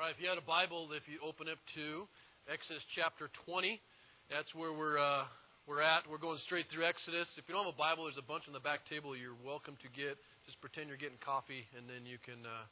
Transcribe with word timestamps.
All 0.00 0.08
right, 0.08 0.16
if 0.16 0.22
you 0.24 0.32
had 0.32 0.40
a 0.40 0.48
Bible, 0.48 0.88
if 0.96 1.04
you 1.12 1.20
open 1.20 1.44
up 1.44 1.60
to 1.76 2.08
Exodus 2.48 2.80
chapter 2.96 3.28
20, 3.44 3.76
that's 4.32 4.48
where 4.56 4.72
we're 4.72 4.96
uh, 4.96 5.28
we're 5.68 5.84
at. 5.84 6.08
We're 6.08 6.16
going 6.16 6.40
straight 6.48 6.72
through 6.72 6.88
Exodus. 6.88 7.28
If 7.36 7.44
you 7.44 7.52
don't 7.52 7.68
have 7.68 7.76
a 7.76 7.84
Bible, 7.84 8.08
there's 8.08 8.16
a 8.16 8.24
bunch 8.24 8.48
on 8.48 8.56
the 8.56 8.64
back 8.64 8.88
table 8.88 9.12
you're 9.12 9.36
welcome 9.44 9.76
to 9.84 9.92
get. 9.92 10.16
Just 10.48 10.56
pretend 10.64 10.88
you're 10.88 10.96
getting 10.96 11.20
coffee, 11.20 11.68
and 11.76 11.84
then 11.84 12.08
you 12.08 12.16
can 12.16 12.40
uh, 12.48 12.64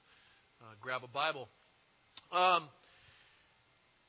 uh, 0.65 0.73
grab 0.81 1.05
a 1.05 1.13
Bible. 1.13 1.53
Um, 2.33 2.73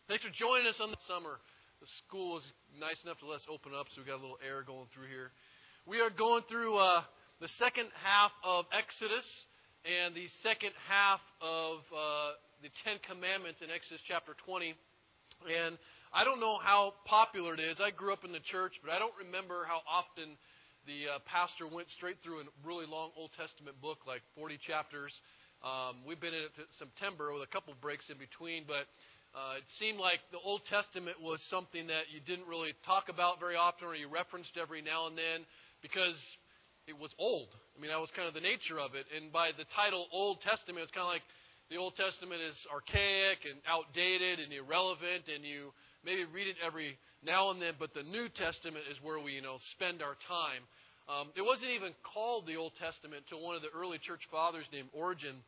thanks 0.07 0.23
for 0.23 0.31
joining 0.31 0.71
us 0.71 0.79
on 0.79 0.87
the 0.87 1.03
summer. 1.03 1.43
The 1.83 1.91
school 2.07 2.39
is 2.39 2.47
nice 2.79 3.03
enough 3.03 3.19
to 3.19 3.27
let 3.27 3.43
us 3.43 3.47
open 3.51 3.75
up, 3.75 3.91
so 3.91 3.99
we've 3.99 4.07
got 4.07 4.15
a 4.15 4.23
little 4.23 4.39
air 4.39 4.63
going 4.63 4.87
through 4.95 5.11
here. 5.11 5.35
We 5.83 5.99
are 5.99 6.07
going 6.07 6.47
through 6.47 6.79
uh, 6.79 7.03
the 7.43 7.51
second 7.59 7.91
half 7.99 8.31
of 8.47 8.63
Exodus 8.71 9.27
and 9.83 10.15
the 10.15 10.31
second 10.39 10.71
half 10.87 11.19
of 11.43 11.83
uh, 11.91 12.39
the 12.59 12.71
Ten 12.83 12.99
Commandments 13.07 13.63
in 13.63 13.71
Exodus 13.71 14.03
chapter 14.03 14.35
20. 14.43 14.75
And 15.47 15.79
I 16.11 16.27
don't 16.27 16.43
know 16.43 16.59
how 16.59 16.99
popular 17.07 17.55
it 17.55 17.63
is. 17.63 17.79
I 17.79 17.95
grew 17.95 18.11
up 18.11 18.27
in 18.27 18.35
the 18.35 18.43
church, 18.51 18.75
but 18.83 18.91
I 18.91 18.99
don't 18.99 19.15
remember 19.15 19.63
how 19.63 19.79
often 19.87 20.35
the 20.83 21.07
uh, 21.07 21.23
pastor 21.23 21.71
went 21.71 21.87
straight 21.95 22.19
through 22.19 22.43
a 22.43 22.47
really 22.67 22.83
long 22.83 23.15
Old 23.15 23.31
Testament 23.39 23.79
book, 23.79 24.03
like 24.03 24.19
40 24.35 24.59
chapters. 24.67 25.15
Um, 25.63 26.03
we've 26.03 26.19
been 26.19 26.35
in 26.35 26.51
it 26.51 26.55
September 26.75 27.31
with 27.31 27.47
a 27.47 27.51
couple 27.51 27.71
breaks 27.79 28.11
in 28.11 28.19
between, 28.19 28.67
but 28.67 28.91
uh, 29.31 29.63
it 29.63 29.67
seemed 29.79 29.99
like 29.99 30.19
the 30.35 30.43
Old 30.43 30.67
Testament 30.67 31.15
was 31.23 31.39
something 31.47 31.87
that 31.87 32.11
you 32.11 32.19
didn't 32.19 32.47
really 32.47 32.75
talk 32.83 33.07
about 33.07 33.39
very 33.39 33.55
often 33.55 33.87
or 33.87 33.95
you 33.95 34.11
referenced 34.11 34.59
every 34.59 34.83
now 34.83 35.07
and 35.07 35.15
then 35.15 35.47
because 35.79 36.17
it 36.91 36.97
was 36.97 37.13
old. 37.15 37.55
I 37.71 37.79
mean, 37.79 37.93
that 37.93 38.01
was 38.03 38.11
kind 38.17 38.27
of 38.27 38.35
the 38.35 38.43
nature 38.43 38.81
of 38.81 38.99
it. 38.99 39.07
And 39.15 39.31
by 39.31 39.55
the 39.55 39.63
title 39.77 40.11
Old 40.11 40.43
Testament, 40.43 40.83
it's 40.83 40.91
kind 40.91 41.07
of 41.07 41.13
like 41.13 41.23
the 41.69 41.77
Old 41.77 41.93
Testament 41.93 42.41
is 42.41 42.57
archaic 42.73 43.45
and 43.45 43.61
outdated 43.69 44.41
and 44.41 44.49
irrelevant, 44.49 45.29
and 45.29 45.45
you 45.45 45.69
maybe 46.01 46.25
read 46.25 46.49
it 46.49 46.57
every 46.65 46.97
now 47.21 47.53
and 47.53 47.61
then, 47.61 47.77
but 47.77 47.93
the 47.93 48.01
New 48.01 48.25
Testament 48.33 48.89
is 48.89 48.97
where 49.05 49.21
we, 49.21 49.37
you 49.37 49.45
know, 49.45 49.61
spend 49.77 50.01
our 50.01 50.17
time. 50.25 50.65
Um, 51.05 51.29
it 51.37 51.45
wasn't 51.45 51.69
even 51.77 51.93
called 52.01 52.49
the 52.49 52.57
Old 52.57 52.73
Testament 52.81 53.21
until 53.29 53.45
one 53.45 53.53
of 53.53 53.61
the 53.61 53.69
early 53.69 54.01
church 54.01 54.25
fathers 54.33 54.65
named 54.73 54.89
Origen 54.97 55.45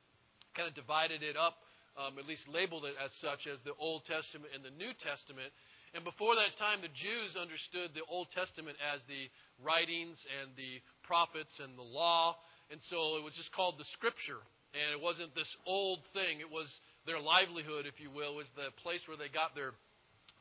kind 0.53 0.69
of 0.69 0.78
divided 0.78 1.25
it 1.25 1.33
up, 1.33 1.58
um, 1.97 2.22
at 2.22 2.30
least 2.30 2.45
labeled 2.45 2.85
it 2.85 2.94
as 3.02 3.09
such, 3.17 3.50
as 3.50 3.58
the 3.66 3.73
Old 3.81 4.06
Testament 4.06 4.53
and 4.53 4.61
the 4.61 4.73
New 4.78 4.94
Testament. 5.02 5.50
And 5.97 6.06
before 6.06 6.38
that 6.38 6.53
time, 6.61 6.85
the 6.85 6.94
Jews 6.94 7.33
understood 7.33 7.97
the 7.97 8.06
Old 8.06 8.30
Testament 8.38 8.78
as 8.78 9.02
the 9.09 9.25
writings 9.58 10.22
and 10.38 10.53
the 10.53 10.85
prophets 11.02 11.52
and 11.58 11.73
the 11.73 11.85
law, 11.85 12.38
and 12.69 12.78
so 12.94 13.17
it 13.17 13.25
was 13.25 13.33
just 13.33 13.50
called 13.58 13.81
the 13.81 13.89
Scripture. 13.97 14.45
And 14.72 14.95
it 14.95 15.02
wasn't 15.03 15.36
this 15.36 15.50
old 15.67 16.00
thing. 16.16 16.39
It 16.39 16.50
was 16.50 16.67
their 17.05 17.19
livelihood, 17.19 17.83
if 17.86 18.00
you 18.00 18.08
will, 18.11 18.39
was 18.39 18.47
the 18.55 18.72
place 18.80 19.03
where 19.08 19.19
they 19.19 19.28
got 19.28 19.52
their 19.52 19.75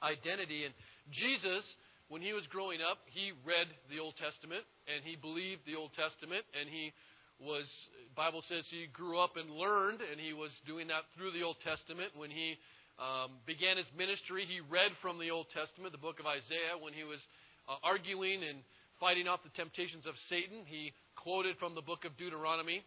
identity. 0.03 0.65
And 0.65 0.75
Jesus, 1.11 1.67
when 2.09 2.23
he 2.23 2.33
was 2.33 2.47
growing 2.49 2.79
up, 2.79 3.03
he 3.11 3.33
read 3.43 3.67
the 3.91 3.99
Old 3.99 4.15
Testament 4.19 4.63
and 4.87 5.03
he 5.03 5.17
believed 5.19 5.67
the 5.67 5.75
Old 5.75 5.91
Testament 5.99 6.47
and 6.55 6.71
he 6.71 6.93
was 7.41 7.65
Bible 8.13 8.45
says 8.53 8.69
he 8.69 8.85
grew 8.93 9.17
up 9.17 9.41
and 9.41 9.49
learned 9.49 10.05
and 10.05 10.21
he 10.21 10.37
was 10.37 10.53
doing 10.69 10.93
that 10.93 11.09
through 11.17 11.33
the 11.33 11.41
Old 11.41 11.57
Testament 11.65 12.13
when 12.13 12.29
he 12.29 12.61
um, 13.01 13.41
began 13.49 13.81
his 13.81 13.89
ministry 13.97 14.45
he 14.45 14.61
read 14.69 14.93
from 15.01 15.17
the 15.17 15.33
Old 15.33 15.49
Testament 15.57 15.97
the 15.97 16.03
book 16.03 16.21
of 16.21 16.29
Isaiah 16.29 16.77
when 16.77 16.93
he 16.93 17.01
was 17.01 17.17
uh, 17.65 17.81
arguing 17.81 18.45
and 18.45 18.61
fighting 19.01 19.25
off 19.25 19.41
the 19.41 19.57
temptations 19.57 20.05
of 20.05 20.13
Satan 20.29 20.69
he 20.69 20.93
quoted 21.17 21.57
from 21.57 21.73
the 21.73 21.81
book 21.81 22.05
of 22.05 22.13
Deuteronomy 22.21 22.85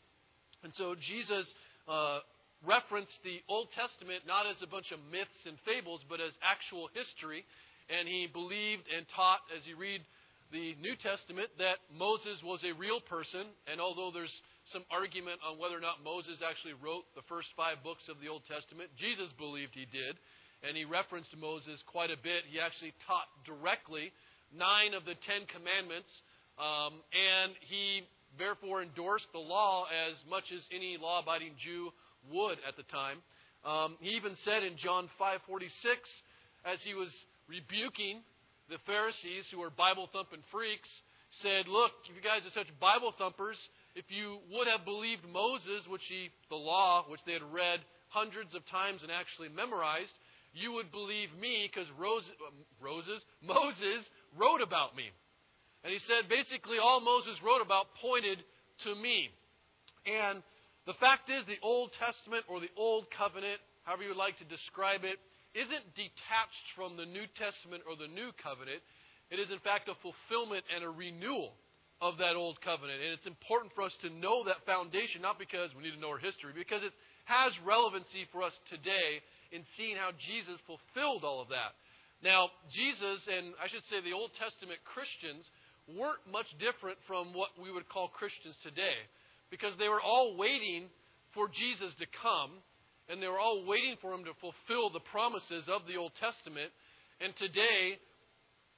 and 0.64 0.74
so 0.76 0.96
Jesus 0.96 1.46
uh, 1.88 2.20
referenced 2.64 3.16
the 3.24 3.44
Old 3.52 3.68
Testament 3.76 4.24
not 4.24 4.48
as 4.48 4.56
a 4.64 4.68
bunch 4.68 4.92
of 4.96 5.00
myths 5.12 5.44
and 5.46 5.60
fables, 5.68 6.02
but 6.08 6.24
as 6.24 6.32
actual 6.40 6.88
history. 6.96 7.44
And 7.92 8.08
he 8.08 8.32
believed 8.32 8.88
and 8.88 9.04
taught, 9.12 9.44
as 9.52 9.68
you 9.68 9.76
read 9.76 10.00
the 10.56 10.76
New 10.80 10.96
Testament, 11.04 11.52
that 11.60 11.84
Moses 11.92 12.40
was 12.40 12.64
a 12.64 12.72
real 12.80 13.04
person. 13.04 13.52
And 13.68 13.84
although 13.84 14.12
there's 14.16 14.34
some 14.72 14.88
argument 14.88 15.44
on 15.44 15.60
whether 15.60 15.76
or 15.76 15.84
not 15.84 16.00
Moses 16.00 16.40
actually 16.40 16.80
wrote 16.80 17.04
the 17.20 17.28
first 17.28 17.52
five 17.60 17.84
books 17.84 18.08
of 18.08 18.24
the 18.24 18.32
Old 18.32 18.48
Testament, 18.48 18.88
Jesus 18.96 19.28
believed 19.36 19.76
he 19.76 19.90
did. 19.92 20.16
And 20.64 20.80
he 20.80 20.88
referenced 20.88 21.36
Moses 21.36 21.84
quite 21.92 22.08
a 22.08 22.16
bit. 22.16 22.48
He 22.48 22.64
actually 22.64 22.96
taught 23.04 23.28
directly 23.44 24.16
nine 24.56 24.96
of 24.96 25.04
the 25.04 25.20
Ten 25.28 25.44
Commandments. 25.52 26.08
Um, 26.56 27.04
and 27.12 27.52
he 27.68 28.08
therefore 28.38 28.82
endorsed 28.82 29.28
the 29.34 29.40
law 29.40 29.86
as 29.86 30.16
much 30.30 30.44
as 30.54 30.62
any 30.72 30.98
law-abiding 30.98 31.54
Jew 31.64 31.92
would 32.32 32.58
at 32.68 32.78
the 32.78 32.84
time. 32.84 33.20
Um, 33.66 33.98
he 34.02 34.12
even 34.16 34.36
said 34.44 34.64
in 34.64 34.78
John 34.78 35.10
5:46, 35.20 35.70
as 36.66 36.80
he 36.84 36.94
was 36.94 37.10
rebuking 37.48 38.24
the 38.70 38.78
Pharisees 38.86 39.46
who 39.52 39.60
were 39.60 39.70
Bible 39.70 40.08
thumping 40.12 40.44
freaks, 40.52 40.90
said, 41.42 41.68
"Look, 41.68 41.92
if 42.10 42.16
you 42.16 42.22
guys 42.22 42.46
are 42.46 42.52
such 42.52 42.68
Bible 42.80 43.12
thumpers, 43.18 43.58
if 43.96 44.06
you 44.10 44.40
would 44.52 44.68
have 44.68 44.86
believed 44.86 45.26
Moses, 45.26 45.88
which 45.88 46.04
he, 46.08 46.32
the 46.50 46.56
law, 46.56 47.04
which 47.08 47.24
they 47.26 47.34
had 47.34 47.44
read 47.54 47.84
hundreds 48.10 48.54
of 48.54 48.66
times 48.68 49.02
and 49.04 49.12
actually 49.12 49.50
memorized, 49.50 50.14
you 50.54 50.72
would 50.74 50.92
believe 50.92 51.34
me 51.40 51.70
because 51.72 51.90
Rose, 51.98 52.24
um, 52.48 52.66
Moses 53.42 54.06
wrote 54.36 54.62
about 54.62 54.96
me." 54.96 55.12
And 55.84 55.92
he 55.92 56.00
said 56.08 56.32
basically 56.32 56.80
all 56.80 57.04
Moses 57.04 57.36
wrote 57.44 57.62
about 57.62 57.92
pointed 58.00 58.40
to 58.88 58.96
me. 58.96 59.30
And 60.08 60.44
the 60.88 60.96
fact 61.00 61.32
is, 61.32 61.44
the 61.48 61.60
Old 61.64 61.92
Testament 61.96 62.44
or 62.48 62.60
the 62.60 62.72
Old 62.76 63.08
Covenant, 63.12 63.60
however 63.84 64.04
you 64.04 64.16
like 64.16 64.40
to 64.40 64.48
describe 64.48 65.04
it, 65.04 65.20
isn't 65.56 65.96
detached 65.96 66.68
from 66.76 66.98
the 66.98 67.08
New 67.08 67.24
Testament 67.40 67.84
or 67.88 67.96
the 67.96 68.12
New 68.12 68.36
Covenant. 68.42 68.84
It 69.32 69.40
is, 69.40 69.52
in 69.52 69.64
fact, 69.64 69.88
a 69.88 69.96
fulfillment 70.04 70.66
and 70.74 70.84
a 70.84 70.92
renewal 70.92 71.56
of 72.04 72.20
that 72.20 72.36
Old 72.36 72.60
Covenant. 72.60 73.00
And 73.00 73.16
it's 73.16 73.30
important 73.30 73.72
for 73.72 73.88
us 73.88 73.96
to 74.04 74.12
know 74.12 74.44
that 74.44 74.68
foundation, 74.68 75.24
not 75.24 75.40
because 75.40 75.72
we 75.72 75.88
need 75.88 75.96
to 75.96 76.04
know 76.04 76.20
our 76.20 76.20
history, 76.20 76.52
because 76.52 76.84
it 76.84 76.92
has 77.24 77.56
relevancy 77.64 78.28
for 78.36 78.44
us 78.44 78.52
today 78.68 79.24
in 79.56 79.64
seeing 79.80 79.96
how 79.96 80.12
Jesus 80.12 80.60
fulfilled 80.68 81.24
all 81.24 81.40
of 81.40 81.48
that. 81.56 81.78
Now, 82.20 82.52
Jesus, 82.72 83.24
and 83.32 83.56
I 83.60 83.72
should 83.72 83.88
say 83.88 84.04
the 84.04 84.16
Old 84.16 84.36
Testament 84.36 84.84
Christians, 84.84 85.48
weren't 85.88 86.24
much 86.32 86.48
different 86.60 86.98
from 87.08 87.34
what 87.34 87.52
we 87.60 87.72
would 87.72 87.90
call 87.90 88.08
Christians 88.08 88.56
today 88.64 88.98
because 89.52 89.74
they 89.78 89.90
were 89.90 90.02
all 90.02 90.38
waiting 90.38 90.88
for 91.34 91.48
Jesus 91.50 91.92
to 92.00 92.08
come 92.22 92.64
and 93.10 93.22
they 93.22 93.28
were 93.28 93.40
all 93.40 93.68
waiting 93.68 94.00
for 94.00 94.14
him 94.14 94.24
to 94.24 94.34
fulfill 94.40 94.90
the 94.90 95.04
promises 95.12 95.68
of 95.68 95.84
the 95.88 96.00
Old 96.00 96.16
Testament. 96.24 96.72
And 97.20 97.36
today, 97.36 98.00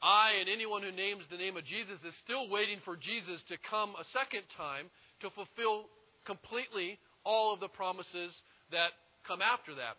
I 0.01 0.41
and 0.41 0.49
anyone 0.49 0.81
who 0.81 0.91
names 0.91 1.23
the 1.29 1.38
name 1.38 1.57
of 1.57 1.65
Jesus 1.65 2.01
is 2.01 2.13
still 2.25 2.49
waiting 2.49 2.81
for 2.83 2.97
Jesus 2.97 3.41
to 3.53 3.57
come 3.69 3.94
a 3.94 4.05
second 4.11 4.49
time 4.57 4.89
to 5.21 5.29
fulfill 5.29 5.85
completely 6.25 6.97
all 7.23 7.53
of 7.53 7.61
the 7.61 7.69
promises 7.69 8.33
that 8.73 8.97
come 9.27 9.41
after 9.45 9.77
that. 9.77 9.97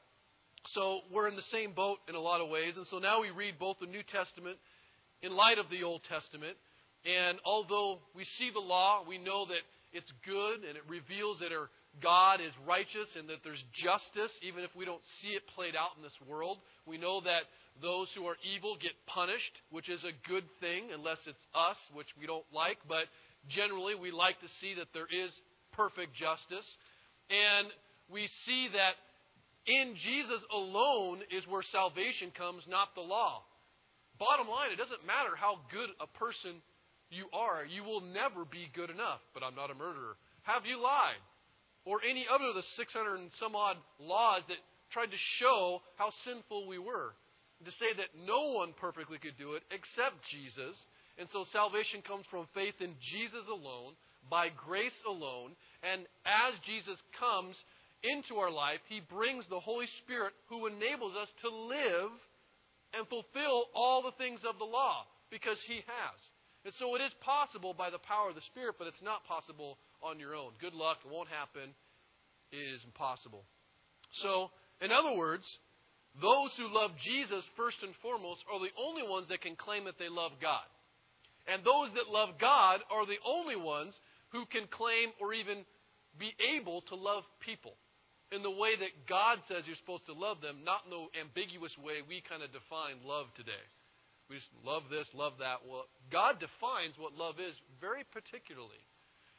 So 0.75 1.07
we're 1.15 1.29
in 1.29 1.39
the 1.39 1.51
same 1.55 1.73
boat 1.73 1.99
in 2.09 2.15
a 2.15 2.21
lot 2.21 2.41
of 2.43 2.51
ways. 2.51 2.75
And 2.77 2.87
so 2.91 2.99
now 2.99 3.23
we 3.23 3.31
read 3.31 3.59
both 3.59 3.79
the 3.79 3.87
New 3.87 4.03
Testament 4.03 4.59
in 5.23 5.35
light 5.35 5.59
of 5.59 5.71
the 5.71 5.87
Old 5.87 6.03
Testament. 6.11 6.59
And 7.07 7.39
although 7.45 8.01
we 8.15 8.27
see 8.39 8.51
the 8.53 8.61
law, 8.61 9.07
we 9.07 9.19
know 9.19 9.47
that 9.47 9.63
it's 9.93 10.11
good 10.27 10.67
and 10.67 10.77
it 10.77 10.83
reveals 10.91 11.39
that 11.39 11.55
our 11.55 11.71
God 12.03 12.43
is 12.43 12.53
righteous 12.67 13.09
and 13.17 13.31
that 13.31 13.41
there's 13.47 13.63
justice, 13.73 14.35
even 14.43 14.65
if 14.65 14.75
we 14.75 14.85
don't 14.85 15.01
see 15.23 15.39
it 15.39 15.47
played 15.55 15.79
out 15.79 15.97
in 15.97 16.03
this 16.03 16.19
world. 16.27 16.59
We 16.85 16.99
know 16.99 17.23
that 17.23 17.47
those 17.81 18.09
who 18.17 18.27
are 18.27 18.37
evil 18.43 18.77
get 18.77 18.93
punished, 19.07 19.55
which 19.71 19.89
is 19.89 20.03
a 20.03 20.13
good 20.29 20.45
thing, 20.61 20.91
unless 20.93 21.23
it's 21.27 21.47
us, 21.55 21.79
which 21.95 22.11
we 22.19 22.27
don't 22.27 22.45
like. 22.53 22.83
But 22.89 23.07
generally, 23.49 23.95
we 23.95 24.11
like 24.11 24.41
to 24.41 24.51
see 24.61 24.75
that 24.77 24.91
there 24.93 25.09
is 25.09 25.31
perfect 25.73 26.13
justice. 26.19 26.67
And 27.31 27.71
we 28.11 28.29
see 28.45 28.69
that 28.75 28.99
in 29.67 29.95
Jesus 29.95 30.43
alone 30.53 31.23
is 31.31 31.47
where 31.47 31.65
salvation 31.71 32.35
comes, 32.37 32.67
not 32.69 32.95
the 32.95 33.07
law. 33.07 33.47
Bottom 34.19 34.49
line, 34.49 34.73
it 34.73 34.81
doesn't 34.81 35.05
matter 35.07 35.37
how 35.37 35.61
good 35.71 35.93
a 36.01 36.09
person 36.19 36.65
you 37.11 37.27
are, 37.33 37.65
you 37.65 37.85
will 37.85 38.01
never 38.01 38.45
be 38.45 38.71
good 38.75 38.91
enough. 38.91 39.21
But 39.35 39.43
I'm 39.43 39.55
not 39.55 39.71
a 39.71 39.79
murderer. 39.79 40.17
Have 40.43 40.67
you 40.67 40.83
lied? 40.83 41.23
Or 41.85 42.03
any 42.03 42.27
other 42.27 42.51
of 42.51 42.59
the 42.59 42.67
600 42.77 43.15
and 43.17 43.31
some 43.39 43.55
odd 43.55 43.77
laws 44.01 44.43
that 44.49 44.59
tried 44.91 45.15
to 45.15 45.21
show 45.39 45.83
how 45.97 46.11
sinful 46.27 46.67
we 46.67 46.79
were. 46.79 47.15
To 47.65 47.73
say 47.81 47.97
that 47.97 48.13
no 48.27 48.53
one 48.53 48.75
perfectly 48.77 49.17
could 49.17 49.39
do 49.39 49.55
it 49.55 49.63
except 49.73 50.21
Jesus. 50.29 50.77
And 51.17 51.27
so 51.33 51.49
salvation 51.53 52.05
comes 52.05 52.27
from 52.29 52.51
faith 52.53 52.77
in 52.85 52.93
Jesus 53.01 53.49
alone, 53.49 53.97
by 54.29 54.51
grace 54.53 54.97
alone. 55.09 55.57
And 55.81 56.05
as 56.27 56.53
Jesus 56.69 57.01
comes 57.17 57.57
into 58.05 58.37
our 58.37 58.51
life, 58.51 58.83
he 58.91 59.01
brings 59.01 59.47
the 59.49 59.63
Holy 59.63 59.89
Spirit 60.05 60.35
who 60.51 60.67
enables 60.67 61.17
us 61.17 61.31
to 61.43 61.49
live 61.49 62.13
and 62.93 63.09
fulfill 63.09 63.73
all 63.75 64.03
the 64.03 64.17
things 64.21 64.41
of 64.45 64.59
the 64.59 64.69
law 64.69 65.07
because 65.31 65.59
he 65.67 65.81
has. 65.87 66.19
And 66.67 66.75
so 66.83 66.99
it 66.99 67.03
is 67.07 67.15
possible 67.23 67.79
by 67.79 67.95
the 67.95 68.03
power 68.03 68.29
of 68.29 68.35
the 68.35 68.43
Spirit, 68.51 68.75
but 68.75 68.91
it's 68.91 69.03
not 69.07 69.23
possible 69.23 69.79
on 70.03 70.19
your 70.19 70.35
own. 70.35 70.51
Good 70.59 70.75
luck, 70.75 70.99
it 71.07 71.11
won't 71.11 71.31
happen. 71.31 71.71
It 72.51 72.67
is 72.75 72.83
impossible. 72.83 73.47
So 74.23 74.51
In 74.83 74.93
other 74.93 75.17
words, 75.17 75.47
those 76.21 76.53
who 76.57 76.69
love 76.69 76.93
Jesus 77.01 77.45
first 77.57 77.79
and 77.83 77.95
foremost 78.03 78.45
are 78.53 78.61
the 78.61 78.75
only 78.77 79.09
ones 79.09 79.29
that 79.29 79.41
can 79.41 79.57
claim 79.57 79.85
that 79.85 79.97
they 79.99 80.09
love 80.09 80.33
God. 80.41 80.67
And 81.49 81.65
those 81.65 81.95
that 81.95 82.13
love 82.13 82.37
God 82.41 82.83
are 82.91 83.07
the 83.07 83.23
only 83.25 83.57
ones 83.57 83.95
who 84.33 84.45
can 84.51 84.67
claim 84.69 85.15
or 85.21 85.33
even 85.33 85.65
be 86.19 86.35
able 86.59 86.83
to 86.91 86.97
love 86.97 87.23
people 87.41 87.79
in 88.33 88.43
the 88.43 88.51
way 88.51 88.75
that 88.75 89.07
God 89.07 89.39
says 89.47 89.63
you're 89.65 89.79
supposed 89.79 90.11
to 90.11 90.17
love 90.19 90.43
them, 90.43 90.67
not 90.67 90.83
in 90.85 90.91
the 90.91 91.05
ambiguous 91.23 91.73
way 91.79 92.03
we 92.03 92.25
kind 92.27 92.43
of 92.43 92.51
define 92.51 93.07
love 93.07 93.31
today. 93.39 93.65
We 94.29 94.37
just 94.37 94.51
love 94.67 94.91
this, 94.91 95.07
love 95.15 95.39
that. 95.39 95.63
Well, 95.63 95.87
God 96.11 96.43
defines 96.43 96.99
what 96.99 97.15
love 97.15 97.39
is 97.39 97.55
very 97.81 98.03
particularly. 98.11 98.83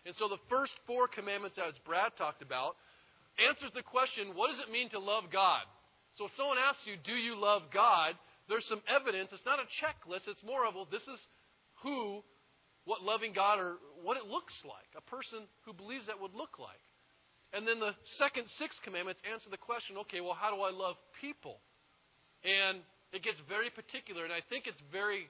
And 0.08 0.16
so 0.16 0.32
the 0.32 0.40
first 0.48 0.72
four 0.88 1.12
commandments, 1.12 1.60
as 1.60 1.76
Brad 1.84 2.16
talked 2.16 2.40
about, 2.40 2.80
answers 3.36 3.76
the 3.76 3.84
question 3.84 4.32
what 4.32 4.48
does 4.48 4.64
it 4.64 4.72
mean 4.72 4.88
to 4.96 5.00
love 5.00 5.28
God? 5.28 5.68
So 6.16 6.26
if 6.26 6.34
someone 6.40 6.58
asks 6.58 6.88
you, 6.88 6.96
do 7.04 7.14
you 7.14 7.36
love 7.36 7.68
God? 7.70 8.16
There's 8.48 8.66
some 8.72 8.82
evidence. 8.88 9.30
It's 9.36 9.46
not 9.46 9.60
a 9.60 9.68
checklist. 9.84 10.26
It's 10.26 10.42
more 10.42 10.66
of, 10.66 10.74
well, 10.74 10.88
this 10.90 11.04
is 11.04 11.20
who, 11.84 12.24
what 12.88 13.04
loving 13.04 13.36
God 13.36 13.60
or 13.60 13.78
what 14.02 14.16
it 14.16 14.26
looks 14.26 14.56
like. 14.64 14.88
A 14.96 15.04
person 15.04 15.46
who 15.68 15.76
believes 15.76 16.08
that 16.08 16.18
would 16.18 16.34
look 16.34 16.58
like. 16.58 16.82
And 17.54 17.68
then 17.68 17.80
the 17.80 17.92
second 18.18 18.48
six 18.58 18.80
commandments 18.84 19.22
answer 19.28 19.52
the 19.52 19.60
question 19.60 20.00
okay, 20.08 20.24
well, 20.24 20.36
how 20.36 20.50
do 20.50 20.64
I 20.64 20.72
love 20.72 20.96
people? 21.20 21.60
And 22.44 22.80
it 23.12 23.24
gets 23.24 23.38
very 23.48 23.70
particular, 23.70 24.24
and 24.24 24.34
I 24.34 24.42
think 24.50 24.68
it's 24.68 24.82
very 24.92 25.30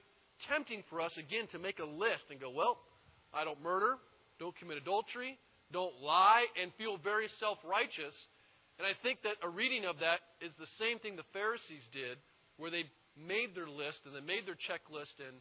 tempting 0.50 0.82
for 0.90 1.00
us, 1.00 1.12
again, 1.18 1.46
to 1.52 1.58
make 1.58 1.78
a 1.78 1.86
list 1.86 2.26
and 2.30 2.40
go, 2.40 2.50
well, 2.50 2.78
I 3.32 3.44
don't 3.44 3.62
murder, 3.62 3.96
don't 4.38 4.56
commit 4.56 4.78
adultery, 4.78 5.38
don't 5.72 5.94
lie, 6.02 6.46
and 6.60 6.72
feel 6.78 6.96
very 6.98 7.28
self 7.38 7.58
righteous. 7.62 8.14
And 8.78 8.86
I 8.86 8.94
think 9.02 9.22
that 9.26 9.42
a 9.42 9.50
reading 9.50 9.84
of 9.84 9.98
that 10.00 10.22
is 10.40 10.54
the 10.58 10.70
same 10.78 10.98
thing 10.98 11.16
the 11.18 11.26
Pharisees 11.34 11.82
did, 11.90 12.18
where 12.56 12.70
they 12.70 12.86
made 13.18 13.54
their 13.54 13.68
list 13.68 14.06
and 14.06 14.14
they 14.14 14.22
made 14.22 14.46
their 14.46 14.58
checklist, 14.58 15.18
and 15.18 15.34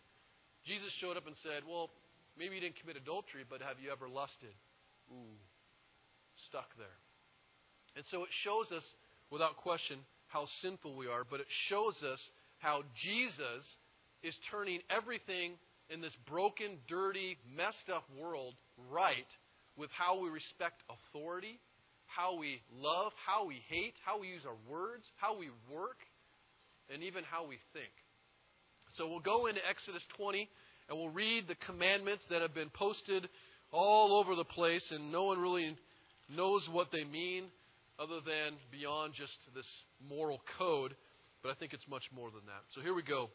Jesus 0.66 0.90
showed 1.00 1.18
up 1.18 1.30
and 1.30 1.38
said, 1.46 1.62
Well, 1.64 1.94
maybe 2.38 2.58
you 2.58 2.62
didn't 2.62 2.82
commit 2.82 2.98
adultery, 2.98 3.46
but 3.46 3.62
have 3.62 3.78
you 3.78 3.94
ever 3.94 4.10
lusted? 4.10 4.54
Ooh, 5.14 5.38
stuck 6.50 6.70
there. 6.78 6.98
And 7.96 8.06
so 8.10 8.26
it 8.26 8.34
shows 8.44 8.70
us, 8.74 8.84
without 9.32 9.58
question, 9.58 10.02
how 10.28 10.46
sinful 10.62 10.96
we 10.96 11.08
are, 11.08 11.24
but 11.30 11.40
it 11.40 11.48
shows 11.70 11.96
us 12.04 12.20
how 12.60 12.84
Jesus 13.04 13.64
is 14.24 14.34
turning 14.52 14.80
everything 14.90 15.54
in 15.90 16.02
this 16.02 16.16
broken, 16.28 16.78
dirty, 16.90 17.38
messed 17.56 17.90
up 17.94 18.04
world 18.20 18.56
right 18.92 19.28
with 19.78 19.90
how 19.92 20.20
we 20.20 20.30
respect 20.30 20.82
authority, 20.90 21.60
how 22.08 22.36
we 22.36 22.62
love, 22.74 23.12
how 23.26 23.46
we 23.46 23.62
hate, 23.70 23.94
how 24.04 24.20
we 24.20 24.28
use 24.28 24.42
our 24.46 24.58
words, 24.70 25.04
how 25.18 25.38
we 25.38 25.50
work, 25.72 25.98
and 26.92 27.04
even 27.04 27.24
how 27.24 27.46
we 27.46 27.58
think. 27.74 27.94
So 28.98 29.08
we'll 29.08 29.20
go 29.20 29.48
into 29.48 29.62
Exodus 29.68 30.04
20 30.18 30.50
and 30.90 30.98
we'll 30.98 31.10
read 31.10 31.48
the 31.48 31.56
commandments 31.66 32.24
that 32.30 32.42
have 32.42 32.56
been 32.56 32.72
posted 32.74 33.28
all 33.72 34.18
over 34.24 34.36
the 34.36 34.46
place, 34.46 34.84
and 34.92 35.12
no 35.12 35.26
one 35.26 35.40
really 35.40 35.76
knows 36.30 36.62
what 36.72 36.88
they 36.92 37.04
mean 37.04 37.46
other 38.00 38.20
than 38.26 38.58
beyond 38.72 39.14
just 39.14 39.34
this 39.56 39.68
moral 40.08 40.42
code, 40.58 40.96
but 41.42 41.50
I 41.50 41.56
think 41.56 41.74
it's 41.74 41.88
much 41.90 42.04
more 42.14 42.30
than 42.30 42.46
that. 42.46 42.64
So 42.76 42.82
here 42.82 42.94
we 42.94 43.04
go. 43.04 43.30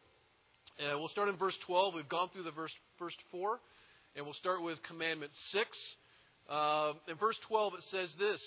And 0.79 0.99
we'll 0.99 1.09
start 1.09 1.29
in 1.29 1.37
verse 1.37 1.57
12. 1.67 1.95
We've 1.95 2.09
gone 2.09 2.29
through 2.33 2.45
the 2.45 2.53
verse, 2.53 2.73
first 2.99 3.17
four, 3.31 3.61
and 4.17 4.25
we'll 4.25 4.35
start 4.35 4.63
with 4.63 4.79
commandment 4.87 5.33
6. 5.53 5.65
Uh, 6.49 6.93
in 7.09 7.17
verse 7.17 7.37
12, 7.49 7.75
it 7.75 7.85
says 7.91 8.15
this 8.19 8.41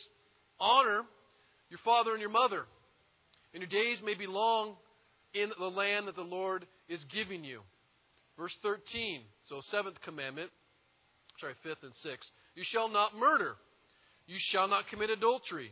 Honor 0.60 1.02
your 1.70 1.80
father 1.84 2.12
and 2.12 2.22
your 2.22 2.30
mother, 2.30 2.64
and 3.54 3.62
your 3.62 3.70
days 3.70 3.98
may 4.04 4.14
be 4.14 4.28
long 4.28 4.76
in 5.34 5.52
the 5.60 5.66
land 5.66 6.08
that 6.08 6.16
the 6.16 6.22
Lord 6.22 6.66
is 6.88 7.04
giving 7.14 7.44
you. 7.44 7.62
Verse 8.38 8.56
13, 8.64 9.22
so 9.50 9.62
seventh 9.72 9.96
commandment, 10.04 10.50
sorry, 11.40 11.54
fifth 11.64 11.84
and 11.84 11.94
sixth. 12.04 12.30
You 12.56 12.64
shall 12.72 12.90
not 12.90 13.16
murder. 13.16 13.56
You 14.28 14.38
shall 14.52 14.68
not 14.68 14.88
commit 14.90 15.10
adultery. 15.10 15.72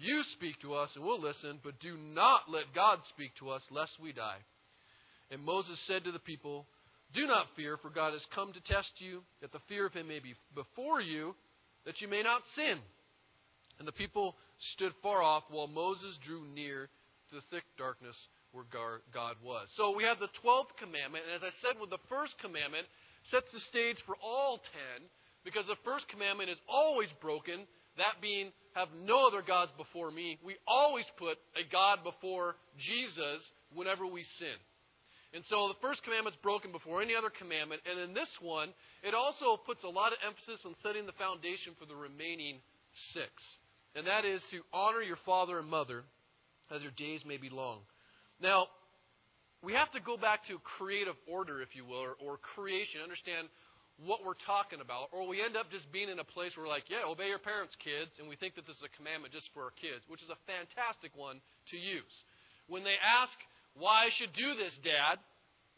you 0.00 0.22
speak 0.34 0.60
to 0.62 0.74
us, 0.74 0.90
and 0.94 1.04
we'll 1.04 1.20
listen, 1.20 1.60
but 1.62 1.78
do 1.80 1.96
not 1.96 2.50
let 2.50 2.74
God 2.74 2.98
speak 3.10 3.32
to 3.38 3.50
us, 3.50 3.62
lest 3.70 3.92
we 4.02 4.12
die. 4.12 4.38
And 5.30 5.42
Moses 5.42 5.78
said 5.86 6.04
to 6.04 6.12
the 6.12 6.18
people, 6.18 6.66
Do 7.14 7.26
not 7.26 7.46
fear, 7.56 7.76
for 7.76 7.90
God 7.90 8.12
has 8.12 8.24
come 8.34 8.52
to 8.52 8.72
test 8.72 8.92
you, 8.98 9.22
that 9.40 9.52
the 9.52 9.62
fear 9.68 9.86
of 9.86 9.92
him 9.92 10.08
may 10.08 10.18
be 10.18 10.34
before 10.54 11.00
you, 11.00 11.34
that 11.86 12.00
you 12.00 12.08
may 12.08 12.22
not 12.22 12.42
sin. 12.56 12.78
And 13.78 13.88
the 13.88 13.92
people 13.92 14.36
stood 14.74 14.92
far 15.02 15.22
off, 15.22 15.44
while 15.50 15.66
Moses 15.66 16.16
drew 16.24 16.44
near 16.54 16.88
to 17.30 17.34
the 17.36 17.46
thick 17.50 17.64
darkness 17.78 18.16
where 18.52 18.64
God 18.70 19.36
was. 19.42 19.66
So 19.76 19.96
we 19.96 20.04
have 20.04 20.20
the 20.20 20.30
12th 20.44 20.78
commandment, 20.78 21.24
and 21.26 21.34
as 21.34 21.42
I 21.42 21.54
said, 21.58 21.80
with 21.80 21.90
the 21.90 22.02
first 22.08 22.38
commandment, 22.38 22.86
sets 23.30 23.50
the 23.52 23.60
stage 23.66 23.98
for 24.06 24.14
all 24.22 24.58
ten, 24.58 25.08
because 25.44 25.66
the 25.66 25.80
first 25.84 26.06
commandment 26.08 26.50
is 26.50 26.58
always 26.68 27.10
broken, 27.20 27.66
that 27.96 28.20
being 28.20 28.52
have 28.74 28.88
no 29.06 29.28
other 29.28 29.42
gods 29.42 29.70
before 29.78 30.10
me. 30.10 30.38
We 30.44 30.56
always 30.66 31.06
put 31.16 31.38
a 31.54 31.62
God 31.70 32.02
before 32.02 32.56
Jesus 32.78 33.40
whenever 33.72 34.06
we 34.06 34.26
sin. 34.38 34.58
And 35.34 35.42
so 35.50 35.66
the 35.66 35.78
first 35.82 36.02
commandment's 36.02 36.38
broken 36.42 36.70
before 36.70 37.02
any 37.02 37.14
other 37.14 37.30
commandment. 37.30 37.82
And 37.90 37.98
in 37.98 38.14
this 38.14 38.30
one, 38.40 38.70
it 39.02 39.14
also 39.14 39.58
puts 39.58 39.82
a 39.82 39.90
lot 39.90 40.14
of 40.14 40.18
emphasis 40.22 40.62
on 40.66 40.74
setting 40.82 41.06
the 41.06 41.18
foundation 41.18 41.74
for 41.78 41.86
the 41.86 41.94
remaining 41.94 42.62
six. 43.14 43.30
And 43.94 44.06
that 44.06 44.24
is 44.24 44.42
to 44.50 44.62
honor 44.72 45.02
your 45.02 45.18
father 45.26 45.58
and 45.58 45.68
mother 45.68 46.02
as 46.70 46.82
your 46.82 46.94
days 46.94 47.22
may 47.26 47.36
be 47.36 47.50
long. 47.50 47.80
Now, 48.40 48.66
we 49.62 49.72
have 49.72 49.90
to 49.92 50.00
go 50.00 50.16
back 50.16 50.46
to 50.46 50.58
creative 50.78 51.16
order, 51.26 51.62
if 51.62 51.74
you 51.74 51.84
will, 51.84 52.02
or, 52.02 52.14
or 52.20 52.38
creation. 52.54 53.00
Understand 53.02 53.48
what 54.02 54.26
we're 54.26 54.38
talking 54.42 54.82
about, 54.82 55.14
or 55.14 55.22
we 55.30 55.38
end 55.38 55.54
up 55.54 55.70
just 55.70 55.86
being 55.94 56.10
in 56.10 56.18
a 56.18 56.26
place 56.26 56.50
where 56.54 56.66
we're 56.66 56.74
like, 56.74 56.90
yeah, 56.90 57.06
obey 57.06 57.30
your 57.30 57.38
parents, 57.38 57.78
kids, 57.78 58.10
and 58.18 58.26
we 58.26 58.34
think 58.34 58.58
that 58.58 58.66
this 58.66 58.74
is 58.74 58.86
a 58.86 58.96
commandment 58.98 59.30
just 59.30 59.46
for 59.54 59.70
our 59.70 59.74
kids, 59.78 60.02
which 60.10 60.22
is 60.22 60.30
a 60.34 60.40
fantastic 60.50 61.14
one 61.14 61.38
to 61.70 61.76
use. 61.78 62.16
When 62.66 62.82
they 62.82 62.98
ask, 62.98 63.34
why 63.78 64.10
I 64.10 64.14
should 64.18 64.34
do 64.34 64.58
this, 64.58 64.74
Dad, 64.82 65.22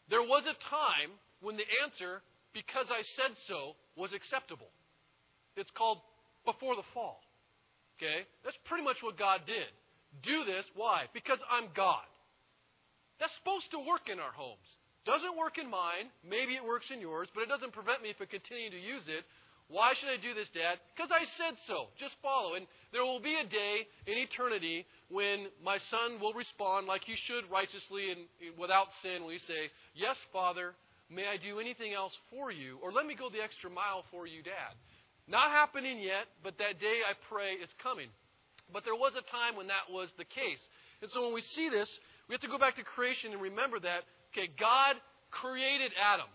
there 0.09 0.25
was 0.25 0.45
a 0.49 0.57
time 0.65 1.13
when 1.45 1.61
the 1.61 1.69
answer, 1.85 2.25
because 2.57 2.89
I 2.89 3.05
said 3.21 3.37
so, 3.45 3.77
was 3.93 4.13
acceptable. 4.17 4.73
It's 5.53 5.69
called 5.77 6.01
before 6.41 6.73
the 6.73 6.87
fall. 6.93 7.21
Okay? 7.97 8.25
That's 8.41 8.57
pretty 8.65 8.85
much 8.85 8.97
what 9.05 9.17
God 9.17 9.45
did. 9.45 9.69
Do 10.25 10.45
this, 10.45 10.65
why? 10.73 11.05
Because 11.13 11.41
I'm 11.53 11.69
God. 11.77 12.05
That's 13.21 13.33
supposed 13.41 13.69
to 13.73 13.81
work 13.81 14.09
in 14.09 14.21
our 14.21 14.33
homes. 14.33 14.65
Doesn't 15.07 15.39
work 15.39 15.55
in 15.55 15.71
mine. 15.71 16.11
Maybe 16.19 16.59
it 16.59 16.63
works 16.63 16.91
in 16.91 16.99
yours, 16.99 17.31
but 17.31 17.39
it 17.39 17.47
doesn't 17.47 17.71
prevent 17.71 18.03
me 18.03 18.11
from 18.11 18.27
continuing 18.27 18.75
to 18.75 18.81
use 18.81 19.07
it. 19.07 19.23
Why 19.71 19.95
should 19.95 20.11
I 20.11 20.19
do 20.19 20.35
this, 20.35 20.51
Dad? 20.51 20.83
Because 20.91 21.11
I 21.15 21.23
said 21.39 21.55
so. 21.63 21.91
Just 21.95 22.19
follow. 22.19 22.59
And 22.59 22.67
there 22.91 23.07
will 23.07 23.23
be 23.23 23.39
a 23.39 23.47
day 23.47 23.87
in 24.03 24.19
eternity 24.19 24.83
when 25.07 25.47
my 25.63 25.79
son 25.91 26.19
will 26.19 26.35
respond 26.35 26.91
like 26.91 27.07
he 27.07 27.15
should 27.27 27.47
righteously 27.47 28.11
and 28.11 28.27
without 28.59 28.91
sin 28.99 29.23
when 29.23 29.35
he 29.35 29.43
say, 29.47 29.71
Yes, 29.95 30.15
Father, 30.35 30.75
may 31.07 31.27
I 31.27 31.39
do 31.39 31.59
anything 31.59 31.95
else 31.95 32.15
for 32.27 32.51
you? 32.51 32.79
Or 32.83 32.91
let 32.91 33.07
me 33.07 33.15
go 33.15 33.31
the 33.31 33.43
extra 33.43 33.71
mile 33.71 34.03
for 34.11 34.27
you, 34.27 34.43
Dad. 34.43 34.75
Not 35.27 35.51
happening 35.51 35.99
yet, 35.99 36.31
but 36.43 36.59
that 36.59 36.79
day 36.83 37.03
I 37.03 37.15
pray 37.27 37.59
is 37.59 37.71
coming. 37.83 38.07
But 38.71 38.83
there 38.83 38.95
was 38.95 39.15
a 39.15 39.23
time 39.31 39.55
when 39.55 39.67
that 39.67 39.87
was 39.87 40.11
the 40.19 40.27
case. 40.27 40.63
And 40.99 41.11
so 41.11 41.23
when 41.27 41.35
we 41.35 41.43
see 41.55 41.67
this, 41.67 41.87
we 42.27 42.35
have 42.35 42.43
to 42.43 42.51
go 42.51 42.59
back 42.59 42.75
to 42.75 42.83
creation 42.83 43.31
and 43.31 43.41
remember 43.43 43.79
that 43.79 44.03
Okay, 44.37 44.53
God 44.61 45.01
created 45.33 45.89
Adam, 45.97 46.29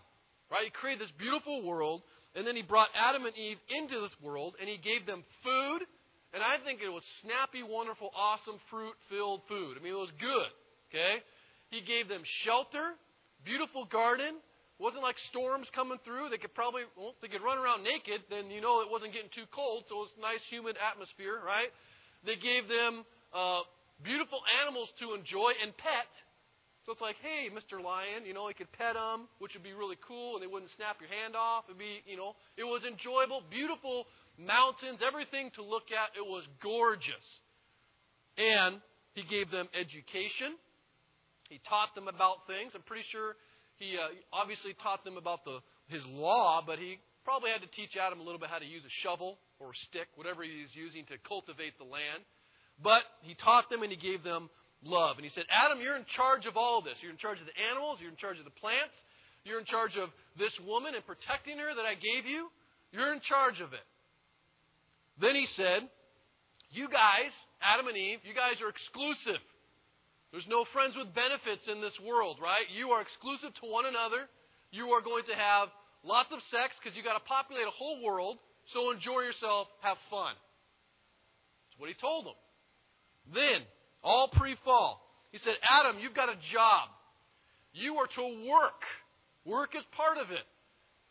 right? 0.51 0.67
He 0.67 0.75
created 0.75 1.07
this 1.07 1.15
beautiful 1.15 1.63
world, 1.63 2.03
and 2.35 2.43
then 2.43 2.51
He 2.51 2.61
brought 2.61 2.91
Adam 2.91 3.23
and 3.23 3.31
Eve 3.39 3.55
into 3.71 4.03
this 4.03 4.11
world, 4.19 4.59
and 4.59 4.67
He 4.67 4.75
gave 4.75 5.07
them 5.07 5.23
food, 5.39 5.87
and 6.35 6.43
I 6.43 6.59
think 6.67 6.83
it 6.83 6.91
was 6.91 7.05
snappy, 7.23 7.63
wonderful, 7.63 8.11
awesome, 8.11 8.59
fruit 8.67 8.91
filled 9.07 9.47
food. 9.47 9.79
I 9.79 9.79
mean, 9.79 9.95
it 9.95 10.03
was 10.03 10.11
good, 10.19 10.51
okay? 10.91 11.23
He 11.71 11.79
gave 11.79 12.11
them 12.11 12.27
shelter, 12.43 12.99
beautiful 13.47 13.87
garden. 13.87 14.43
Wasn't 14.83 14.99
like 14.99 15.15
storms 15.31 15.71
coming 15.71 16.01
through. 16.03 16.27
They 16.27 16.41
could 16.41 16.51
probably, 16.51 16.83
well, 16.99 17.15
they 17.23 17.31
could 17.31 17.45
run 17.45 17.55
around 17.55 17.87
naked, 17.87 18.27
then 18.27 18.51
you 18.51 18.59
know 18.59 18.83
it 18.83 18.91
wasn't 18.91 19.15
getting 19.15 19.31
too 19.31 19.47
cold, 19.55 19.87
so 19.87 20.03
it 20.03 20.11
was 20.11 20.15
nice, 20.19 20.43
humid 20.51 20.75
atmosphere, 20.75 21.39
right? 21.39 21.71
They 22.27 22.35
gave 22.35 22.67
them 22.67 23.07
uh, 23.31 23.63
beautiful 24.03 24.43
animals 24.59 24.91
to 24.99 25.15
enjoy 25.15 25.55
and 25.63 25.71
pet. 25.79 26.11
So 26.83 26.91
it's 26.91 26.99
like, 26.99 27.15
hey, 27.23 27.47
Mr. 27.47 27.79
Lion, 27.79 28.27
you 28.27 28.35
know, 28.35 28.51
he 28.51 28.53
could 28.53 28.71
pet 28.75 28.99
them, 28.99 29.31
which 29.39 29.55
would 29.55 29.63
be 29.63 29.71
really 29.71 29.95
cool, 30.03 30.35
and 30.35 30.43
they 30.43 30.51
wouldn't 30.51 30.71
snap 30.75 30.99
your 30.99 31.07
hand 31.07 31.31
off. 31.31 31.63
It'd 31.71 31.79
be, 31.79 32.03
you 32.03 32.19
know, 32.19 32.35
it 32.59 32.67
was 32.67 32.83
enjoyable, 32.83 33.39
beautiful 33.47 34.03
mountains, 34.35 34.99
everything 34.99 35.47
to 35.55 35.63
look 35.63 35.95
at. 35.95 36.11
It 36.19 36.27
was 36.27 36.43
gorgeous. 36.59 37.23
And 38.35 38.83
he 39.15 39.23
gave 39.23 39.47
them 39.47 39.71
education. 39.71 40.59
He 41.47 41.63
taught 41.71 41.95
them 41.95 42.11
about 42.11 42.51
things. 42.51 42.75
I'm 42.75 42.83
pretty 42.83 43.07
sure 43.15 43.39
he 43.79 43.95
uh, 43.95 44.11
obviously 44.35 44.75
taught 44.83 45.07
them 45.07 45.15
about 45.15 45.47
the 45.47 45.63
his 45.87 46.03
law, 46.11 46.63
but 46.65 46.79
he 46.79 46.99
probably 47.23 47.51
had 47.51 47.61
to 47.61 47.71
teach 47.75 47.95
Adam 47.99 48.19
a 48.19 48.23
little 48.23 48.39
bit 48.39 48.49
how 48.49 48.59
to 48.59 48.65
use 48.65 48.83
a 48.83 48.93
shovel 49.03 49.37
or 49.59 49.71
a 49.71 49.79
stick, 49.87 50.07
whatever 50.15 50.43
he 50.43 50.63
was 50.63 50.73
using 50.73 51.05
to 51.07 51.15
cultivate 51.27 51.77
the 51.77 51.87
land. 51.87 52.23
But 52.81 53.03
he 53.21 53.35
taught 53.35 53.69
them 53.69 53.83
and 53.83 53.91
he 53.91 53.99
gave 53.99 54.23
them 54.23 54.49
love. 54.85 55.17
And 55.17 55.25
he 55.25 55.31
said, 55.31 55.47
Adam, 55.49 55.81
you're 55.81 55.97
in 55.97 56.05
charge 56.15 56.45
of 56.45 56.55
all 56.55 56.79
of 56.79 56.85
this. 56.85 56.99
You're 57.01 57.11
in 57.11 57.21
charge 57.21 57.39
of 57.39 57.47
the 57.47 57.57
animals, 57.71 57.99
you're 57.99 58.11
in 58.11 58.19
charge 58.19 58.39
of 58.39 58.45
the 58.45 58.57
plants, 58.59 58.95
you're 59.43 59.59
in 59.59 59.67
charge 59.67 59.95
of 59.99 60.11
this 60.39 60.53
woman 60.63 60.95
and 60.95 61.03
protecting 61.03 61.57
her 61.59 61.71
that 61.75 61.87
I 61.87 61.95
gave 61.95 62.27
you. 62.27 62.47
You're 62.91 63.11
in 63.11 63.23
charge 63.25 63.59
of 63.59 63.73
it. 63.73 63.85
Then 65.19 65.35
he 65.35 65.47
said, 65.57 65.89
You 66.71 66.87
guys, 66.87 67.33
Adam 67.59 67.87
and 67.87 67.97
Eve, 67.97 68.21
you 68.23 68.33
guys 68.33 68.61
are 68.61 68.69
exclusive. 68.69 69.41
There's 70.31 70.49
no 70.49 70.65
friends 70.73 70.97
with 70.97 71.13
benefits 71.13 71.69
in 71.69 71.77
this 71.81 71.93
world, 72.01 72.41
right? 72.41 72.65
You 72.73 72.89
are 72.97 73.05
exclusive 73.05 73.53
to 73.61 73.65
one 73.69 73.85
another. 73.85 74.25
You 74.73 74.89
are 74.97 75.01
going 75.05 75.29
to 75.29 75.37
have 75.37 75.69
lots 76.01 76.33
of 76.33 76.41
sex 76.49 76.73
because 76.81 76.97
you've 76.97 77.05
got 77.05 77.21
to 77.21 77.25
populate 77.29 77.69
a 77.69 77.77
whole 77.77 78.01
world. 78.01 78.41
So 78.73 78.89
enjoy 78.89 79.21
yourself, 79.21 79.69
have 79.85 80.01
fun. 80.09 80.33
That's 81.69 81.77
what 81.77 81.89
he 81.89 81.97
told 82.01 82.25
them. 82.25 82.39
Then, 83.29 83.61
all 84.03 84.29
pre 84.33 84.55
fall, 84.63 85.01
he 85.31 85.39
said, 85.39 85.53
Adam, 85.63 86.01
you've 86.01 86.15
got 86.15 86.29
a 86.29 86.37
job. 86.53 86.89
You 87.73 87.95
are 87.95 88.07
to 88.07 88.49
work. 88.49 88.81
Work 89.45 89.75
is 89.75 89.83
part 89.97 90.17
of 90.17 90.31
it. 90.31 90.45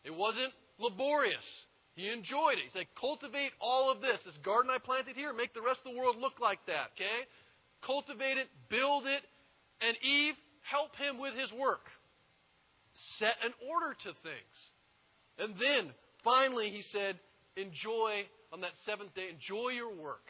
It 0.03 0.15
wasn't 0.15 0.53
laborious. 0.79 1.43
He 1.95 2.09
enjoyed 2.09 2.57
it. 2.57 2.65
He 2.65 2.73
said, 2.73 2.87
cultivate 2.99 3.51
all 3.61 3.91
of 3.91 4.01
this. 4.01 4.17
This 4.25 4.37
garden 4.43 4.71
I 4.73 4.79
planted 4.79 5.15
here, 5.15 5.33
make 5.33 5.53
the 5.53 5.61
rest 5.61 5.81
of 5.85 5.93
the 5.93 5.99
world 5.99 6.17
look 6.17 6.39
like 6.41 6.59
that, 6.65 6.95
okay? 6.97 7.29
Cultivate 7.85 8.37
it, 8.37 8.47
build 8.69 9.05
it, 9.05 9.21
and 9.81 9.95
Eve, 10.01 10.33
help 10.63 10.95
him 10.95 11.19
with 11.19 11.35
his 11.35 11.51
work. 11.53 11.85
Set 13.19 13.35
an 13.43 13.53
order 13.69 13.93
to 13.93 14.09
things. 14.23 14.55
And 15.37 15.53
then, 15.59 15.93
finally, 16.23 16.69
he 16.69 16.81
said, 16.91 17.19
enjoy 17.57 18.25
on 18.51 18.61
that 18.61 18.73
seventh 18.85 19.13
day, 19.13 19.29
enjoy 19.29 19.69
your 19.69 19.93
work. 19.93 20.25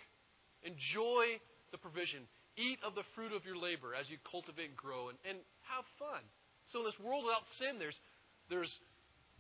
Enjoy 0.64 1.40
the 1.72 1.78
provision. 1.78 2.24
Eat 2.56 2.78
of 2.86 2.94
the 2.94 3.04
fruit 3.16 3.34
of 3.34 3.46
your 3.46 3.58
labor 3.58 3.98
as 3.98 4.10
you 4.10 4.18
cultivate 4.30 4.70
and 4.70 4.78
grow 4.78 5.10
and, 5.10 5.18
and 5.26 5.38
have 5.66 5.86
fun. 5.98 6.22
So 6.72 6.80
in 6.80 6.86
this 6.86 7.00
world 7.02 7.26
without 7.26 7.46
sin, 7.58 7.82
there's 7.82 7.98
there's 8.50 8.70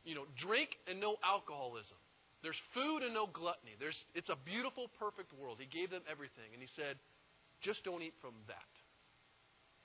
you 0.03 0.15
know, 0.15 0.27
drink 0.39 0.75
and 0.87 0.99
no 0.99 1.15
alcoholism. 1.23 1.97
There's 2.43 2.59
food 2.75 3.07
and 3.07 3.15
no 3.15 3.27
gluttony. 3.31 3.79
There's, 3.79 3.95
it's 4.13 4.27
a 4.27 4.35
beautiful, 4.43 4.91
perfect 4.99 5.31
world. 5.39 5.63
He 5.63 5.69
gave 5.71 5.89
them 5.89 6.03
everything. 6.11 6.51
And 6.51 6.59
he 6.59 6.67
said, 6.75 6.99
just 7.63 7.83
don't 7.87 8.03
eat 8.03 8.13
from 8.19 8.35
that. 8.51 8.71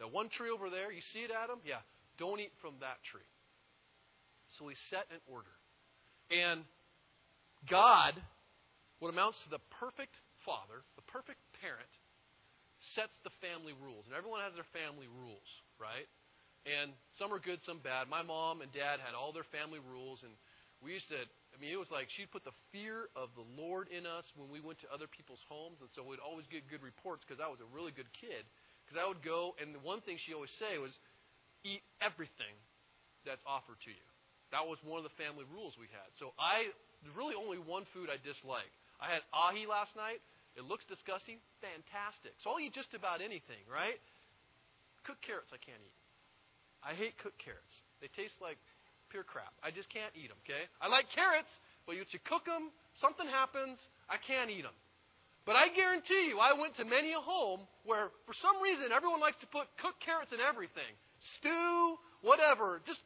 That 0.03 0.11
one 0.11 0.27
tree 0.27 0.51
over 0.51 0.67
there, 0.67 0.91
you 0.91 1.03
see 1.15 1.23
it, 1.23 1.31
Adam? 1.31 1.63
Yeah. 1.63 1.87
Don't 2.19 2.43
eat 2.43 2.51
from 2.59 2.75
that 2.83 2.99
tree. 3.15 3.27
So 4.59 4.67
he 4.67 4.75
set 4.91 5.07
an 5.15 5.23
order. 5.31 5.55
And 6.35 6.67
God, 7.71 8.19
what 8.99 9.15
amounts 9.15 9.39
to 9.47 9.51
the 9.55 9.63
perfect 9.79 10.19
father, 10.43 10.83
the 10.99 11.07
perfect 11.07 11.39
parent, 11.63 11.91
sets 12.95 13.15
the 13.27 13.35
family 13.43 13.75
rules. 13.77 14.07
And 14.07 14.15
everyone 14.15 14.45
has 14.45 14.55
their 14.55 14.69
family 14.71 15.09
rules, 15.09 15.49
right? 15.77 16.07
And 16.69 16.93
some 17.17 17.33
are 17.33 17.41
good, 17.41 17.61
some 17.65 17.81
bad. 17.81 18.13
My 18.13 18.21
mom 18.21 18.61
and 18.61 18.69
dad 18.73 19.01
had 19.01 19.17
all 19.17 19.33
their 19.33 19.47
family 19.49 19.81
rules, 19.81 20.21
and 20.21 20.33
we 20.85 20.95
used 20.95 21.09
to, 21.09 21.19
I 21.19 21.57
mean, 21.57 21.73
it 21.73 21.81
was 21.81 21.91
like 21.91 22.13
she'd 22.15 22.31
put 22.31 22.45
the 22.45 22.55
fear 22.71 23.11
of 23.19 23.33
the 23.35 23.47
Lord 23.57 23.89
in 23.89 24.07
us 24.07 24.27
when 24.37 24.53
we 24.53 24.61
went 24.61 24.79
to 24.85 24.89
other 24.93 25.09
people's 25.11 25.43
homes. 25.49 25.81
And 25.81 25.91
so 25.97 26.05
we'd 26.05 26.23
always 26.23 26.47
get 26.53 26.69
good 26.71 26.85
reports 26.85 27.25
because 27.27 27.43
I 27.43 27.51
was 27.51 27.59
a 27.59 27.69
really 27.75 27.91
good 27.91 28.11
kid. 28.15 28.47
Because 28.85 29.01
I 29.01 29.05
would 29.09 29.21
go, 29.21 29.59
and 29.59 29.75
the 29.75 29.83
one 29.83 30.01
thing 30.05 30.17
she 30.23 30.33
always 30.33 30.53
say 30.57 30.79
was, 30.79 30.95
eat 31.67 31.83
everything 31.99 32.55
that's 33.27 33.43
offered 33.45 33.77
to 33.85 33.93
you. 33.93 34.07
That 34.55 34.65
was 34.65 34.81
one 34.81 34.97
of 34.97 35.05
the 35.05 35.13
family 35.21 35.45
rules 35.51 35.77
we 35.77 35.93
had. 35.93 36.09
So 36.17 36.33
I, 36.41 36.73
really 37.13 37.37
only 37.37 37.61
one 37.61 37.85
food 37.93 38.09
I 38.09 38.17
dislike. 38.23 38.73
I 38.97 39.13
had 39.13 39.23
ahi 39.31 39.69
last 39.69 39.93
night. 39.93 40.25
It 40.59 40.67
looks 40.67 40.83
disgusting. 40.91 41.39
Fantastic. 41.63 42.35
So 42.43 42.51
I'll 42.51 42.59
eat 42.59 42.75
just 42.75 42.91
about 42.91 43.23
anything, 43.23 43.63
right? 43.71 44.03
Cooked 45.07 45.23
carrots 45.23 45.55
I 45.55 45.63
can't 45.63 45.79
eat. 45.79 45.95
I 46.83 46.99
hate 46.99 47.15
cooked 47.23 47.39
carrots. 47.39 47.71
They 48.03 48.11
taste 48.19 48.35
like 48.43 48.59
pure 49.15 49.23
crap. 49.23 49.55
I 49.63 49.71
just 49.71 49.87
can't 49.89 50.11
eat 50.19 50.29
them, 50.29 50.39
okay? 50.43 50.67
I 50.83 50.91
like 50.91 51.07
carrots, 51.15 51.51
but 51.87 51.95
you, 51.95 52.05
cook 52.27 52.45
them, 52.45 52.75
something 53.01 53.25
happens, 53.25 53.81
I 54.11 54.21
can't 54.21 54.51
eat 54.53 54.67
them. 54.67 54.77
But 55.49 55.57
I 55.57 55.73
guarantee 55.73 56.29
you, 56.29 56.37
I 56.43 56.53
went 56.53 56.77
to 56.77 56.85
many 56.85 57.17
a 57.17 57.23
home 57.23 57.65
where, 57.89 58.13
for 58.29 58.37
some 58.45 58.61
reason, 58.61 58.93
everyone 58.93 59.23
likes 59.23 59.41
to 59.41 59.49
put 59.49 59.65
cooked 59.81 60.05
carrots 60.05 60.29
in 60.29 60.45
everything. 60.45 60.93
Stew, 61.41 61.97
whatever. 62.21 62.85
Just 62.85 63.01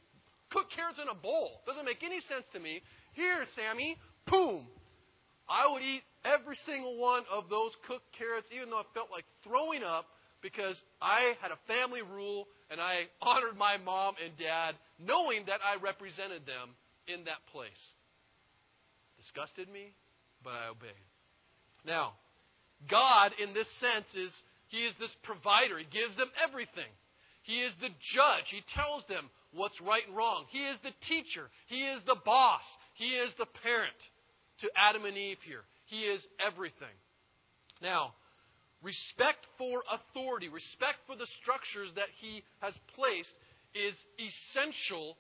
cook 0.51 0.67
carrots 0.75 0.99
in 0.99 1.07
a 1.07 1.15
bowl. 1.15 1.63
Doesn't 1.71 1.87
make 1.87 2.03
any 2.03 2.19
sense 2.27 2.43
to 2.51 2.59
me. 2.59 2.83
Here, 3.15 3.47
Sammy, 3.55 3.95
boom. 4.27 4.67
I 5.47 5.71
would 5.71 5.87
eat 5.87 6.03
every 6.25 6.57
single 6.67 6.99
one 6.99 7.23
of 7.31 7.49
those 7.51 7.73
cooked 7.87 8.11
carrots, 8.17 8.49
even 8.55 8.71
though 8.71 8.83
I 8.83 8.89
felt 8.95 9.11
like 9.11 9.25
throwing 9.45 9.83
up 9.83 10.07
because 10.43 10.77
I 11.01 11.39
had 11.41 11.51
a 11.55 11.61
family 11.67 12.03
rule 12.03 12.47
and 12.71 12.81
I 12.81 13.07
honored 13.23 13.57
my 13.57 13.79
mom 13.79 14.15
and 14.23 14.37
dad 14.37 14.75
knowing 14.99 15.47
that 15.47 15.61
I 15.63 15.81
represented 15.83 16.47
them 16.47 16.75
in 17.07 17.25
that 17.25 17.43
place. 17.53 17.83
Disgusted 19.19 19.71
me, 19.71 19.95
but 20.43 20.51
I 20.55 20.69
obeyed. 20.69 21.07
Now, 21.87 22.19
God, 22.91 23.31
in 23.39 23.55
this 23.55 23.71
sense, 23.79 24.11
is 24.15 24.35
He 24.69 24.83
is 24.83 24.95
this 24.99 25.15
provider. 25.23 25.79
He 25.79 25.87
gives 25.87 26.17
them 26.19 26.31
everything. 26.43 26.91
He 27.43 27.63
is 27.63 27.73
the 27.81 27.91
judge. 28.15 28.47
He 28.51 28.63
tells 28.75 29.03
them 29.07 29.31
what's 29.55 29.79
right 29.83 30.03
and 30.07 30.17
wrong. 30.17 30.47
He 30.51 30.63
is 30.63 30.79
the 30.83 30.95
teacher. 31.07 31.51
He 31.67 31.83
is 31.87 32.03
the 32.07 32.19
boss. 32.25 32.63
He 32.95 33.19
is 33.19 33.31
the 33.39 33.51
parent 33.63 33.99
to 34.63 34.71
Adam 34.79 35.05
and 35.05 35.17
Eve 35.17 35.43
here. 35.47 35.67
He 35.93 36.09
is 36.09 36.25
everything. 36.41 36.97
Now, 37.83 38.17
Respect 38.83 39.47
for 39.63 39.87
authority, 39.87 40.51
respect 40.51 41.07
for 41.07 41.15
the 41.15 41.31
structures 41.39 41.95
that 41.95 42.11
he 42.19 42.43
has 42.59 42.75
placed 42.99 43.31
is 43.79 43.95
essential 44.19 45.15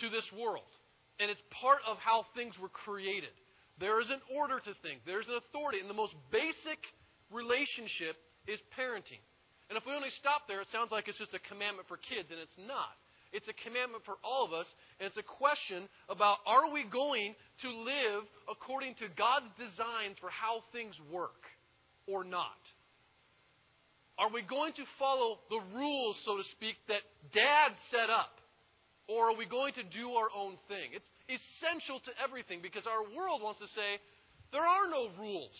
to 0.00 0.08
this 0.08 0.24
world. 0.32 0.72
And 1.20 1.28
it's 1.28 1.44
part 1.52 1.84
of 1.84 2.00
how 2.00 2.24
things 2.32 2.56
were 2.56 2.72
created. 2.72 3.36
There 3.76 4.00
is 4.00 4.08
an 4.08 4.24
order 4.32 4.64
to 4.64 4.72
things, 4.80 5.04
there's 5.04 5.28
an 5.28 5.36
authority. 5.36 5.84
And 5.84 5.92
the 5.92 5.96
most 5.96 6.16
basic 6.32 6.80
relationship 7.28 8.16
is 8.48 8.56
parenting. 8.72 9.20
And 9.68 9.76
if 9.76 9.84
we 9.84 9.92
only 9.92 10.10
stop 10.16 10.48
there, 10.48 10.64
it 10.64 10.72
sounds 10.72 10.88
like 10.88 11.04
it's 11.04 11.20
just 11.20 11.36
a 11.36 11.42
commandment 11.52 11.86
for 11.86 12.00
kids, 12.00 12.32
and 12.32 12.40
it's 12.40 12.60
not. 12.64 12.96
It's 13.32 13.46
a 13.46 13.56
commandment 13.62 14.02
for 14.04 14.18
all 14.24 14.44
of 14.44 14.52
us, 14.52 14.66
and 14.98 15.06
it's 15.06 15.16
a 15.16 15.22
question 15.22 15.86
about 16.08 16.38
are 16.46 16.72
we 16.72 16.84
going 16.84 17.34
to 17.62 17.68
live 17.70 18.26
according 18.50 18.94
to 18.98 19.06
God's 19.14 19.50
designs 19.54 20.18
for 20.20 20.30
how 20.30 20.66
things 20.72 20.94
work? 21.10 21.46
or 22.10 22.24
not? 22.24 22.58
Are 24.18 24.28
we 24.28 24.42
going 24.42 24.74
to 24.76 24.84
follow 24.98 25.40
the 25.48 25.62
rules, 25.72 26.16
so 26.26 26.36
to 26.36 26.44
speak, 26.52 26.76
that 26.88 27.00
dad 27.32 27.72
set 27.88 28.10
up? 28.10 28.36
Or 29.08 29.32
are 29.32 29.36
we 29.36 29.46
going 29.46 29.72
to 29.74 29.82
do 29.82 30.12
our 30.14 30.28
own 30.30 30.54
thing? 30.68 30.92
It's 30.92 31.08
essential 31.26 31.98
to 32.04 32.12
everything 32.20 32.60
because 32.62 32.84
our 32.86 33.02
world 33.16 33.42
wants 33.42 33.58
to 33.58 33.70
say 33.72 33.98
there 34.52 34.66
are 34.66 34.86
no 34.86 35.08
rules. 35.18 35.56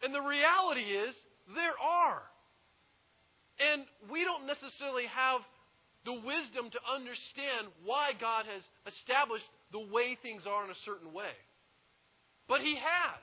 And 0.00 0.14
the 0.14 0.22
reality 0.22 0.86
is 0.86 1.12
there 1.52 1.76
are. 1.76 2.22
And 3.60 3.84
we 4.08 4.24
don't 4.24 4.46
necessarily 4.46 5.10
have 5.10 5.42
the 6.06 6.14
wisdom 6.14 6.70
to 6.70 6.80
understand 6.86 7.66
why 7.82 8.14
God 8.14 8.46
has 8.46 8.62
established 8.86 9.44
the 9.74 9.82
way 9.90 10.14
things 10.22 10.46
are 10.46 10.62
in 10.62 10.70
a 10.70 10.84
certain 10.86 11.10
way. 11.10 11.34
But 12.46 12.62
He 12.62 12.78
has. 12.78 13.22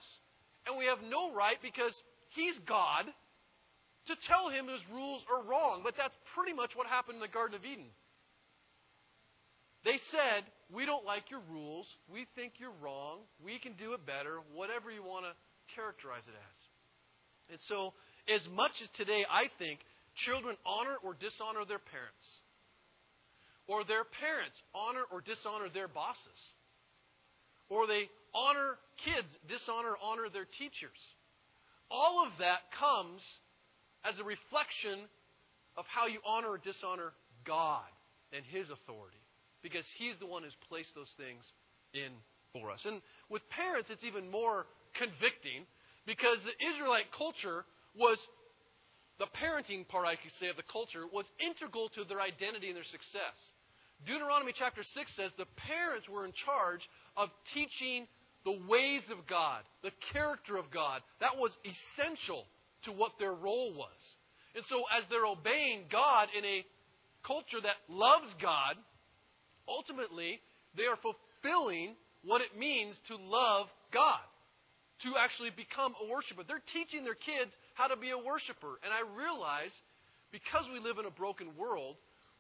And 0.68 0.76
we 0.76 0.92
have 0.92 1.00
no 1.00 1.32
right 1.32 1.56
because 1.64 1.96
He's 2.36 2.60
God 2.68 3.08
to 3.08 4.14
tell 4.28 4.52
Him 4.52 4.68
His 4.68 4.84
rules 4.92 5.24
are 5.32 5.48
wrong. 5.48 5.80
But 5.80 5.96
that's 5.96 6.14
pretty 6.36 6.52
much 6.52 6.76
what 6.76 6.86
happened 6.86 7.24
in 7.24 7.26
the 7.26 7.32
Garden 7.32 7.56
of 7.56 7.64
Eden. 7.64 7.88
They 9.88 10.00
said, 10.12 10.44
We 10.68 10.84
don't 10.84 11.08
like 11.08 11.32
your 11.32 11.44
rules. 11.48 11.88
We 12.12 12.28
think 12.36 12.60
you're 12.60 12.76
wrong. 12.84 13.24
We 13.40 13.60
can 13.64 13.80
do 13.80 13.96
it 13.96 14.04
better, 14.04 14.44
whatever 14.52 14.92
you 14.92 15.04
want 15.04 15.24
to 15.24 15.34
characterize 15.72 16.28
it 16.28 16.36
as. 16.36 16.60
And 17.56 17.60
so, 17.72 17.96
as 18.28 18.44
much 18.52 18.76
as 18.84 18.92
today 18.96 19.24
I 19.24 19.48
think 19.56 19.80
children 20.28 20.56
honor 20.68 21.00
or 21.04 21.16
dishonor 21.16 21.64
their 21.64 21.84
parents, 21.84 22.24
or 23.68 23.84
their 23.84 24.04
parents 24.04 24.56
honor 24.76 25.04
or 25.12 25.22
dishonor 25.22 25.70
their 25.74 25.88
bosses, 25.88 26.40
or 27.70 27.88
they 27.88 28.10
honor 28.36 28.76
kids, 29.06 29.30
dishonor, 29.48 29.96
honor 30.04 30.28
their 30.32 30.48
teachers. 30.60 31.00
All 31.90 32.26
of 32.26 32.34
that 32.40 32.68
comes 32.80 33.22
as 34.04 34.18
a 34.20 34.26
reflection 34.26 35.08
of 35.78 35.86
how 35.88 36.08
you 36.08 36.20
honor 36.26 36.58
or 36.58 36.62
dishonor 36.62 37.14
God 37.46 37.88
and 38.34 38.44
His 38.46 38.68
authority. 38.70 39.22
Because 39.62 39.86
He's 39.98 40.18
the 40.20 40.28
one 40.28 40.44
who's 40.44 40.58
placed 40.68 40.92
those 40.96 41.12
things 41.16 41.44
in 41.94 42.12
for 42.52 42.70
us. 42.70 42.82
And 42.86 43.02
with 43.30 43.42
parents, 43.50 43.90
it's 43.90 44.04
even 44.04 44.30
more 44.30 44.66
convicting 44.98 45.66
because 46.06 46.38
the 46.44 46.58
Israelite 46.74 47.10
culture 47.16 47.66
was, 47.96 48.20
the 49.20 49.30
parenting 49.40 49.88
part, 49.88 50.06
I 50.06 50.20
could 50.20 50.34
say, 50.40 50.50
of 50.50 50.58
the 50.58 50.68
culture 50.68 51.08
was 51.08 51.26
integral 51.40 51.90
to 51.96 52.04
their 52.04 52.20
identity 52.20 52.68
and 52.68 52.78
their 52.78 52.92
success. 52.92 53.38
Deuteronomy 54.06 54.54
chapter 54.58 54.84
6 54.84 55.12
says 55.16 55.32
the 55.38 55.50
parents 55.68 56.08
were 56.10 56.26
in 56.26 56.34
charge 56.46 56.82
of 57.16 57.30
teaching 57.54 58.08
the 58.44 58.60
ways 58.68 59.04
of 59.12 59.26
God, 59.28 59.64
the 59.84 59.96
character 60.12 60.58
of 60.58 60.72
God. 60.72 61.02
That 61.22 61.38
was 61.38 61.56
essential 61.64 62.44
to 62.86 62.92
what 62.92 63.16
their 63.20 63.34
role 63.34 63.74
was. 63.74 64.00
And 64.56 64.64
so, 64.70 64.84
as 64.92 65.04
they're 65.10 65.26
obeying 65.26 65.88
God 65.92 66.28
in 66.38 66.44
a 66.44 66.66
culture 67.26 67.64
that 67.64 67.80
loves 67.88 68.30
God, 68.42 68.76
ultimately, 69.68 70.42
they 70.76 70.84
are 70.84 71.00
fulfilling 71.00 71.96
what 72.24 72.42
it 72.42 72.56
means 72.58 72.96
to 73.08 73.16
love 73.16 73.68
God, 73.94 74.22
to 75.04 75.16
actually 75.18 75.52
become 75.56 75.96
a 75.98 76.06
worshiper. 76.12 76.44
They're 76.44 76.64
teaching 76.76 77.04
their 77.04 77.18
kids 77.18 77.52
how 77.74 77.88
to 77.88 77.98
be 77.98 78.12
a 78.12 78.20
worshiper. 78.20 78.80
And 78.84 78.92
I 78.92 79.02
realize, 79.08 79.74
because 80.32 80.68
we 80.72 80.80
live 80.84 81.00
in 81.00 81.08
a 81.08 81.16
broken 81.16 81.56
world, 81.58 81.96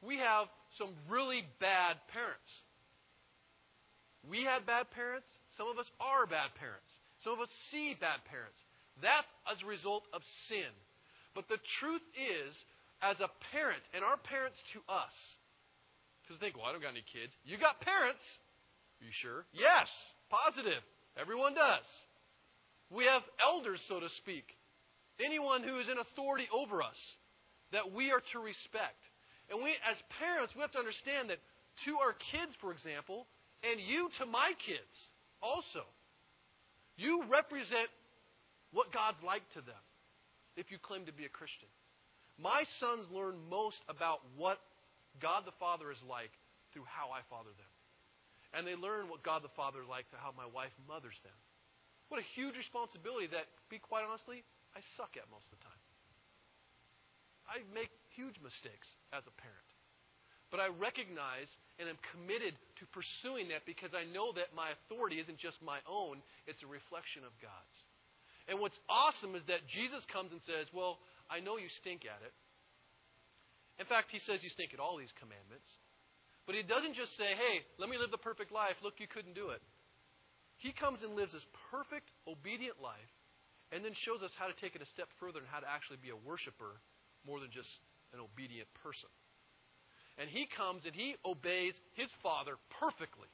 we 0.05 0.19
have 0.19 0.51
some 0.77 0.91
really 1.09 1.47
bad 1.59 1.97
parents. 2.11 2.51
We 4.27 4.43
had 4.43 4.65
bad 4.65 4.91
parents. 4.91 5.27
Some 5.57 5.67
of 5.67 5.79
us 5.79 5.87
are 5.99 6.27
bad 6.27 6.55
parents. 6.55 6.87
Some 7.23 7.33
of 7.33 7.41
us 7.43 7.51
see 7.71 7.95
bad 7.99 8.23
parents. 8.27 8.59
That's 9.01 9.27
as 9.47 9.59
a 9.63 9.67
result 9.67 10.03
of 10.13 10.21
sin. 10.47 10.71
But 11.35 11.47
the 11.49 11.59
truth 11.79 12.03
is, 12.15 12.53
as 13.01 13.19
a 13.19 13.31
parent, 13.51 13.83
and 13.91 14.03
our 14.03 14.15
parents 14.15 14.55
to 14.75 14.79
us, 14.87 15.15
because 16.23 16.39
think, 16.39 16.55
well, 16.55 16.67
I 16.67 16.71
don't 16.71 16.83
got 16.83 16.95
any 16.95 17.03
kids. 17.03 17.35
You 17.43 17.59
got 17.59 17.83
parents. 17.83 18.23
Are 19.01 19.05
you 19.05 19.15
sure? 19.19 19.43
Yes, 19.51 19.91
positive. 20.31 20.79
Everyone 21.19 21.51
does. 21.51 21.83
We 22.87 23.05
have 23.11 23.23
elders, 23.43 23.83
so 23.91 23.99
to 23.99 24.07
speak. 24.23 24.47
Anyone 25.19 25.63
who 25.63 25.79
is 25.83 25.91
in 25.91 25.99
authority 25.99 26.47
over 26.53 26.81
us 26.81 26.97
that 27.75 27.91
we 27.91 28.11
are 28.11 28.23
to 28.31 28.39
respect. 28.39 29.01
And 29.51 29.59
we, 29.63 29.75
as 29.83 29.97
parents, 30.19 30.53
we 30.55 30.61
have 30.61 30.71
to 30.73 30.81
understand 30.81 31.29
that 31.29 31.39
to 31.85 31.97
our 31.99 32.13
kids, 32.31 32.53
for 32.61 32.71
example, 32.71 33.27
and 33.63 33.79
you 33.79 34.09
to 34.19 34.25
my 34.25 34.53
kids 34.63 34.95
also, 35.41 35.83
you 36.95 37.23
represent 37.27 37.89
what 38.71 38.93
God's 38.93 39.21
like 39.25 39.43
to 39.57 39.61
them 39.61 39.83
if 40.55 40.69
you 40.69 40.77
claim 40.77 41.05
to 41.05 41.15
be 41.15 41.25
a 41.25 41.33
Christian. 41.33 41.69
My 42.37 42.65
sons 42.79 43.05
learn 43.13 43.37
most 43.49 43.81
about 43.89 44.21
what 44.37 44.57
God 45.21 45.45
the 45.45 45.53
Father 45.61 45.91
is 45.93 46.01
like 46.05 46.33
through 46.73 46.89
how 46.89 47.13
I 47.13 47.21
father 47.29 47.53
them. 47.53 47.73
And 48.53 48.65
they 48.65 48.77
learn 48.77 49.09
what 49.09 49.25
God 49.25 49.41
the 49.41 49.53
Father 49.57 49.81
is 49.81 49.89
like 49.89 50.09
through 50.09 50.21
how 50.21 50.33
my 50.33 50.45
wife 50.49 50.73
mothers 50.85 51.17
them. 51.25 51.37
What 52.09 52.21
a 52.21 52.27
huge 52.37 52.53
responsibility 52.57 53.29
that, 53.33 53.49
be 53.69 53.81
quite 53.81 54.05
honestly, 54.05 54.45
I 54.77 54.81
suck 54.97 55.17
at 55.17 55.25
most 55.29 55.49
of 55.49 55.57
the 55.57 55.63
time. 55.65 55.81
I 57.49 57.61
make 57.73 57.89
huge 58.15 58.37
mistakes 58.41 58.87
as 59.11 59.25
a 59.25 59.35
parent. 59.39 59.69
But 60.53 60.61
I 60.61 60.69
recognize 60.69 61.49
and 61.81 61.89
am 61.89 61.97
committed 62.13 62.53
to 62.77 62.93
pursuing 62.93 63.49
that 63.49 63.65
because 63.65 63.89
I 63.97 64.05
know 64.05 64.29
that 64.37 64.53
my 64.53 64.69
authority 64.77 65.17
isn't 65.17 65.41
just 65.41 65.57
my 65.65 65.81
own, 65.89 66.21
it's 66.45 66.61
a 66.61 66.69
reflection 66.69 67.25
of 67.25 67.33
God's. 67.41 67.77
And 68.45 68.61
what's 68.61 68.77
awesome 68.85 69.33
is 69.33 69.41
that 69.49 69.65
Jesus 69.65 70.05
comes 70.13 70.29
and 70.29 70.43
says, 70.45 70.69
Well, 70.69 71.01
I 71.31 71.41
know 71.41 71.57
you 71.57 71.71
stink 71.81 72.05
at 72.05 72.21
it. 72.21 72.35
In 73.81 73.89
fact, 73.89 74.13
he 74.13 74.21
says 74.29 74.45
you 74.45 74.53
stink 74.53 74.75
at 74.75 74.83
all 74.83 74.99
these 74.99 75.13
commandments. 75.17 75.65
But 76.45 76.53
he 76.53 76.61
doesn't 76.61 76.93
just 76.93 77.17
say, 77.17 77.33
Hey, 77.33 77.65
let 77.81 77.89
me 77.89 77.97
live 77.97 78.13
the 78.13 78.21
perfect 78.21 78.53
life. 78.53 78.77
Look, 78.85 79.01
you 79.01 79.09
couldn't 79.09 79.33
do 79.33 79.49
it. 79.55 79.63
He 80.61 80.69
comes 80.69 81.01
and 81.01 81.17
lives 81.17 81.33
this 81.33 81.47
perfect, 81.73 82.13
obedient 82.29 82.77
life 82.77 83.13
and 83.73 83.81
then 83.81 83.97
shows 84.05 84.21
us 84.21 84.29
how 84.37 84.45
to 84.45 84.53
take 84.61 84.77
it 84.77 84.85
a 84.85 84.93
step 84.93 85.09
further 85.17 85.41
and 85.41 85.49
how 85.49 85.57
to 85.57 85.65
actually 85.65 85.97
be 85.97 86.13
a 86.13 86.19
worshiper 86.21 86.77
more 87.25 87.41
than 87.41 87.49
just 87.49 87.73
an 88.13 88.21
obedient 88.21 88.69
person. 88.85 89.09
And 90.17 90.29
he 90.29 90.45
comes 90.45 90.85
and 90.85 90.93
he 90.93 91.17
obeys 91.25 91.73
his 91.97 92.09
father 92.21 92.61
perfectly. 92.79 93.29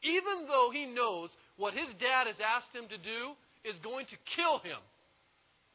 Even 0.00 0.48
though 0.48 0.72
he 0.72 0.88
knows 0.88 1.28
what 1.56 1.76
his 1.76 1.88
dad 2.00 2.26
has 2.26 2.40
asked 2.40 2.72
him 2.72 2.88
to 2.88 2.96
do 2.96 3.36
is 3.64 3.76
going 3.84 4.08
to 4.08 4.26
kill 4.36 4.58
him 4.64 4.80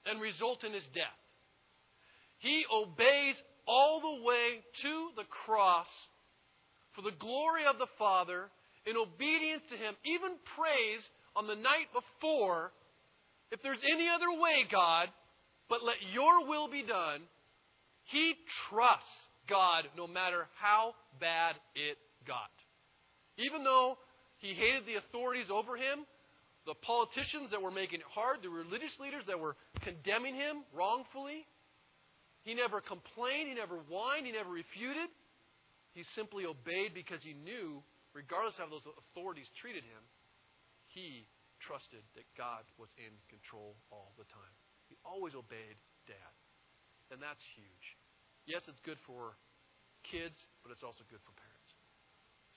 and 0.06 0.22
result 0.22 0.66
in 0.66 0.74
his 0.74 0.86
death. 0.94 1.22
He 2.42 2.66
obeys 2.74 3.38
all 3.68 4.02
the 4.02 4.26
way 4.26 4.66
to 4.82 4.94
the 5.16 5.30
cross 5.30 5.90
for 6.96 7.06
the 7.06 7.16
glory 7.22 7.70
of 7.70 7.78
the 7.78 7.92
Father 7.98 8.50
in 8.86 8.98
obedience 8.98 9.62
to 9.70 9.78
him, 9.78 9.94
even 10.04 10.42
prays 10.58 11.02
on 11.38 11.46
the 11.46 11.56
night 11.56 11.88
before, 11.94 12.74
if 13.52 13.62
there's 13.62 13.82
any 13.86 14.10
other 14.10 14.34
way, 14.42 14.66
God, 14.66 15.08
but 15.70 15.86
let 15.86 16.02
your 16.12 16.48
will 16.50 16.68
be 16.68 16.82
done. 16.82 17.22
He 18.12 18.36
trusts 18.70 19.08
God 19.50 19.86
no 19.96 20.06
matter 20.08 20.48
how 20.60 20.94
bad 21.20 21.56
it 21.76 21.98
got. 22.28 22.52
Even 23.38 23.64
though 23.64 23.98
he 24.38 24.54
hated 24.54 24.86
the 24.86 25.00
authorities 25.00 25.48
over 25.50 25.76
him, 25.76 26.06
the 26.66 26.76
politicians 26.86 27.50
that 27.52 27.62
were 27.62 27.72
making 27.72 28.02
it 28.02 28.10
hard, 28.14 28.44
the 28.44 28.50
religious 28.50 28.94
leaders 29.00 29.24
that 29.26 29.40
were 29.40 29.56
condemning 29.82 30.36
him 30.36 30.62
wrongfully. 30.74 31.48
He 32.44 32.54
never 32.54 32.82
complained, 32.82 33.50
he 33.50 33.56
never 33.56 33.82
whined, 33.90 34.26
he 34.26 34.34
never 34.34 34.50
refuted. 34.50 35.10
He 35.94 36.04
simply 36.16 36.46
obeyed 36.46 36.94
because 36.94 37.22
he 37.22 37.34
knew, 37.34 37.84
regardless 38.14 38.56
of 38.58 38.66
how 38.66 38.72
those 38.72 38.88
authorities 39.10 39.50
treated 39.60 39.84
him, 39.84 40.04
he 40.88 41.26
trusted 41.66 42.02
that 42.16 42.26
God 42.38 42.66
was 42.78 42.90
in 42.98 43.14
control 43.30 43.78
all 43.92 44.14
the 44.18 44.26
time. 44.30 44.54
He 44.90 44.98
always 45.06 45.34
obeyed 45.34 45.78
dad. 46.08 46.34
And 47.12 47.20
that's 47.22 47.44
huge. 47.56 47.88
Yes, 48.46 48.62
it's 48.68 48.82
good 48.82 48.98
for 49.06 49.38
kids, 50.08 50.36
but 50.66 50.74
it's 50.74 50.82
also 50.84 51.06
good 51.10 51.22
for 51.24 51.34
parents. 51.38 51.70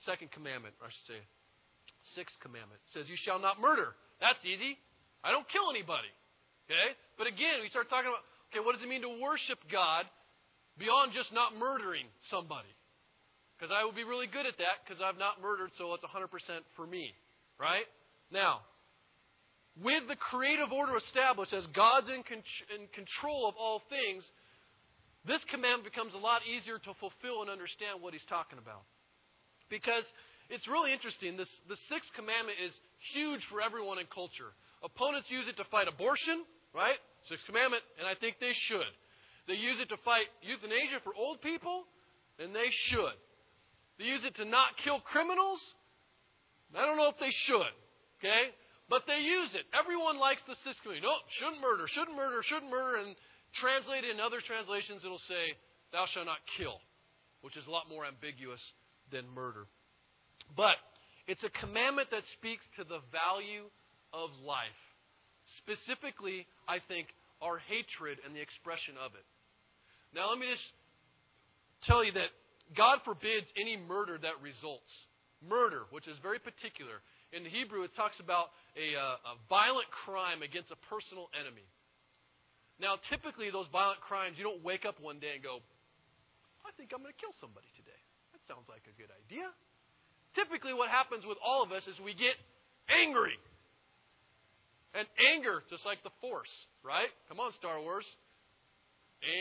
Second 0.03 0.31
commandment, 0.33 0.75
I 0.81 0.89
should 0.89 1.07
say, 1.17 1.21
Sixth 2.13 2.37
commandment 2.37 2.77
says, 2.93 3.09
You 3.09 3.17
shall 3.17 3.41
not 3.41 3.57
murder. 3.57 3.97
That's 4.21 4.37
easy. 4.45 4.77
I 5.25 5.33
don't 5.33 5.47
kill 5.49 5.73
anybody. 5.73 6.11
Okay? 6.69 6.93
But 7.17 7.25
again, 7.25 7.65
we 7.65 7.69
start 7.73 7.89
talking 7.89 8.13
about, 8.13 8.21
okay, 8.53 8.61
what 8.61 8.77
does 8.77 8.85
it 8.85 8.89
mean 8.89 9.01
to 9.01 9.17
worship 9.17 9.57
God 9.73 10.05
beyond 10.77 11.17
just 11.17 11.33
not 11.33 11.57
murdering 11.57 12.05
somebody? 12.29 12.69
Because 13.57 13.73
I 13.73 13.81
would 13.81 13.97
be 13.97 14.05
really 14.05 14.29
good 14.29 14.45
at 14.45 14.59
that 14.61 14.85
because 14.85 15.01
I've 15.01 15.17
not 15.17 15.41
murdered, 15.41 15.73
so 15.81 15.93
it's 15.97 16.05
100% 16.05 16.29
for 16.77 16.85
me. 16.85 17.09
Right? 17.57 17.87
Now, 18.29 18.61
with 19.81 20.05
the 20.05 20.19
creative 20.19 20.69
order 20.69 20.97
established 20.97 21.53
as 21.53 21.65
God's 21.73 22.09
in, 22.11 22.21
con- 22.21 22.45
in 22.69 22.85
control 22.93 23.49
of 23.49 23.55
all 23.57 23.81
things, 23.89 24.21
this 25.25 25.41
commandment 25.49 25.89
becomes 25.89 26.13
a 26.13 26.21
lot 26.21 26.45
easier 26.45 26.77
to 26.77 26.91
fulfill 27.01 27.41
and 27.41 27.49
understand 27.49 28.01
what 28.01 28.13
he's 28.13 28.25
talking 28.29 28.61
about. 28.61 28.85
Because 29.69 30.05
it's 30.53 30.69
really 30.69 30.93
interesting. 30.93 31.33
This, 31.37 31.49
the 31.65 31.77
sixth 31.89 32.13
commandment 32.13 32.61
is 32.61 32.73
huge 33.13 33.41
for 33.49 33.61
everyone 33.61 33.97
in 33.97 34.05
culture. 34.13 34.53
Opponents 34.85 35.25
use 35.33 35.49
it 35.49 35.57
to 35.57 35.65
fight 35.73 35.89
abortion, 35.89 36.45
right? 36.77 37.01
Sixth 37.25 37.45
commandment, 37.49 37.81
and 37.97 38.05
I 38.05 38.13
think 38.13 38.37
they 38.37 38.53
should. 38.69 38.93
They 39.49 39.57
use 39.57 39.81
it 39.81 39.89
to 39.89 39.97
fight 40.05 40.29
euthanasia 40.45 41.01
for 41.01 41.17
old 41.17 41.41
people, 41.41 41.89
and 42.37 42.53
they 42.53 42.69
should. 42.93 43.17
They 43.97 44.05
use 44.05 44.21
it 44.21 44.37
to 44.37 44.45
not 44.45 44.77
kill 44.85 45.01
criminals. 45.01 45.61
I 46.77 46.85
don't 46.85 46.97
know 46.97 47.09
if 47.09 47.17
they 47.17 47.33
should, 47.49 47.73
okay? 48.21 48.53
But 48.89 49.09
they 49.09 49.25
use 49.25 49.49
it. 49.57 49.65
Everyone 49.73 50.21
likes 50.21 50.45
the 50.45 50.57
sixth 50.61 50.85
commandment. 50.85 51.09
No, 51.09 51.17
shouldn't 51.41 51.61
murder, 51.61 51.89
shouldn't 51.89 52.17
murder, 52.17 52.45
shouldn't 52.45 52.69
murder. 52.69 53.01
And 53.01 53.17
translated 53.59 54.11
in 54.11 54.19
other 54.19 54.39
translations, 54.41 55.03
it'll 55.03 55.23
say, 55.27 55.55
thou 55.91 56.05
shalt 56.11 56.25
not 56.25 56.43
kill, 56.57 56.79
which 57.41 57.57
is 57.57 57.65
a 57.67 57.71
lot 57.71 57.89
more 57.89 58.05
ambiguous 58.05 58.61
than 59.11 59.27
murder. 59.33 59.67
But 60.55 60.77
it's 61.27 61.43
a 61.43 61.53
commandment 61.61 62.09
that 62.11 62.23
speaks 62.37 62.65
to 62.77 62.83
the 62.83 63.01
value 63.09 63.65
of 64.13 64.29
life. 64.45 64.81
Specifically, 65.61 66.45
I 66.67 66.79
think, 66.87 67.07
our 67.41 67.59
hatred 67.59 68.19
and 68.25 68.35
the 68.35 68.41
expression 68.41 68.95
of 68.99 69.13
it. 69.13 69.25
Now, 70.13 70.29
let 70.29 70.39
me 70.39 70.47
just 70.47 70.65
tell 71.83 72.03
you 72.03 72.13
that 72.13 72.31
God 72.73 72.99
forbids 73.05 73.45
any 73.59 73.77
murder 73.77 74.17
that 74.17 74.41
results. 74.41 74.89
Murder, 75.43 75.85
which 75.91 76.07
is 76.07 76.17
very 76.23 76.39
particular. 76.39 77.03
In 77.33 77.45
Hebrew, 77.45 77.83
it 77.83 77.93
talks 77.93 78.17
about 78.23 78.55
a, 78.73 78.95
uh, 78.97 79.33
a 79.33 79.35
violent 79.49 79.85
crime 79.91 80.41
against 80.41 80.71
a 80.71 80.79
personal 80.89 81.29
enemy. 81.35 81.67
Now, 82.79 82.99
typically, 83.07 83.49
those 83.49 83.71
violent 83.71 84.03
crimes, 84.03 84.35
you 84.35 84.43
don't 84.43 84.63
wake 84.63 84.83
up 84.83 84.99
one 84.99 85.19
day 85.23 85.39
and 85.39 85.43
go, 85.43 85.63
I 86.67 86.75
think 86.75 86.91
I'm 86.91 86.99
going 86.99 87.15
to 87.15 87.21
kill 87.21 87.33
somebody 87.39 87.71
today. 87.79 88.01
That 88.35 88.43
sounds 88.51 88.67
like 88.67 88.83
a 88.89 88.95
good 88.99 89.09
idea 89.11 89.47
typically 90.35 90.75
what 90.75 90.91
happens 90.91 91.23
with 91.25 91.39
all 91.39 91.63
of 91.63 91.71
us 91.71 91.81
is 91.87 91.95
we 92.03 92.13
get 92.13 92.35
angry. 92.91 93.39
And 94.93 95.07
anger, 95.35 95.63
just 95.71 95.83
like 95.83 96.03
the 96.03 96.13
force, 96.21 96.51
right? 96.83 97.11
Come 97.27 97.39
on, 97.39 97.51
Star 97.59 97.81
Wars. 97.81 98.05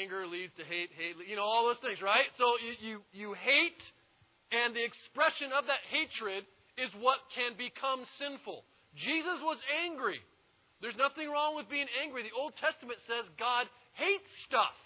Anger 0.03 0.27
leads 0.27 0.51
to 0.59 0.65
hate, 0.65 0.91
hate, 0.97 1.15
you 1.29 1.37
know, 1.37 1.47
all 1.47 1.67
those 1.67 1.79
things, 1.83 2.01
right? 2.03 2.27
So 2.39 2.47
you, 2.59 2.73
you, 2.81 2.97
you 3.13 3.29
hate, 3.39 3.83
and 4.51 4.75
the 4.75 4.83
expression 4.83 5.55
of 5.55 5.67
that 5.71 5.83
hatred 5.91 6.43
is 6.79 6.91
what 6.99 7.23
can 7.39 7.55
become 7.55 8.03
sinful. 8.19 8.67
Jesus 8.99 9.39
was 9.43 9.59
angry. 9.87 10.19
There's 10.85 11.01
nothing 11.01 11.33
wrong 11.33 11.57
with 11.57 11.73
being 11.73 11.89
angry. 12.05 12.29
The 12.29 12.37
Old 12.37 12.53
Testament 12.61 13.01
says 13.09 13.25
God 13.41 13.65
hates 13.97 14.29
stuff. 14.45 14.77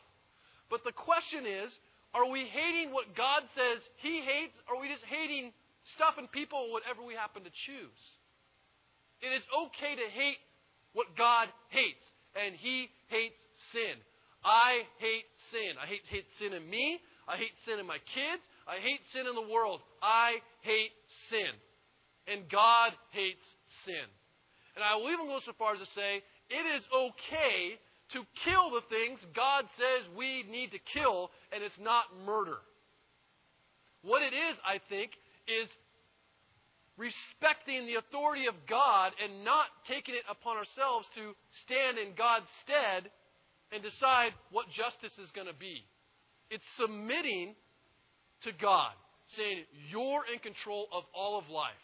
But 0.70 0.86
the 0.86 0.94
question 0.94 1.42
is, 1.42 1.74
are 2.14 2.30
we 2.30 2.46
hating 2.46 2.94
what 2.94 3.18
God 3.18 3.42
says 3.58 3.82
He 3.98 4.22
hates, 4.22 4.54
or 4.70 4.78
are 4.78 4.80
we 4.80 4.86
just 4.86 5.02
hating 5.10 5.50
stuff 5.98 6.14
and 6.14 6.30
people, 6.30 6.70
whatever 6.70 7.02
we 7.02 7.18
happen 7.18 7.42
to 7.42 7.50
choose? 7.66 8.02
It 9.26 9.34
is 9.34 9.42
okay 9.50 9.98
to 9.98 10.06
hate 10.14 10.38
what 10.94 11.18
God 11.18 11.50
hates, 11.74 12.06
and 12.38 12.54
He 12.54 12.86
hates 13.10 13.42
sin. 13.74 13.98
I 14.46 14.86
hate 15.02 15.26
sin. 15.50 15.74
I 15.82 15.90
hate, 15.90 16.06
hate 16.06 16.30
sin 16.38 16.54
in 16.54 16.62
me. 16.62 17.02
I 17.26 17.42
hate 17.42 17.58
sin 17.66 17.82
in 17.82 17.90
my 17.90 17.98
kids. 18.14 18.46
I 18.70 18.78
hate 18.78 19.02
sin 19.10 19.26
in 19.26 19.34
the 19.34 19.50
world. 19.50 19.82
I 19.98 20.38
hate 20.62 20.94
sin. 21.26 21.58
And 22.30 22.46
God 22.46 22.94
hates 23.10 23.42
sin. 23.82 24.06
And 24.78 24.86
I 24.86 24.94
will 24.94 25.10
even 25.10 25.26
go 25.26 25.42
so 25.42 25.50
far 25.58 25.74
as 25.74 25.82
to 25.82 25.90
say 25.90 26.22
it 26.22 26.64
is 26.78 26.86
okay 26.94 27.82
to 28.14 28.22
kill 28.46 28.70
the 28.70 28.86
things 28.86 29.18
God 29.34 29.66
says 29.74 30.06
we 30.14 30.46
need 30.46 30.70
to 30.70 30.78
kill, 30.94 31.34
and 31.50 31.66
it's 31.66 31.82
not 31.82 32.06
murder. 32.24 32.62
What 34.06 34.22
it 34.22 34.30
is, 34.30 34.54
I 34.62 34.78
think, 34.88 35.10
is 35.50 35.66
respecting 36.94 37.90
the 37.90 37.98
authority 37.98 38.46
of 38.46 38.54
God 38.70 39.18
and 39.18 39.44
not 39.44 39.66
taking 39.90 40.14
it 40.14 40.22
upon 40.30 40.56
ourselves 40.56 41.10
to 41.18 41.34
stand 41.66 41.98
in 41.98 42.14
God's 42.14 42.46
stead 42.62 43.10
and 43.74 43.82
decide 43.82 44.30
what 44.54 44.70
justice 44.70 45.18
is 45.18 45.30
going 45.34 45.50
to 45.50 45.58
be. 45.58 45.82
It's 46.54 46.64
submitting 46.78 47.58
to 48.46 48.54
God, 48.54 48.94
saying, 49.34 49.66
You're 49.90 50.22
in 50.32 50.38
control 50.38 50.86
of 50.94 51.02
all 51.10 51.36
of 51.36 51.50
life. 51.50 51.82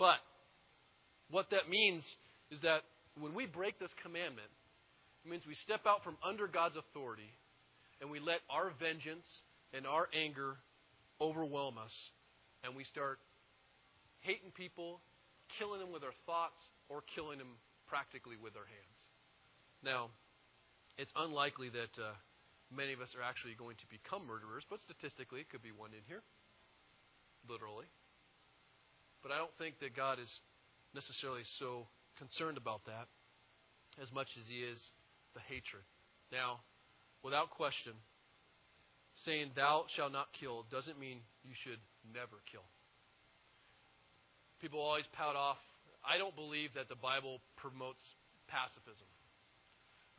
But 0.00 0.24
what 1.32 1.50
that 1.50 1.68
means 1.68 2.04
is 2.52 2.60
that 2.60 2.84
when 3.18 3.34
we 3.34 3.46
break 3.46 3.80
this 3.80 3.90
commandment, 4.04 4.52
it 5.24 5.30
means 5.30 5.42
we 5.48 5.56
step 5.64 5.80
out 5.88 6.04
from 6.04 6.16
under 6.22 6.46
God's 6.46 6.76
authority 6.76 7.32
and 8.00 8.10
we 8.10 8.20
let 8.20 8.44
our 8.50 8.70
vengeance 8.78 9.26
and 9.72 9.86
our 9.86 10.06
anger 10.12 10.56
overwhelm 11.20 11.78
us 11.78 11.92
and 12.62 12.76
we 12.76 12.84
start 12.84 13.18
hating 14.20 14.52
people, 14.54 15.00
killing 15.58 15.80
them 15.80 15.90
with 15.90 16.04
our 16.04 16.14
thoughts, 16.26 16.58
or 16.88 17.02
killing 17.16 17.38
them 17.38 17.58
practically 17.88 18.36
with 18.36 18.54
our 18.54 18.68
hands. 18.68 18.98
Now, 19.82 20.12
it's 21.00 21.10
unlikely 21.16 21.72
that 21.72 21.94
uh, 21.98 22.14
many 22.70 22.92
of 22.92 23.00
us 23.00 23.08
are 23.18 23.24
actually 23.24 23.56
going 23.58 23.80
to 23.80 23.88
become 23.90 24.28
murderers, 24.28 24.62
but 24.68 24.78
statistically, 24.84 25.40
it 25.40 25.50
could 25.50 25.64
be 25.64 25.74
one 25.74 25.90
in 25.90 26.04
here, 26.06 26.22
literally. 27.48 27.88
But 29.24 29.32
I 29.32 29.38
don't 29.38 29.54
think 29.58 29.80
that 29.80 29.96
God 29.96 30.20
is 30.20 30.30
necessarily 30.94 31.42
so 31.58 31.86
concerned 32.18 32.56
about 32.56 32.84
that 32.86 33.08
as 34.00 34.12
much 34.12 34.28
as 34.38 34.44
He 34.48 34.60
is 34.62 34.78
the 35.34 35.40
hatred. 35.40 35.84
Now, 36.30 36.60
without 37.22 37.50
question, 37.50 37.92
saying 39.24 39.52
thou 39.54 39.84
shalt 39.96 40.12
not 40.12 40.28
kill 40.38 40.64
doesn't 40.70 40.98
mean 40.98 41.20
you 41.44 41.52
should 41.64 41.80
never 42.12 42.40
kill. 42.50 42.64
People 44.60 44.80
always 44.80 45.04
pout 45.12 45.36
off. 45.36 45.58
I 46.00 46.18
don't 46.18 46.34
believe 46.34 46.70
that 46.74 46.88
the 46.88 46.98
Bible 46.98 47.40
promotes 47.56 48.00
pacifism 48.48 49.12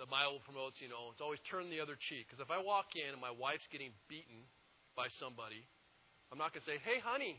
the 0.01 0.09
Bible 0.09 0.41
promotes, 0.41 0.81
you 0.81 0.89
know, 0.89 1.13
it's 1.13 1.21
always 1.21 1.41
turn 1.49 1.69
the 1.69 1.77
other 1.77 1.97
cheek. 2.09 2.25
Because 2.25 2.41
if 2.41 2.49
I 2.49 2.57
walk 2.57 2.97
in 2.97 3.13
and 3.13 3.21
my 3.21 3.29
wife's 3.29 3.65
getting 3.69 3.93
beaten 4.09 4.41
by 4.97 5.09
somebody, 5.21 5.61
I'm 6.33 6.41
not 6.41 6.53
going 6.53 6.65
to 6.65 6.69
say, 6.69 6.81
hey, 6.81 6.97
honey, 6.97 7.37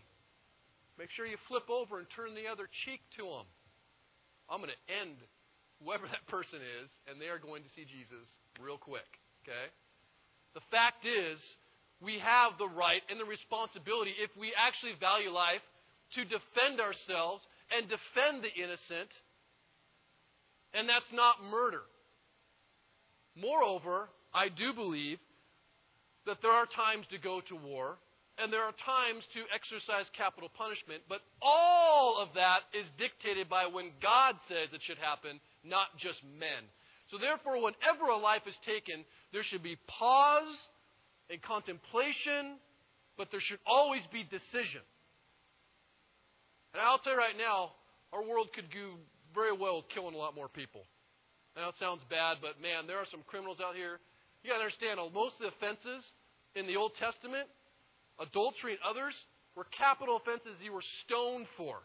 make 0.99 1.11
sure 1.13 1.27
you 1.27 1.39
flip 1.49 1.69
over 1.71 1.99
and 1.99 2.07
turn 2.15 2.35
the 2.35 2.51
other 2.51 2.69
cheek 2.85 3.01
to 3.19 3.25
them. 3.25 3.49
I'm 4.49 4.61
going 4.61 4.73
to 4.73 4.85
end 4.93 5.17
whoever 5.83 6.07
that 6.13 6.25
person 6.29 6.61
is, 6.61 6.89
and 7.09 7.21
they 7.21 7.29
are 7.29 7.41
going 7.41 7.63
to 7.63 7.73
see 7.75 7.85
Jesus 7.85 8.27
real 8.61 8.79
quick. 8.79 9.09
Okay? 9.43 9.69
The 10.55 10.65
fact 10.71 11.05
is, 11.05 11.39
we 12.01 12.19
have 12.21 12.59
the 12.59 12.69
right 12.69 13.03
and 13.11 13.19
the 13.19 13.29
responsibility, 13.29 14.15
if 14.19 14.31
we 14.39 14.53
actually 14.55 14.95
value 15.01 15.31
life, 15.31 15.63
to 16.15 16.23
defend 16.23 16.79
ourselves 16.79 17.43
and 17.73 17.89
defend 17.89 18.45
the 18.45 18.53
innocent. 18.55 19.11
And 20.75 20.89
that's 20.89 21.11
not 21.13 21.43
murder. 21.43 21.83
Moreover, 23.35 24.09
I 24.35 24.49
do 24.49 24.73
believe 24.75 25.19
that 26.27 26.39
there 26.43 26.53
are 26.53 26.67
times 26.67 27.07
to 27.11 27.19
go 27.19 27.41
to 27.49 27.57
war 27.57 27.97
and 28.39 28.53
there 28.53 28.67
are 28.67 28.75
times 28.83 29.23
to 29.35 29.47
exercise 29.55 30.11
capital 30.17 30.51
punishment, 30.51 31.07
but 31.09 31.23
all 31.41 32.19
of 32.19 32.35
that 32.35 32.67
is 32.75 32.87
dictated 32.99 33.49
by 33.49 33.67
when 33.71 33.95
God 34.03 34.35
says 34.51 34.75
it 34.75 34.83
should 34.83 34.99
happen, 34.99 35.39
not 35.63 35.95
just 36.03 36.19
men. 36.27 36.67
So, 37.13 37.19
therefore, 37.21 37.63
whenever 37.63 38.11
a 38.11 38.19
life 38.19 38.43
is 38.49 38.59
taken, 38.67 39.07
there 39.31 39.47
should 39.47 39.63
be 39.63 39.79
pause 39.87 40.51
and 41.31 41.39
contemplation, 41.43 42.59
but 43.15 43.31
there 43.31 43.45
should 43.45 43.63
always 43.67 44.03
be 44.11 44.27
decision. 44.27 44.83
And 46.75 46.83
I'll 46.83 46.99
tell 46.99 47.15
you 47.15 47.23
right 47.23 47.39
now, 47.39 47.79
our 48.11 48.27
world 48.27 48.51
could 48.51 48.67
do 48.75 48.99
very 49.31 49.55
well 49.55 49.79
with 49.79 49.95
killing 49.95 50.15
a 50.15 50.19
lot 50.19 50.35
more 50.35 50.51
people. 50.51 50.83
I 51.55 51.63
know 51.63 51.71
it 51.71 51.79
sounds 51.79 52.03
bad, 52.11 52.43
but 52.43 52.59
man, 52.59 52.91
there 52.91 52.99
are 52.99 53.07
some 53.15 53.23
criminals 53.31 53.63
out 53.63 53.79
here. 53.79 54.03
You 54.43 54.51
got 54.51 54.59
to 54.59 54.67
understand, 54.67 54.99
most 55.15 55.39
of 55.39 55.47
the 55.47 55.55
offenses 55.55 56.03
in 56.59 56.67
the 56.67 56.75
Old 56.75 56.99
Testament, 56.99 57.47
adultery 58.21 58.77
and 58.79 58.83
others, 58.85 59.15
were 59.55 59.67
capital 59.71 60.19
offenses 60.19 60.59
you 60.63 60.73
were 60.73 60.85
stoned 61.07 61.47
for. 61.57 61.79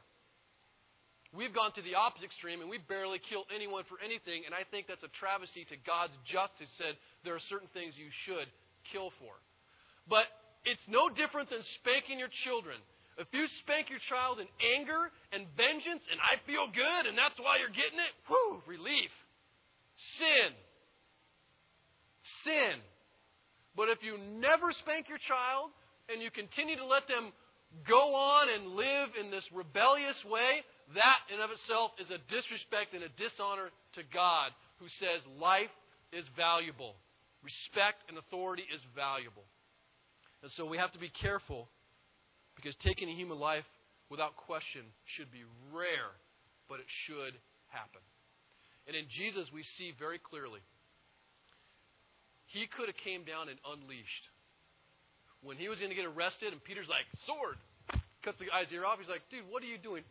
We've 1.29 1.53
gone 1.53 1.69
to 1.77 1.85
the 1.85 1.93
opposite 1.93 2.25
extreme, 2.25 2.65
and 2.65 2.69
we 2.69 2.81
barely 2.89 3.21
kill 3.21 3.45
anyone 3.53 3.85
for 3.85 4.01
anything, 4.01 4.49
and 4.49 4.53
I 4.57 4.65
think 4.73 4.89
that's 4.89 5.05
a 5.05 5.13
travesty 5.21 5.61
to 5.69 5.77
God's 5.85 6.17
justice. 6.25 6.69
Said 6.81 6.97
there 7.21 7.37
are 7.37 7.45
certain 7.53 7.69
things 7.69 7.93
you 7.93 8.09
should 8.25 8.49
kill 8.89 9.13
for, 9.21 9.37
but 10.09 10.25
it's 10.65 10.81
no 10.89 11.05
different 11.13 11.53
than 11.53 11.61
spanking 11.77 12.17
your 12.17 12.33
children. 12.49 12.81
If 13.21 13.29
you 13.29 13.45
spank 13.61 13.93
your 13.93 14.01
child 14.09 14.41
in 14.41 14.49
anger 14.79 15.13
and 15.29 15.45
vengeance, 15.53 16.01
and 16.09 16.17
I 16.17 16.41
feel 16.49 16.65
good, 16.71 17.03
and 17.05 17.13
that's 17.13 17.37
why 17.37 17.61
you're 17.61 17.77
getting 17.77 18.01
it, 18.01 18.13
whoo, 18.25 18.63
relief. 18.65 19.13
Sin. 20.17 20.49
Sin. 22.41 22.79
But 23.75 23.93
if 23.93 24.01
you 24.01 24.17
never 24.39 24.71
spank 24.81 25.11
your 25.11 25.21
child 25.29 25.69
and 26.11 26.21
you 26.21 26.31
continue 26.31 26.75
to 26.75 26.85
let 26.85 27.07
them 27.07 27.31
go 27.87 28.15
on 28.15 28.49
and 28.49 28.73
live 28.73 29.09
in 29.19 29.29
this 29.29 29.45
rebellious 29.53 30.17
way, 30.25 30.65
that 30.97 31.21
in 31.29 31.39
of 31.39 31.53
itself 31.53 31.91
is 32.01 32.09
a 32.09 32.17
disrespect 32.33 32.97
and 32.97 33.05
a 33.05 33.13
dishonor 33.13 33.69
to 33.93 34.01
God 34.13 34.51
who 34.81 34.89
says 34.97 35.21
life 35.37 35.71
is 36.11 36.25
valuable. 36.35 36.97
Respect 37.45 38.01
and 38.09 38.17
authority 38.17 38.65
is 38.73 38.81
valuable. 38.95 39.45
And 40.41 40.51
so 40.57 40.65
we 40.65 40.77
have 40.77 40.91
to 40.93 40.99
be 40.99 41.11
careful 41.21 41.69
because 42.55 42.75
taking 42.83 43.09
a 43.09 43.15
human 43.15 43.39
life 43.39 43.67
without 44.09 44.35
question 44.35 44.81
should 45.15 45.31
be 45.31 45.45
rare, 45.71 46.11
but 46.67 46.79
it 46.79 46.89
should 47.05 47.37
happen. 47.69 48.01
And 48.87 48.97
in 48.97 49.05
Jesus, 49.13 49.45
we 49.53 49.63
see 49.77 49.93
very 49.97 50.17
clearly. 50.17 50.65
He 52.47 52.65
could 52.65 52.89
have 52.89 52.97
came 53.05 53.23
down 53.23 53.47
and 53.47 53.61
unleashed. 53.61 54.25
When 55.41 55.55
he 55.55 55.71
was 55.71 55.79
going 55.79 55.89
to 55.89 55.95
get 55.95 56.05
arrested, 56.05 56.51
and 56.51 56.59
Peter's 56.63 56.91
like, 56.91 57.07
sword, 57.23 57.55
cuts 58.23 58.39
the 58.39 58.51
guy's 58.51 58.67
ear 58.75 58.83
off. 58.83 58.99
He's 58.99 59.07
like, 59.07 59.23
dude, 59.31 59.47
what 59.47 59.63
are 59.63 59.71
you 59.71 59.79
doing? 59.79 60.03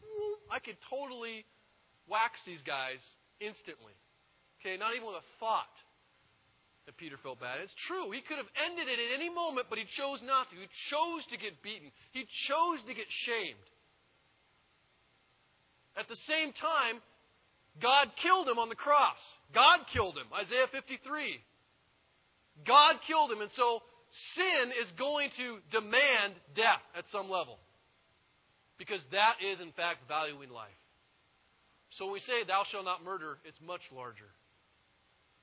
I 0.49 0.59
could 0.59 0.81
totally 0.89 1.45
wax 2.09 2.41
these 2.49 2.65
guys 2.65 3.01
instantly. 3.41 3.93
Okay, 4.61 4.81
not 4.81 4.97
even 4.97 5.07
with 5.07 5.21
a 5.21 5.29
thought 5.39 5.71
that 6.89 6.97
Peter 6.97 7.21
felt 7.21 7.39
bad. 7.39 7.61
It's 7.61 7.77
true. 7.85 8.09
He 8.11 8.25
could 8.25 8.41
have 8.41 8.49
ended 8.57 8.89
it 8.89 8.97
at 8.97 9.11
any 9.13 9.29
moment, 9.29 9.69
but 9.69 9.77
he 9.77 9.85
chose 10.01 10.25
not 10.25 10.49
to. 10.49 10.57
He 10.57 10.73
chose 10.89 11.23
to 11.29 11.37
get 11.37 11.61
beaten. 11.61 11.93
He 12.17 12.25
chose 12.49 12.81
to 12.89 12.93
get 12.97 13.07
shamed. 13.29 13.69
At 16.01 16.09
the 16.09 16.17
same 16.25 16.57
time, 16.57 17.05
God 17.77 18.09
killed 18.25 18.49
him 18.49 18.59
on 18.59 18.73
the 18.73 18.79
cross. 18.79 19.21
God 19.53 19.85
killed 19.93 20.17
him. 20.17 20.33
Isaiah 20.33 20.73
53. 20.73 21.39
God 22.67 22.97
killed 23.07 23.31
him. 23.31 23.45
And 23.45 23.53
so 23.55 23.85
sin 24.35 24.73
is 24.83 24.89
going 24.99 25.31
to 25.37 25.59
demand 25.71 26.35
death 26.57 26.83
at 26.97 27.05
some 27.13 27.31
level. 27.31 27.59
Because 28.79 29.01
that 29.11 29.43
is, 29.43 29.61
in 29.61 29.73
fact, 29.73 30.07
valuing 30.07 30.51
life. 30.51 30.79
So 31.99 32.07
when 32.07 32.15
we 32.15 32.25
say, 32.29 32.47
Thou 32.47 32.63
shalt 32.71 32.85
not 32.85 33.03
murder, 33.03 33.39
it's 33.45 33.59
much 33.65 33.83
larger. 33.91 34.31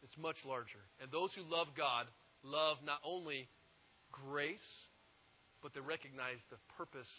It's 0.04 0.16
much 0.18 0.38
larger. 0.46 0.80
And 1.02 1.12
those 1.12 1.34
who 1.36 1.44
love 1.44 1.68
God 1.76 2.06
love 2.44 2.78
not 2.86 3.02
only 3.04 3.50
grace, 4.12 4.70
but 5.62 5.74
they 5.74 5.82
recognize 5.82 6.40
the 6.54 6.62
purpose 6.78 7.10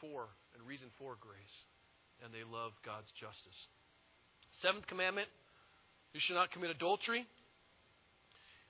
for 0.00 0.30
and 0.54 0.62
reason 0.62 0.88
for 0.96 1.18
grace. 1.20 1.56
And 2.22 2.32
they 2.32 2.46
love 2.46 2.72
God's 2.86 3.10
justice. 3.18 3.58
Seventh 4.62 4.86
commandment 4.86 5.28
you 6.14 6.20
shall 6.22 6.36
not 6.36 6.52
commit 6.52 6.70
adultery. 6.70 7.26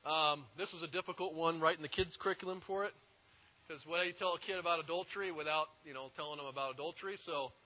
Um, 0.05 0.45
this 0.61 0.69
was 0.69 0.85
a 0.85 0.93
difficult 0.93 1.33
one, 1.33 1.65
writing 1.65 1.81
the 1.81 1.89
kids' 1.89 2.13
curriculum 2.21 2.61
for 2.69 2.85
it. 2.85 2.93
Because 3.65 3.81
what 3.89 4.05
do 4.05 4.07
you 4.07 4.13
tell 4.13 4.37
a 4.37 4.43
kid 4.45 4.61
about 4.61 4.77
adultery 4.77 5.33
without, 5.33 5.73
you 5.89 5.97
know, 5.97 6.13
telling 6.13 6.37
them 6.37 6.45
about 6.45 6.77
adultery? 6.77 7.17
So 7.25 7.57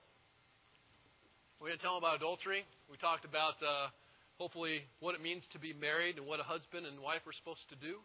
we 1.58 1.74
didn't 1.74 1.82
tell 1.82 1.98
them 1.98 2.06
about 2.06 2.22
adultery. 2.22 2.62
We 2.86 2.94
talked 3.02 3.26
about 3.26 3.58
uh, 3.58 3.90
hopefully 4.38 4.86
what 5.02 5.18
it 5.18 5.22
means 5.22 5.42
to 5.50 5.58
be 5.58 5.74
married 5.74 6.14
and 6.14 6.30
what 6.30 6.38
a 6.38 6.46
husband 6.46 6.86
and 6.86 7.02
wife 7.02 7.26
are 7.26 7.34
supposed 7.34 7.66
to 7.74 7.78
do, 7.82 7.98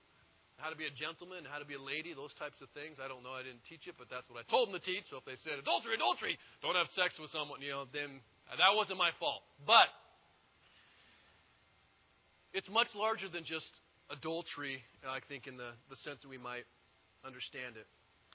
how 0.58 0.74
to 0.74 0.78
be 0.82 0.90
a 0.90 0.96
gentleman, 0.98 1.46
how 1.46 1.62
to 1.62 1.70
be 1.70 1.78
a 1.78 1.84
lady, 1.86 2.18
those 2.18 2.34
types 2.42 2.58
of 2.66 2.74
things. 2.74 2.98
I 2.98 3.06
don't 3.06 3.22
know. 3.22 3.38
I 3.38 3.46
didn't 3.46 3.62
teach 3.70 3.86
it, 3.86 3.94
but 4.02 4.10
that's 4.10 4.26
what 4.34 4.42
I 4.42 4.46
told 4.50 4.74
them 4.74 4.82
to 4.82 4.82
teach. 4.82 5.06
So 5.14 5.22
if 5.22 5.30
they 5.30 5.38
said 5.46 5.62
adultery, 5.62 5.94
adultery, 5.94 6.42
don't 6.66 6.74
have 6.74 6.90
sex 6.98 7.14
with 7.22 7.30
someone, 7.30 7.62
you 7.62 7.70
know, 7.70 7.86
then 7.94 8.18
that 8.50 8.74
wasn't 8.74 8.98
my 8.98 9.14
fault. 9.22 9.46
But 9.70 9.94
it's 12.58 12.70
much 12.74 12.90
larger 12.98 13.30
than 13.30 13.46
just 13.46 13.70
adultery, 14.14 14.80
I 15.02 15.20
think, 15.28 15.48
in 15.50 15.58
the, 15.58 15.74
the 15.90 15.98
sense 16.06 16.22
that 16.22 16.30
we 16.30 16.38
might 16.38 16.64
understand 17.26 17.76
it. 17.76 17.90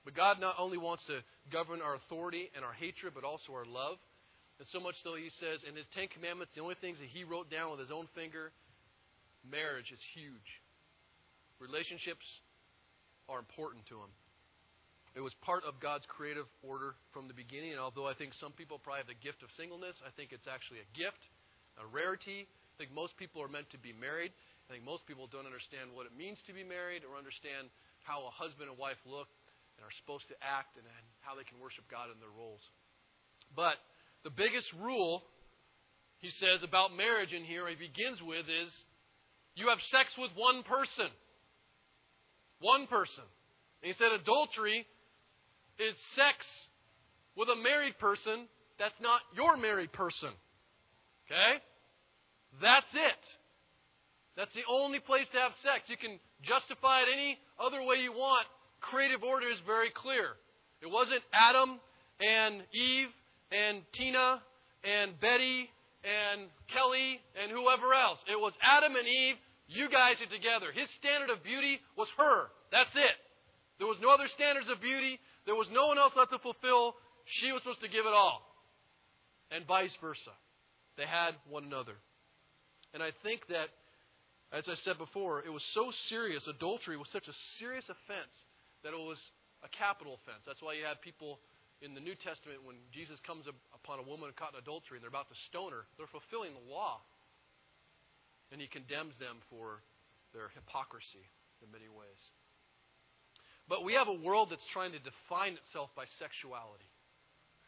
But 0.05 0.14
God 0.14 0.41
not 0.41 0.59
only 0.59 0.79
wants 0.79 1.05
to 1.07 1.23
govern 1.53 1.81
our 1.81 1.95
authority 1.95 2.51
and 2.55 2.64
our 2.64 2.75
hatred, 2.75 3.14
but 3.14 3.25
also 3.25 3.55
our 3.55 3.67
love. 3.67 3.99
And 4.59 4.67
so 4.75 4.81
much 4.83 4.99
so, 5.07 5.14
He 5.14 5.31
says 5.38 5.62
in 5.62 5.79
His 5.79 5.87
Ten 5.95 6.11
Commandments, 6.11 6.51
the 6.55 6.62
only 6.62 6.77
things 6.81 6.99
that 6.99 7.09
He 7.14 7.23
wrote 7.23 7.51
down 7.51 7.71
with 7.71 7.81
His 7.81 7.95
own 7.95 8.11
finger, 8.14 8.51
marriage 9.47 9.95
is 9.95 10.03
huge. 10.19 10.51
Relationships 11.62 12.27
are 13.29 13.38
important 13.38 13.87
to 13.87 14.03
Him. 14.03 14.11
It 15.14 15.23
was 15.23 15.35
part 15.43 15.64
of 15.67 15.79
God's 15.83 16.07
creative 16.07 16.47
order 16.62 16.95
from 17.12 17.27
the 17.27 17.35
beginning. 17.35 17.75
And 17.75 17.81
although 17.81 18.07
I 18.07 18.14
think 18.14 18.35
some 18.38 18.53
people 18.53 18.79
probably 18.79 19.03
have 19.03 19.11
the 19.11 19.19
gift 19.19 19.43
of 19.43 19.51
singleness, 19.59 19.99
I 20.07 20.14
think 20.14 20.31
it's 20.31 20.47
actually 20.47 20.79
a 20.79 20.91
gift, 20.95 21.19
a 21.79 21.87
rarity. 21.87 22.47
I 22.79 22.87
think 22.87 22.95
most 22.95 23.19
people 23.19 23.43
are 23.43 23.51
meant 23.51 23.67
to 23.75 23.81
be 23.83 23.91
married. 23.91 24.31
I 24.31 24.67
think 24.71 24.87
most 24.87 25.03
people 25.11 25.27
don't 25.27 25.51
understand 25.51 25.91
what 25.91 26.07
it 26.07 26.14
means 26.14 26.38
to 26.47 26.55
be 26.55 26.62
married 26.62 27.03
or 27.03 27.19
understand 27.19 27.75
how 28.07 28.23
a 28.23 28.31
husband 28.31 28.71
and 28.71 28.79
wife 28.79 29.03
look 29.03 29.27
and 29.75 29.83
are 29.83 29.91
supposed 29.99 30.31
to 30.31 30.38
act 30.38 30.79
and 30.79 30.87
how 31.19 31.35
they 31.35 31.43
can 31.43 31.59
worship 31.59 31.83
God 31.91 32.07
in 32.14 32.23
their 32.23 32.31
roles. 32.31 32.62
But 33.59 33.83
the 34.23 34.31
biggest 34.31 34.71
rule 34.79 35.27
he 36.23 36.31
says 36.38 36.62
about 36.62 36.95
marriage 36.95 37.35
in 37.35 37.43
here, 37.43 37.67
he 37.67 37.75
begins 37.75 38.23
with, 38.23 38.47
is 38.47 38.71
you 39.59 39.75
have 39.75 39.83
sex 39.91 40.14
with 40.14 40.31
one 40.38 40.62
person. 40.62 41.11
One 42.62 42.87
person. 42.87 43.27
And 43.83 43.91
he 43.91 43.99
said 43.99 44.14
adultery 44.14 44.87
is 45.83 45.99
sex 46.14 46.47
with 47.35 47.51
a 47.51 47.59
married 47.59 47.99
person 47.99 48.47
that's 48.79 48.99
not 49.03 49.19
your 49.35 49.59
married 49.59 49.91
person. 49.91 50.31
Okay? 51.27 51.59
That's 52.61 52.91
it. 52.95 53.23
That's 54.37 54.55
the 54.55 54.67
only 54.71 55.01
place 55.01 55.27
to 55.35 55.39
have 55.39 55.53
sex. 55.67 55.91
You 55.91 55.99
can 55.99 56.19
justify 56.47 57.03
it 57.03 57.11
any 57.13 57.39
other 57.59 57.83
way 57.83 57.99
you 57.99 58.13
want. 58.13 58.47
Creative 58.81 59.23
order 59.23 59.51
is 59.51 59.59
very 59.67 59.91
clear. 59.91 60.39
It 60.81 60.87
wasn't 60.87 61.23
Adam 61.35 61.83
and 62.23 62.63
Eve 62.71 63.11
and 63.51 63.83
Tina 63.99 64.39
and 64.87 65.19
Betty 65.19 65.67
and 66.07 66.47
Kelly 66.71 67.19
and 67.35 67.51
whoever 67.51 67.91
else. 67.91 68.23
It 68.31 68.39
was 68.39 68.55
Adam 68.63 68.95
and 68.95 69.07
Eve. 69.07 69.37
You 69.67 69.91
guys 69.91 70.23
are 70.23 70.31
together. 70.31 70.71
His 70.71 70.89
standard 71.03 71.35
of 71.35 71.43
beauty 71.43 71.83
was 71.99 72.09
her. 72.17 72.49
That's 72.71 72.95
it. 72.95 73.17
There 73.79 73.91
was 73.91 73.99
no 74.01 74.11
other 74.11 74.31
standards 74.35 74.71
of 74.71 74.81
beauty. 74.81 75.19
There 75.47 75.59
was 75.59 75.69
no 75.75 75.91
one 75.91 75.99
else 75.99 76.15
left 76.17 76.31
to 76.31 76.39
fulfill. 76.39 76.95
She 77.43 77.53
was 77.53 77.63
supposed 77.63 77.83
to 77.83 77.91
give 77.91 78.07
it 78.07 78.15
all. 78.15 78.47
And 79.51 79.67
vice 79.67 79.93
versa. 80.01 80.35
They 80.97 81.07
had 81.07 81.35
one 81.51 81.65
another. 81.65 81.99
And 82.94 83.03
I 83.03 83.11
think 83.22 83.46
that 83.48 83.68
as 84.53 84.64
I 84.64 84.77
said 84.81 84.96
before, 84.96 85.44
it 85.44 85.53
was 85.53 85.64
so 85.77 85.92
serious. 86.09 86.40
Adultery 86.48 86.96
was 86.96 87.09
such 87.12 87.29
a 87.29 87.37
serious 87.61 87.85
offense 87.85 88.33
that 88.81 88.96
it 88.96 89.01
was 89.01 89.20
a 89.61 89.68
capital 89.68 90.16
offense. 90.16 90.40
That's 90.48 90.64
why 90.64 90.72
you 90.72 90.88
have 90.88 91.05
people 91.05 91.40
in 91.85 91.92
the 91.92 92.01
New 92.01 92.16
Testament 92.16 92.64
when 92.64 92.81
Jesus 92.88 93.20
comes 93.29 93.44
upon 93.77 94.01
a 94.01 94.07
woman 94.09 94.33
caught 94.35 94.57
in 94.57 94.59
adultery 94.59 94.96
and 94.96 95.03
they're 95.05 95.12
about 95.12 95.29
to 95.29 95.38
stone 95.53 95.70
her, 95.70 95.85
they're 96.01 96.11
fulfilling 96.11 96.57
the 96.57 96.64
law. 96.64 97.05
And 98.48 98.57
he 98.57 98.66
condemns 98.72 99.12
them 99.20 99.44
for 99.53 99.85
their 100.33 100.48
hypocrisy 100.57 101.29
in 101.61 101.68
many 101.68 101.92
ways. 101.92 102.20
But 103.68 103.85
we 103.85 103.92
have 104.01 104.09
a 104.09 104.16
world 104.24 104.48
that's 104.48 104.64
trying 104.72 104.96
to 104.96 105.03
define 105.05 105.61
itself 105.61 105.92
by 105.92 106.09
sexuality. 106.16 106.88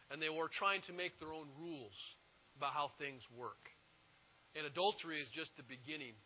And 0.08 0.16
they 0.16 0.32
were 0.32 0.48
trying 0.48 0.80
to 0.88 0.96
make 0.96 1.20
their 1.20 1.36
own 1.36 1.52
rules 1.60 1.94
about 2.56 2.72
how 2.72 2.96
things 2.96 3.20
work. 3.36 3.60
And 4.58 4.66
adultery 4.66 5.22
is 5.22 5.28
just 5.34 5.54
the 5.56 5.66
beginning 5.66 6.18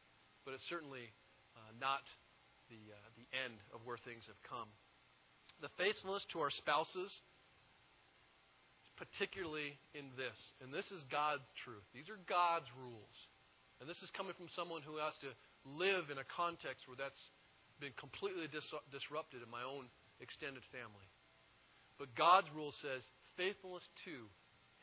but 0.44 0.52
it's 0.52 0.68
certainly 0.68 1.08
uh, 1.56 1.72
not 1.80 2.04
the, 2.68 2.80
uh, 2.92 3.08
the 3.16 3.24
end 3.32 3.56
of 3.72 3.80
where 3.88 3.96
things 4.04 4.24
have 4.28 4.38
come. 4.44 4.68
The 5.64 5.72
faithfulness 5.80 6.24
to 6.36 6.44
our 6.44 6.52
spouses, 6.52 7.08
particularly 9.00 9.80
in 9.96 10.12
this, 10.20 10.36
and 10.60 10.68
this 10.68 10.84
is 10.92 11.00
God's 11.08 11.48
truth. 11.64 11.84
These 11.96 12.12
are 12.12 12.20
God's 12.28 12.68
rules. 12.76 13.16
And 13.80 13.88
this 13.88 13.98
is 14.04 14.12
coming 14.12 14.36
from 14.36 14.52
someone 14.54 14.84
who 14.84 15.00
has 15.00 15.16
to 15.24 15.32
live 15.64 16.12
in 16.12 16.20
a 16.20 16.28
context 16.28 16.84
where 16.86 17.00
that's 17.00 17.24
been 17.80 17.96
completely 17.96 18.46
dis- 18.52 18.84
disrupted 18.92 19.42
in 19.42 19.50
my 19.50 19.64
own 19.64 19.88
extended 20.20 20.62
family. 20.70 21.08
But 21.98 22.14
God's 22.14 22.46
rule 22.54 22.70
says 22.84 23.02
faithfulness 23.34 23.82
to 24.06 24.28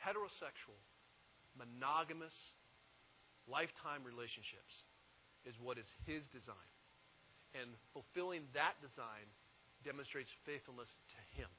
heterosexual, 0.02 0.80
monogamous, 1.56 2.36
lifetime 3.52 4.08
relationships 4.08 4.72
is 5.44 5.60
what 5.60 5.76
is 5.76 5.86
His 6.08 6.24
design. 6.32 6.72
And 7.52 7.76
fulfilling 7.92 8.48
that 8.56 8.80
design 8.80 9.28
demonstrates 9.84 10.32
faithfulness 10.48 10.88
to 10.88 11.20
Him. 11.36 11.52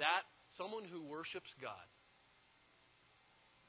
That, 0.00 0.24
someone 0.56 0.88
who 0.88 1.04
worships 1.04 1.52
God, 1.60 1.84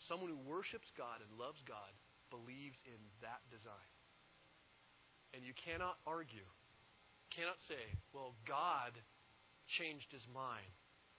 someone 0.08 0.32
who 0.32 0.40
worships 0.48 0.88
God 0.96 1.20
and 1.20 1.30
loves 1.36 1.60
God, 1.68 1.92
believes 2.32 2.80
in 2.88 3.02
that 3.20 3.44
design. 3.52 3.92
And 5.36 5.44
you 5.44 5.52
cannot 5.56 6.00
argue, 6.08 6.48
cannot 7.36 7.60
say, 7.68 8.00
well, 8.16 8.36
God 8.48 8.96
changed 9.80 10.12
his 10.12 10.24
mind. 10.32 10.72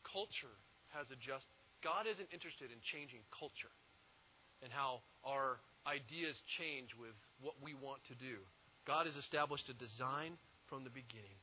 Culture 0.04 0.56
has 0.92 1.08
adjusted. 1.08 1.52
God 1.80 2.04
isn't 2.08 2.28
interested 2.32 2.68
in 2.68 2.80
changing 2.92 3.24
culture 3.32 3.72
and 4.60 4.70
how 4.70 5.02
our 5.24 5.58
ideas 5.86 6.34
change 6.58 6.94
with 6.98 7.14
what 7.42 7.58
we 7.62 7.74
want 7.74 8.02
to 8.06 8.14
do. 8.18 8.38
God 8.86 9.06
has 9.06 9.16
established 9.18 9.66
a 9.70 9.76
design 9.78 10.38
from 10.70 10.82
the 10.82 10.94
beginning. 10.94 11.38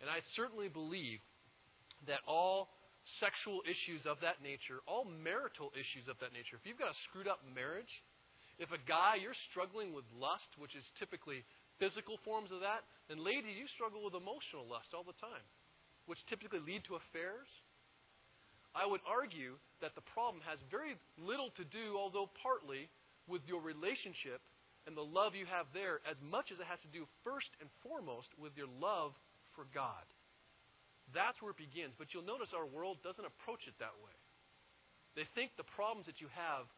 And 0.00 0.08
I 0.08 0.20
certainly 0.36 0.68
believe 0.68 1.20
that 2.08 2.20
all 2.28 2.68
sexual 3.20 3.60
issues 3.64 4.04
of 4.08 4.20
that 4.24 4.40
nature, 4.40 4.80
all 4.88 5.04
marital 5.04 5.72
issues 5.76 6.08
of 6.08 6.16
that 6.20 6.32
nature, 6.32 6.56
if 6.56 6.64
you've 6.64 6.80
got 6.80 6.92
a 6.92 6.98
screwed 7.08 7.28
up 7.28 7.40
marriage, 7.52 7.90
if 8.56 8.70
a 8.70 8.80
guy, 8.86 9.18
you're 9.18 9.36
struggling 9.50 9.92
with 9.92 10.06
lust, 10.14 10.46
which 10.62 10.76
is 10.78 10.84
typically 11.00 11.42
physical 11.82 12.22
forms 12.22 12.54
of 12.54 12.62
that, 12.62 12.86
then 13.10 13.18
ladies, 13.18 13.58
you 13.58 13.66
struggle 13.74 14.04
with 14.06 14.14
emotional 14.14 14.64
lust 14.68 14.94
all 14.94 15.02
the 15.02 15.16
time, 15.18 15.42
which 16.06 16.22
typically 16.30 16.62
lead 16.62 16.86
to 16.86 16.94
affairs. 16.94 17.48
I 18.74 18.86
would 18.86 19.02
argue 19.06 19.58
that 19.82 19.94
the 19.94 20.06
problem 20.14 20.42
has 20.46 20.58
very 20.70 20.98
little 21.18 21.50
to 21.58 21.64
do, 21.66 21.94
although 21.98 22.30
partly, 22.42 22.90
with 23.28 23.42
your 23.46 23.60
relationship 23.60 24.40
and 24.86 24.92
the 24.92 25.04
love 25.04 25.32
you 25.32 25.48
have 25.48 25.66
there 25.72 26.04
as 26.04 26.16
much 26.20 26.52
as 26.52 26.60
it 26.60 26.68
has 26.68 26.80
to 26.84 26.92
do 26.92 27.08
first 27.24 27.48
and 27.60 27.68
foremost 27.80 28.28
with 28.36 28.52
your 28.56 28.68
love 28.80 29.16
for 29.56 29.64
God. 29.72 30.04
That's 31.12 31.40
where 31.40 31.52
it 31.52 31.60
begins. 31.60 31.96
But 31.96 32.12
you'll 32.12 32.26
notice 32.26 32.52
our 32.52 32.68
world 32.68 33.00
doesn't 33.00 33.24
approach 33.24 33.64
it 33.64 33.76
that 33.80 33.96
way. 34.04 34.16
They 35.16 35.28
think 35.32 35.54
the 35.56 35.68
problems 35.76 36.10
that 36.10 36.20
you 36.20 36.28
have 36.32 36.68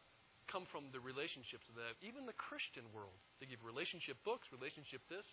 come 0.47 0.63
from 0.71 0.87
the 0.95 1.03
relationships 1.03 1.67
that 1.67 1.83
have. 1.83 1.99
even 1.99 2.23
the 2.23 2.37
Christian 2.39 2.87
world. 2.95 3.19
They 3.39 3.51
give 3.51 3.59
relationship 3.63 4.15
books, 4.23 4.47
relationship 4.55 5.03
this. 5.11 5.27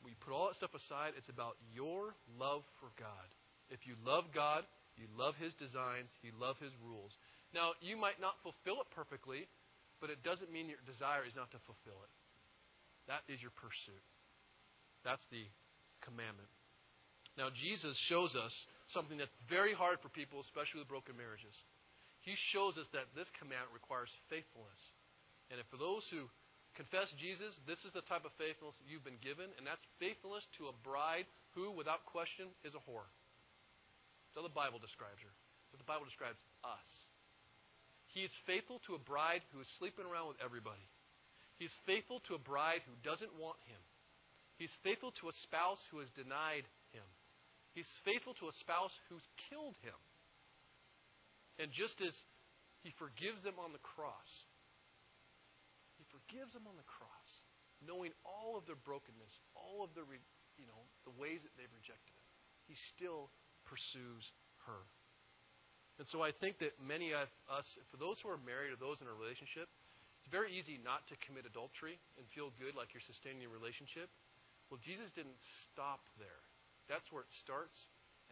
We 0.00 0.16
put 0.24 0.32
all 0.32 0.48
that 0.48 0.56
stuff 0.56 0.72
aside. 0.72 1.16
It's 1.16 1.28
about 1.28 1.56
your 1.72 2.16
love 2.40 2.64
for 2.80 2.88
God. 2.96 3.28
If 3.68 3.84
you 3.84 3.96
love 4.04 4.32
God, 4.32 4.64
you 4.96 5.08
love 5.16 5.36
His 5.36 5.52
designs, 5.56 6.08
you 6.24 6.32
love 6.36 6.56
His 6.60 6.72
rules. 6.80 7.12
Now, 7.52 7.72
you 7.80 7.96
might 7.96 8.20
not 8.20 8.40
fulfill 8.42 8.80
it 8.84 8.88
perfectly, 8.92 9.48
but 10.04 10.12
it 10.12 10.20
doesn't 10.20 10.52
mean 10.52 10.68
your 10.68 10.84
desire 10.84 11.24
is 11.24 11.32
not 11.32 11.48
to 11.56 11.60
fulfill 11.64 11.96
it. 12.04 12.12
That 13.08 13.24
is 13.24 13.40
your 13.40 13.56
pursuit. 13.56 14.04
That's 15.00 15.24
the 15.32 15.48
commandment. 16.04 16.52
Now, 17.40 17.48
Jesus 17.48 17.96
shows 18.12 18.36
us 18.36 18.52
something 18.92 19.16
that's 19.16 19.32
very 19.48 19.72
hard 19.72 20.04
for 20.04 20.12
people, 20.12 20.44
especially 20.44 20.84
with 20.84 20.92
broken 20.92 21.16
marriages. 21.16 21.56
He 22.20 22.36
shows 22.52 22.76
us 22.76 22.84
that 22.92 23.08
this 23.16 23.32
commandment 23.40 23.72
requires 23.72 24.12
faithfulness. 24.28 24.76
And 25.48 25.56
if 25.56 25.64
for 25.72 25.80
those 25.80 26.04
who 26.12 26.28
confess 26.76 27.08
Jesus, 27.16 27.56
this 27.64 27.80
is 27.88 27.96
the 27.96 28.04
type 28.04 28.28
of 28.28 28.36
faithfulness 28.36 28.76
you've 28.84 29.08
been 29.08 29.20
given, 29.24 29.48
and 29.56 29.64
that's 29.64 29.80
faithfulness 29.96 30.44
to 30.60 30.68
a 30.68 30.76
bride 30.84 31.24
who, 31.56 31.72
without 31.72 32.04
question, 32.04 32.52
is 32.60 32.76
a 32.76 32.82
whore. 32.84 33.08
How 34.36 34.44
the 34.44 34.52
Bible 34.52 34.84
describes 34.84 35.24
her. 35.24 35.32
But 35.72 35.80
the 35.80 35.88
Bible 35.88 36.04
describes 36.04 36.44
us. 36.60 37.03
He 38.14 38.22
is 38.22 38.30
faithful 38.46 38.78
to 38.86 38.94
a 38.94 39.02
bride 39.02 39.42
who 39.50 39.58
is 39.58 39.66
sleeping 39.82 40.06
around 40.06 40.30
with 40.30 40.38
everybody. 40.38 40.86
He's 41.58 41.74
faithful 41.82 42.22
to 42.30 42.38
a 42.38 42.46
bride 42.46 42.86
who 42.86 42.94
doesn't 43.02 43.34
want 43.34 43.58
him. 43.66 43.82
He's 44.54 44.72
faithful 44.86 45.10
to 45.18 45.34
a 45.34 45.40
spouse 45.42 45.82
who 45.90 45.98
has 45.98 46.10
denied 46.14 46.62
him. 46.94 47.06
He's 47.74 47.90
faithful 48.06 48.38
to 48.38 48.46
a 48.46 48.58
spouse 48.62 48.94
who's 49.10 49.26
killed 49.50 49.74
him. 49.82 49.98
And 51.58 51.74
just 51.74 51.98
as 51.98 52.14
he 52.86 52.94
forgives 53.02 53.42
them 53.42 53.58
on 53.58 53.74
the 53.74 53.82
cross, 53.82 54.30
he 55.98 56.06
forgives 56.14 56.54
them 56.54 56.70
on 56.70 56.78
the 56.78 56.86
cross, 56.86 57.30
knowing 57.82 58.14
all 58.22 58.54
of 58.54 58.66
their 58.70 58.78
brokenness, 58.78 59.34
all 59.58 59.82
of 59.82 59.90
the, 59.98 60.06
you 60.54 60.70
know, 60.70 60.86
the 61.02 61.14
ways 61.18 61.42
that 61.42 61.54
they've 61.58 61.74
rejected 61.74 62.14
him. 62.14 62.28
He 62.70 62.78
still 62.94 63.34
pursues 63.66 64.22
her. 64.70 64.86
And 65.98 66.06
so 66.10 66.26
I 66.26 66.34
think 66.34 66.58
that 66.58 66.74
many 66.82 67.14
of 67.14 67.30
us, 67.46 67.66
for 67.90 67.98
those 68.02 68.18
who 68.18 68.26
are 68.26 68.40
married 68.40 68.74
or 68.74 68.78
those 68.78 68.98
in 68.98 69.06
a 69.06 69.14
relationship, 69.14 69.70
it's 70.18 70.32
very 70.32 70.50
easy 70.50 70.80
not 70.82 71.06
to 71.12 71.14
commit 71.22 71.46
adultery 71.46 72.00
and 72.18 72.26
feel 72.34 72.50
good 72.58 72.74
like 72.74 72.90
you're 72.90 73.04
sustaining 73.06 73.46
a 73.46 73.50
relationship. 73.52 74.10
Well, 74.72 74.82
Jesus 74.82 75.12
didn't 75.14 75.38
stop 75.70 76.02
there. 76.18 76.42
That's 76.90 77.06
where 77.14 77.22
it 77.22 77.32
starts. 77.44 77.76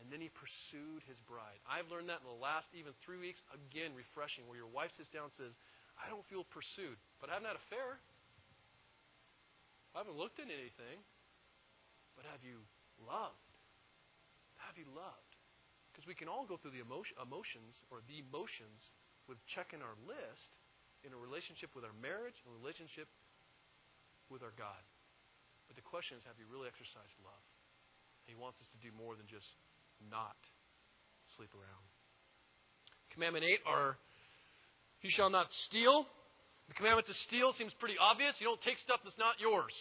And 0.00 0.08
then 0.08 0.24
he 0.24 0.32
pursued 0.32 1.04
his 1.04 1.20
bride. 1.28 1.60
I've 1.68 1.92
learned 1.92 2.08
that 2.08 2.24
in 2.24 2.28
the 2.28 2.40
last 2.40 2.66
even 2.72 2.96
three 3.04 3.20
weeks. 3.20 3.38
Again, 3.52 3.92
refreshing, 3.92 4.48
where 4.48 4.56
your 4.56 4.72
wife 4.72 4.90
sits 4.96 5.12
down 5.12 5.28
and 5.30 5.36
says, 5.36 5.54
I 6.00 6.08
don't 6.08 6.24
feel 6.32 6.48
pursued, 6.48 6.96
but 7.20 7.28
I 7.28 7.36
haven't 7.36 7.52
had 7.52 7.60
an 7.60 7.64
affair. 7.68 8.00
I 9.92 10.02
haven't 10.02 10.16
looked 10.16 10.40
at 10.40 10.48
anything. 10.48 10.98
But 12.16 12.24
have 12.32 12.40
you 12.40 12.64
loved? 13.04 13.52
Have 14.64 14.80
you 14.80 14.88
loved? 14.96 15.31
Because 15.92 16.08
we 16.08 16.16
can 16.16 16.26
all 16.26 16.48
go 16.48 16.56
through 16.56 16.72
the 16.72 16.80
emotion, 16.80 17.20
emotions 17.20 17.76
or 17.92 18.00
the 18.08 18.24
emotions 18.24 18.80
with 19.28 19.36
checking 19.52 19.84
our 19.84 19.94
list 20.08 20.48
in 21.04 21.12
a 21.12 21.18
relationship 21.20 21.76
with 21.76 21.84
our 21.84 21.92
marriage, 22.00 22.34
a 22.48 22.52
relationship 22.56 23.06
with 24.32 24.40
our 24.40 24.56
God. 24.56 24.80
But 25.68 25.76
the 25.76 25.84
question 25.84 26.16
is, 26.16 26.24
have 26.24 26.40
you 26.40 26.48
really 26.48 26.66
exercised 26.66 27.16
love? 27.20 27.44
He 28.24 28.32
wants 28.32 28.56
us 28.64 28.68
to 28.72 28.78
do 28.80 28.88
more 28.96 29.18
than 29.18 29.28
just 29.28 29.46
not 30.08 30.38
sleep 31.36 31.52
around. 31.52 31.84
Commandment 33.12 33.44
8 33.44 33.68
are, 33.68 34.00
you 35.04 35.10
shall 35.12 35.28
not 35.28 35.52
steal. 35.68 36.08
The 36.68 36.74
commandment 36.74 37.04
to 37.12 37.16
steal 37.28 37.52
seems 37.60 37.74
pretty 37.76 38.00
obvious. 38.00 38.32
You 38.40 38.48
don't 38.48 38.62
take 38.64 38.80
stuff 38.80 39.04
that's 39.04 39.18
not 39.20 39.36
yours. 39.36 39.74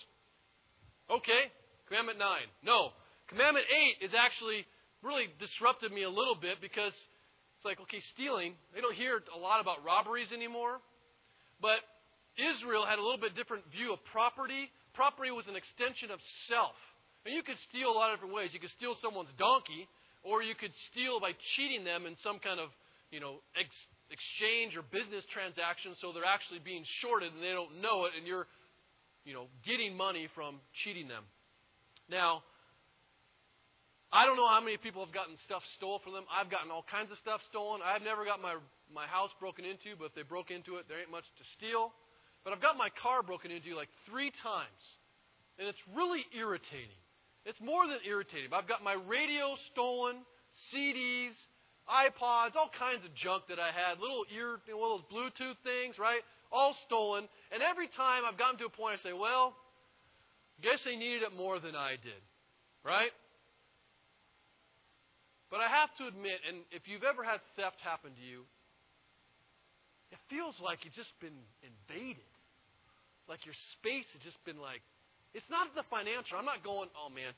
Okay. 1.08 1.48
Commandment 1.88 2.20
9. 2.20 2.28
No. 2.68 2.92
Commandment 3.32 3.64
8 4.02 4.04
is 4.04 4.12
actually 4.12 4.68
really 5.04 5.30
disrupted 5.40 5.92
me 5.92 6.04
a 6.04 6.10
little 6.10 6.38
bit 6.38 6.62
because 6.62 6.94
it's 7.58 7.66
like, 7.66 7.82
okay, 7.86 8.02
stealing. 8.14 8.54
They 8.74 8.82
don't 8.82 8.96
hear 8.96 9.22
a 9.34 9.38
lot 9.38 9.62
about 9.62 9.86
robberies 9.86 10.34
anymore. 10.34 10.82
But 11.62 11.82
Israel 12.38 12.86
had 12.90 12.98
a 12.98 13.04
little 13.06 13.22
bit 13.22 13.38
different 13.38 13.70
view 13.70 13.94
of 13.94 14.02
property. 14.10 14.70
Property 14.94 15.30
was 15.30 15.46
an 15.46 15.54
extension 15.54 16.10
of 16.10 16.18
self. 16.50 16.74
And 17.26 17.38
you 17.38 17.46
could 17.46 17.58
steal 17.70 17.94
a 17.94 17.98
lot 17.98 18.10
of 18.10 18.18
different 18.18 18.34
ways. 18.34 18.50
You 18.50 18.60
could 18.60 18.74
steal 18.74 18.98
someone's 18.98 19.30
donkey, 19.38 19.86
or 20.26 20.42
you 20.42 20.58
could 20.58 20.74
steal 20.90 21.22
by 21.22 21.38
cheating 21.54 21.86
them 21.86 22.10
in 22.10 22.18
some 22.26 22.42
kind 22.42 22.58
of, 22.58 22.74
you 23.14 23.22
know, 23.22 23.46
ex- 23.54 23.90
exchange 24.10 24.74
or 24.74 24.82
business 24.82 25.22
transaction 25.30 25.94
so 26.02 26.10
they're 26.12 26.26
actually 26.26 26.60
being 26.66 26.82
shorted 27.02 27.30
and 27.34 27.42
they 27.42 27.54
don't 27.54 27.78
know 27.78 28.10
it 28.10 28.18
and 28.18 28.26
you're, 28.26 28.50
you 29.22 29.38
know, 29.38 29.46
getting 29.66 29.94
money 29.94 30.26
from 30.34 30.58
cheating 30.82 31.08
them. 31.08 31.24
Now, 32.10 32.42
I 34.12 34.28
don't 34.28 34.36
know 34.36 34.48
how 34.48 34.60
many 34.60 34.76
people 34.76 35.04
have 35.06 35.16
gotten 35.16 35.40
stuff 35.48 35.64
stolen 35.80 36.04
from 36.04 36.14
them. 36.14 36.28
I've 36.28 36.52
gotten 36.52 36.68
all 36.68 36.84
kinds 36.84 37.16
of 37.16 37.18
stuff 37.24 37.40
stolen. 37.48 37.80
I've 37.80 38.04
never 38.04 38.28
got 38.28 38.44
my 38.44 38.60
my 38.92 39.08
house 39.08 39.32
broken 39.40 39.64
into, 39.64 39.96
but 39.96 40.12
if 40.12 40.16
they 40.20 40.28
broke 40.28 40.52
into 40.52 40.76
it, 40.76 40.92
there 40.92 41.00
ain't 41.00 41.12
much 41.12 41.24
to 41.40 41.44
steal. 41.56 41.96
But 42.44 42.52
I've 42.52 42.60
got 42.60 42.76
my 42.76 42.92
car 43.00 43.24
broken 43.24 43.52
into 43.52 43.72
like 43.72 43.88
three 44.10 44.36
times. 44.44 44.84
And 45.60 45.68
it's 45.68 45.80
really 45.96 46.28
irritating. 46.36 47.00
It's 47.46 47.60
more 47.64 47.88
than 47.88 48.04
irritating. 48.04 48.52
I've 48.52 48.68
got 48.68 48.84
my 48.84 49.00
radio 49.00 49.56
stolen, 49.72 50.28
CDs, 50.70 51.34
iPods, 51.88 52.60
all 52.60 52.70
kinds 52.78 53.06
of 53.06 53.14
junk 53.16 53.48
that 53.50 53.60
I 53.60 53.72
had, 53.72 54.00
little 54.00 54.26
ear, 54.34 54.60
one 54.76 54.92
of 54.92 55.02
those 55.02 55.10
Bluetooth 55.10 55.58
things, 55.64 55.98
right? 55.98 56.22
All 56.52 56.76
stolen. 56.86 57.28
And 57.52 57.64
every 57.64 57.88
time 57.96 58.24
I've 58.28 58.38
gotten 58.38 58.60
to 58.60 58.66
a 58.66 58.74
point, 58.74 59.00
I 59.00 59.10
say, 59.10 59.14
well, 59.14 59.56
guess 60.62 60.80
they 60.86 60.96
needed 60.96 61.24
it 61.24 61.34
more 61.34 61.60
than 61.60 61.76
I 61.76 61.98
did, 62.02 62.22
right? 62.86 63.12
But 65.52 65.60
I 65.60 65.68
have 65.68 65.92
to 66.00 66.08
admit, 66.08 66.40
and 66.48 66.64
if 66.72 66.88
you've 66.88 67.04
ever 67.04 67.28
had 67.28 67.44
theft 67.60 67.84
happen 67.84 68.16
to 68.16 68.24
you, 68.24 68.48
it 70.16 70.20
feels 70.32 70.56
like 70.64 70.88
you've 70.88 70.96
just 70.96 71.12
been 71.20 71.36
invaded. 71.60 72.32
Like 73.28 73.44
your 73.44 73.56
space 73.76 74.08
has 74.16 74.24
just 74.24 74.40
been 74.48 74.60
like, 74.60 74.80
it's 75.36 75.48
not 75.52 75.72
the 75.76 75.84
financial. 75.92 76.40
I'm 76.40 76.48
not 76.48 76.64
going, 76.64 76.88
oh 76.96 77.12
man, 77.12 77.36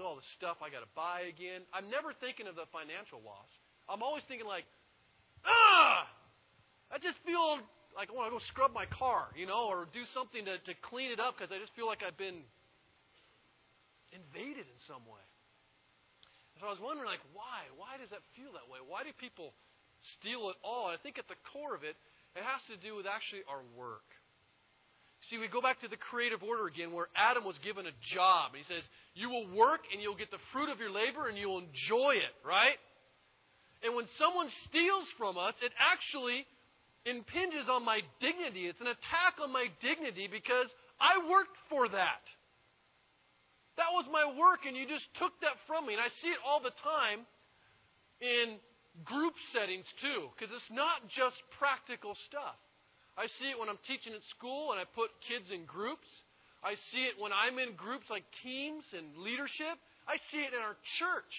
all 0.00 0.16
the 0.16 0.28
stuff 0.36 0.60
I 0.60 0.68
got 0.68 0.84
to 0.84 0.92
buy 0.96 1.28
again. 1.28 1.64
I'm 1.72 1.88
never 1.92 2.16
thinking 2.16 2.48
of 2.48 2.56
the 2.56 2.68
financial 2.72 3.20
loss. 3.24 3.48
I'm 3.88 4.00
always 4.00 4.24
thinking 4.28 4.48
like, 4.48 4.64
ah, 5.44 6.08
I 6.92 6.96
just 7.00 7.16
feel 7.24 7.60
like 7.96 8.08
I 8.08 8.12
want 8.12 8.32
to 8.32 8.36
go 8.36 8.42
scrub 8.52 8.72
my 8.72 8.84
car, 8.88 9.32
you 9.36 9.48
know, 9.48 9.68
or 9.68 9.88
do 9.92 10.04
something 10.12 10.44
to, 10.44 10.60
to 10.60 10.72
clean 10.84 11.12
it 11.12 11.20
up 11.20 11.36
because 11.36 11.52
I 11.52 11.60
just 11.60 11.72
feel 11.76 11.88
like 11.88 12.04
I've 12.04 12.16
been 12.20 12.44
invaded 14.12 14.68
in 14.68 14.78
some 14.88 15.04
way. 15.08 15.24
So 16.62 16.66
I 16.66 16.72
was 16.72 16.82
wondering, 16.82 17.10
like, 17.10 17.24
why? 17.34 17.66
Why 17.74 17.98
does 17.98 18.10
that 18.14 18.22
feel 18.38 18.54
that 18.54 18.70
way? 18.70 18.78
Why 18.78 19.02
do 19.02 19.10
people 19.16 19.54
steal 20.20 20.50
it 20.52 20.58
all. 20.60 20.88
I 20.88 21.00
think 21.00 21.18
at 21.18 21.28
the 21.28 21.38
core 21.52 21.74
of 21.74 21.82
it, 21.82 21.96
it 22.36 22.44
has 22.44 22.60
to 22.68 22.76
do 22.82 22.96
with 22.96 23.06
actually 23.06 23.46
our 23.48 23.62
work. 23.76 24.04
See, 25.32 25.40
we 25.40 25.48
go 25.48 25.64
back 25.64 25.80
to 25.80 25.88
the 25.88 25.96
creative 25.96 26.44
order 26.44 26.68
again 26.68 26.92
where 26.92 27.08
Adam 27.16 27.48
was 27.48 27.56
given 27.64 27.88
a 27.88 27.96
job. 28.12 28.52
He 28.52 28.66
says, 28.68 28.84
You 29.16 29.32
will 29.32 29.48
work 29.56 29.80
and 29.88 30.02
you'll 30.04 30.20
get 30.20 30.28
the 30.28 30.42
fruit 30.52 30.68
of 30.68 30.76
your 30.76 30.92
labor 30.92 31.32
and 31.32 31.38
you'll 31.40 31.64
enjoy 31.64 32.20
it, 32.20 32.34
right? 32.44 32.76
And 33.80 33.96
when 33.96 34.04
someone 34.20 34.52
steals 34.68 35.08
from 35.16 35.40
us, 35.40 35.56
it 35.64 35.72
actually 35.80 36.44
impinges 37.08 37.72
on 37.72 37.84
my 37.88 38.04
dignity. 38.20 38.68
It's 38.68 38.80
an 38.84 38.92
attack 38.92 39.40
on 39.40 39.48
my 39.48 39.72
dignity 39.80 40.28
because 40.28 40.68
I 41.00 41.24
worked 41.24 41.56
for 41.72 41.88
that. 41.88 42.24
That 43.76 43.90
was 43.90 44.06
my 44.10 44.22
work, 44.38 44.66
and 44.66 44.76
you 44.76 44.86
just 44.86 45.06
took 45.18 45.34
that 45.42 45.58
from 45.66 45.86
me. 45.86 45.98
And 45.98 46.02
I 46.02 46.10
see 46.22 46.30
it 46.30 46.38
all 46.46 46.62
the 46.62 46.74
time 46.82 47.26
in 48.22 48.62
group 49.02 49.34
settings 49.50 49.86
too, 49.98 50.30
because 50.30 50.54
it's 50.54 50.70
not 50.70 51.02
just 51.10 51.34
practical 51.58 52.14
stuff. 52.30 52.54
I 53.18 53.26
see 53.42 53.50
it 53.50 53.58
when 53.58 53.66
I'm 53.66 53.82
teaching 53.86 54.14
at 54.14 54.22
school 54.34 54.70
and 54.70 54.78
I 54.78 54.86
put 54.86 55.10
kids 55.26 55.50
in 55.50 55.66
groups. 55.66 56.06
I 56.62 56.78
see 56.94 57.06
it 57.06 57.18
when 57.18 57.34
I'm 57.34 57.58
in 57.58 57.74
groups 57.74 58.06
like 58.10 58.26
teams 58.42 58.86
and 58.94 59.18
leadership. 59.18 59.78
I 60.06 60.18
see 60.30 60.42
it 60.42 60.54
in 60.54 60.62
our 60.62 60.78
church 61.02 61.34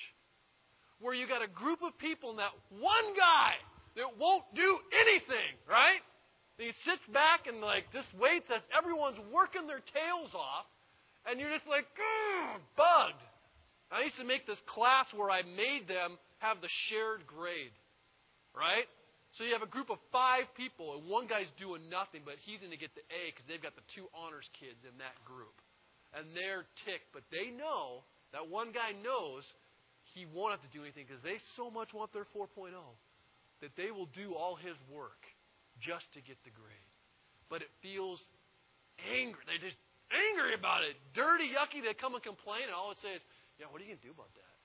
where 1.00 1.16
you 1.16 1.28
got 1.28 1.44
a 1.44 1.52
group 1.52 1.84
of 1.84 1.96
people 2.00 2.32
and 2.32 2.40
that 2.40 2.56
one 2.72 3.08
guy 3.16 3.60
that 3.96 4.16
won't 4.20 4.44
do 4.56 4.80
anything, 4.92 5.56
right? 5.68 6.00
And 6.60 6.72
he 6.72 6.74
sits 6.88 7.04
back 7.12 7.48
and 7.48 7.60
like 7.60 7.92
just 7.92 8.08
waits 8.16 8.48
as 8.52 8.64
everyone's 8.72 9.20
working 9.32 9.68
their 9.68 9.84
tails 9.92 10.32
off, 10.36 10.68
and 11.26 11.40
you're 11.40 11.54
just 11.54 11.68
like, 11.68 11.86
ah, 11.98 12.58
bugged. 12.78 13.24
I 13.92 14.06
used 14.06 14.18
to 14.18 14.26
make 14.26 14.46
this 14.46 14.62
class 14.70 15.06
where 15.14 15.30
I 15.30 15.46
made 15.46 15.90
them 15.90 16.18
have 16.40 16.62
the 16.62 16.72
shared 16.90 17.26
grade, 17.26 17.74
right? 18.54 18.90
So 19.38 19.44
you 19.44 19.52
have 19.52 19.66
a 19.66 19.70
group 19.70 19.92
of 19.92 20.00
five 20.16 20.48
people, 20.56 20.96
and 20.96 21.12
one 21.12 21.28
guy's 21.28 21.52
doing 21.60 21.92
nothing, 21.92 22.24
but 22.24 22.40
he's 22.48 22.64
going 22.64 22.72
to 22.72 22.80
get 22.80 22.96
the 22.96 23.04
A 23.12 23.34
because 23.34 23.46
they've 23.52 23.62
got 23.62 23.76
the 23.76 23.86
two 23.94 24.08
honors 24.16 24.48
kids 24.56 24.80
in 24.88 24.96
that 25.04 25.16
group. 25.28 25.54
And 26.16 26.32
they're 26.32 26.64
ticked, 26.88 27.12
but 27.12 27.28
they 27.28 27.52
know, 27.52 28.08
that 28.32 28.48
one 28.48 28.72
guy 28.72 28.96
knows 28.96 29.44
he 30.16 30.24
won't 30.24 30.56
have 30.56 30.64
to 30.64 30.72
do 30.72 30.88
anything 30.88 31.04
because 31.04 31.20
they 31.20 31.44
so 31.60 31.68
much 31.68 31.92
want 31.92 32.16
their 32.16 32.28
4.0 32.32 32.72
that 33.60 33.76
they 33.76 33.92
will 33.92 34.08
do 34.16 34.32
all 34.32 34.56
his 34.56 34.76
work 34.88 35.20
just 35.84 36.08
to 36.16 36.24
get 36.24 36.40
the 36.48 36.56
grade. 36.56 36.92
But 37.52 37.60
it 37.60 37.72
feels 37.84 38.24
angry. 39.12 39.44
They're 39.44 39.60
just 39.60 39.80
angry 40.14 40.54
about 40.54 40.84
it. 40.86 40.98
Dirty, 41.14 41.54
yucky. 41.54 41.82
They 41.82 41.94
come 41.98 42.14
and 42.14 42.24
complain, 42.24 42.70
and 42.70 42.76
all 42.76 42.92
it 42.92 43.02
says, 43.02 43.22
yeah, 43.58 43.70
what 43.70 43.80
are 43.80 43.86
you 43.86 43.96
going 43.96 44.04
to 44.04 44.08
do 44.10 44.14
about 44.14 44.34
that? 44.36 44.56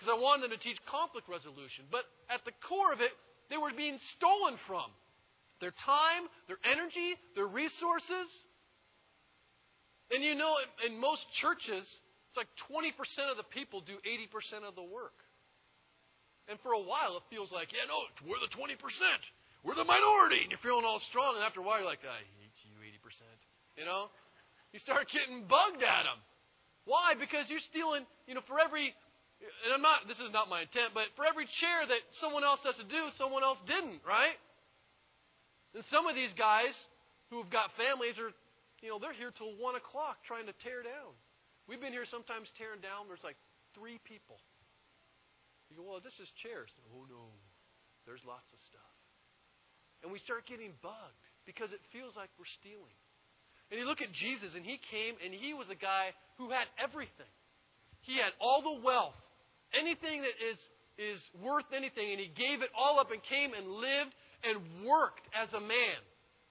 because 0.00 0.16
I 0.16 0.16
wanted 0.16 0.48
them 0.48 0.56
to 0.56 0.62
teach 0.64 0.80
conflict 0.88 1.28
resolution. 1.28 1.84
But 1.92 2.08
at 2.32 2.40
the 2.48 2.56
core 2.64 2.88
of 2.88 3.04
it, 3.04 3.12
they 3.52 3.60
were 3.60 3.68
being 3.76 4.00
stolen 4.16 4.56
from 4.64 4.88
their 5.60 5.76
time, 5.84 6.24
their 6.48 6.56
energy, 6.64 7.20
their 7.36 7.44
resources. 7.44 8.32
And 10.08 10.24
you 10.24 10.32
know, 10.32 10.56
in 10.88 10.96
most 10.96 11.20
churches, 11.44 11.84
it's 11.84 12.38
like 12.40 12.48
20% 12.72 12.96
of 13.28 13.36
the 13.36 13.44
people 13.52 13.84
do 13.84 14.00
80% 14.00 14.64
of 14.64 14.72
the 14.72 14.88
work. 14.88 15.20
And 16.48 16.56
for 16.64 16.72
a 16.72 16.80
while, 16.80 17.20
it 17.20 17.24
feels 17.28 17.52
like, 17.52 17.68
yeah, 17.76 17.84
no, 17.84 18.08
we're 18.24 18.40
the 18.40 18.48
20%. 18.56 18.80
We're 19.60 19.76
the 19.76 19.84
minority. 19.84 20.40
And 20.40 20.48
you're 20.48 20.64
feeling 20.64 20.88
all 20.88 21.04
strong. 21.12 21.36
And 21.36 21.44
after 21.44 21.60
a 21.60 21.62
while, 21.62 21.84
you're 21.84 21.92
like, 21.92 22.00
I 22.08 22.24
you 23.76 23.84
know? 23.84 24.10
You 24.72 24.78
start 24.82 25.10
getting 25.10 25.46
bugged 25.50 25.82
at 25.82 26.06
them. 26.06 26.18
Why? 26.86 27.18
Because 27.18 27.50
you're 27.50 27.64
stealing, 27.70 28.06
you 28.26 28.34
know, 28.34 28.44
for 28.46 28.58
every 28.58 28.94
and 29.40 29.72
I'm 29.72 29.80
not, 29.80 30.04
this 30.04 30.20
is 30.20 30.28
not 30.36 30.52
my 30.52 30.68
intent, 30.68 30.92
but 30.92 31.08
for 31.16 31.24
every 31.24 31.48
chair 31.64 31.88
that 31.88 32.02
someone 32.20 32.44
else 32.44 32.60
has 32.60 32.76
to 32.76 32.84
do, 32.84 33.08
someone 33.16 33.40
else 33.40 33.56
didn't, 33.64 34.04
right? 34.04 34.36
And 35.72 35.80
some 35.88 36.04
of 36.04 36.12
these 36.12 36.32
guys 36.36 36.76
who 37.32 37.40
have 37.40 37.48
got 37.48 37.72
families 37.80 38.20
are 38.20 38.36
you 38.80 38.88
know, 38.88 38.96
they're 38.96 39.16
here 39.16 39.32
till 39.32 39.52
1 39.60 39.76
o'clock 39.76 40.24
trying 40.24 40.48
to 40.48 40.56
tear 40.64 40.80
down. 40.80 41.12
We've 41.68 41.80
been 41.80 41.92
here 41.92 42.08
sometimes 42.08 42.48
tearing 42.56 42.80
down. 42.80 43.06
There's 43.12 43.22
like 43.22 43.36
three 43.76 44.00
people. 44.08 44.40
You 45.68 45.76
go, 45.78 45.84
well, 45.84 46.02
this 46.02 46.16
is 46.16 46.26
chairs. 46.40 46.72
Oh, 46.90 47.04
no. 47.06 47.30
There's 48.08 48.24
lots 48.24 48.48
of 48.50 48.60
stuff. 48.72 48.96
And 50.00 50.08
we 50.08 50.18
start 50.24 50.48
getting 50.48 50.72
bugged 50.80 51.24
because 51.44 51.76
it 51.76 51.84
feels 51.92 52.16
like 52.16 52.32
we're 52.40 52.48
stealing. 52.58 52.96
And 53.70 53.78
you 53.78 53.86
look 53.86 54.02
at 54.02 54.10
Jesus, 54.12 54.50
and 54.58 54.66
he 54.66 54.82
came, 54.90 55.14
and 55.22 55.30
he 55.30 55.54
was 55.54 55.70
a 55.70 55.78
guy 55.78 56.10
who 56.38 56.50
had 56.50 56.66
everything. 56.74 57.30
He 58.02 58.18
had 58.18 58.34
all 58.42 58.62
the 58.62 58.82
wealth, 58.82 59.14
anything 59.70 60.26
that 60.26 60.34
is, 60.42 60.58
is 60.98 61.20
worth 61.38 61.70
anything, 61.70 62.10
and 62.10 62.18
he 62.18 62.34
gave 62.34 62.66
it 62.66 62.70
all 62.74 62.98
up 62.98 63.14
and 63.14 63.22
came 63.30 63.54
and 63.54 63.78
lived 63.78 64.10
and 64.42 64.82
worked 64.82 65.22
as 65.36 65.46
a 65.54 65.62
man. 65.62 66.00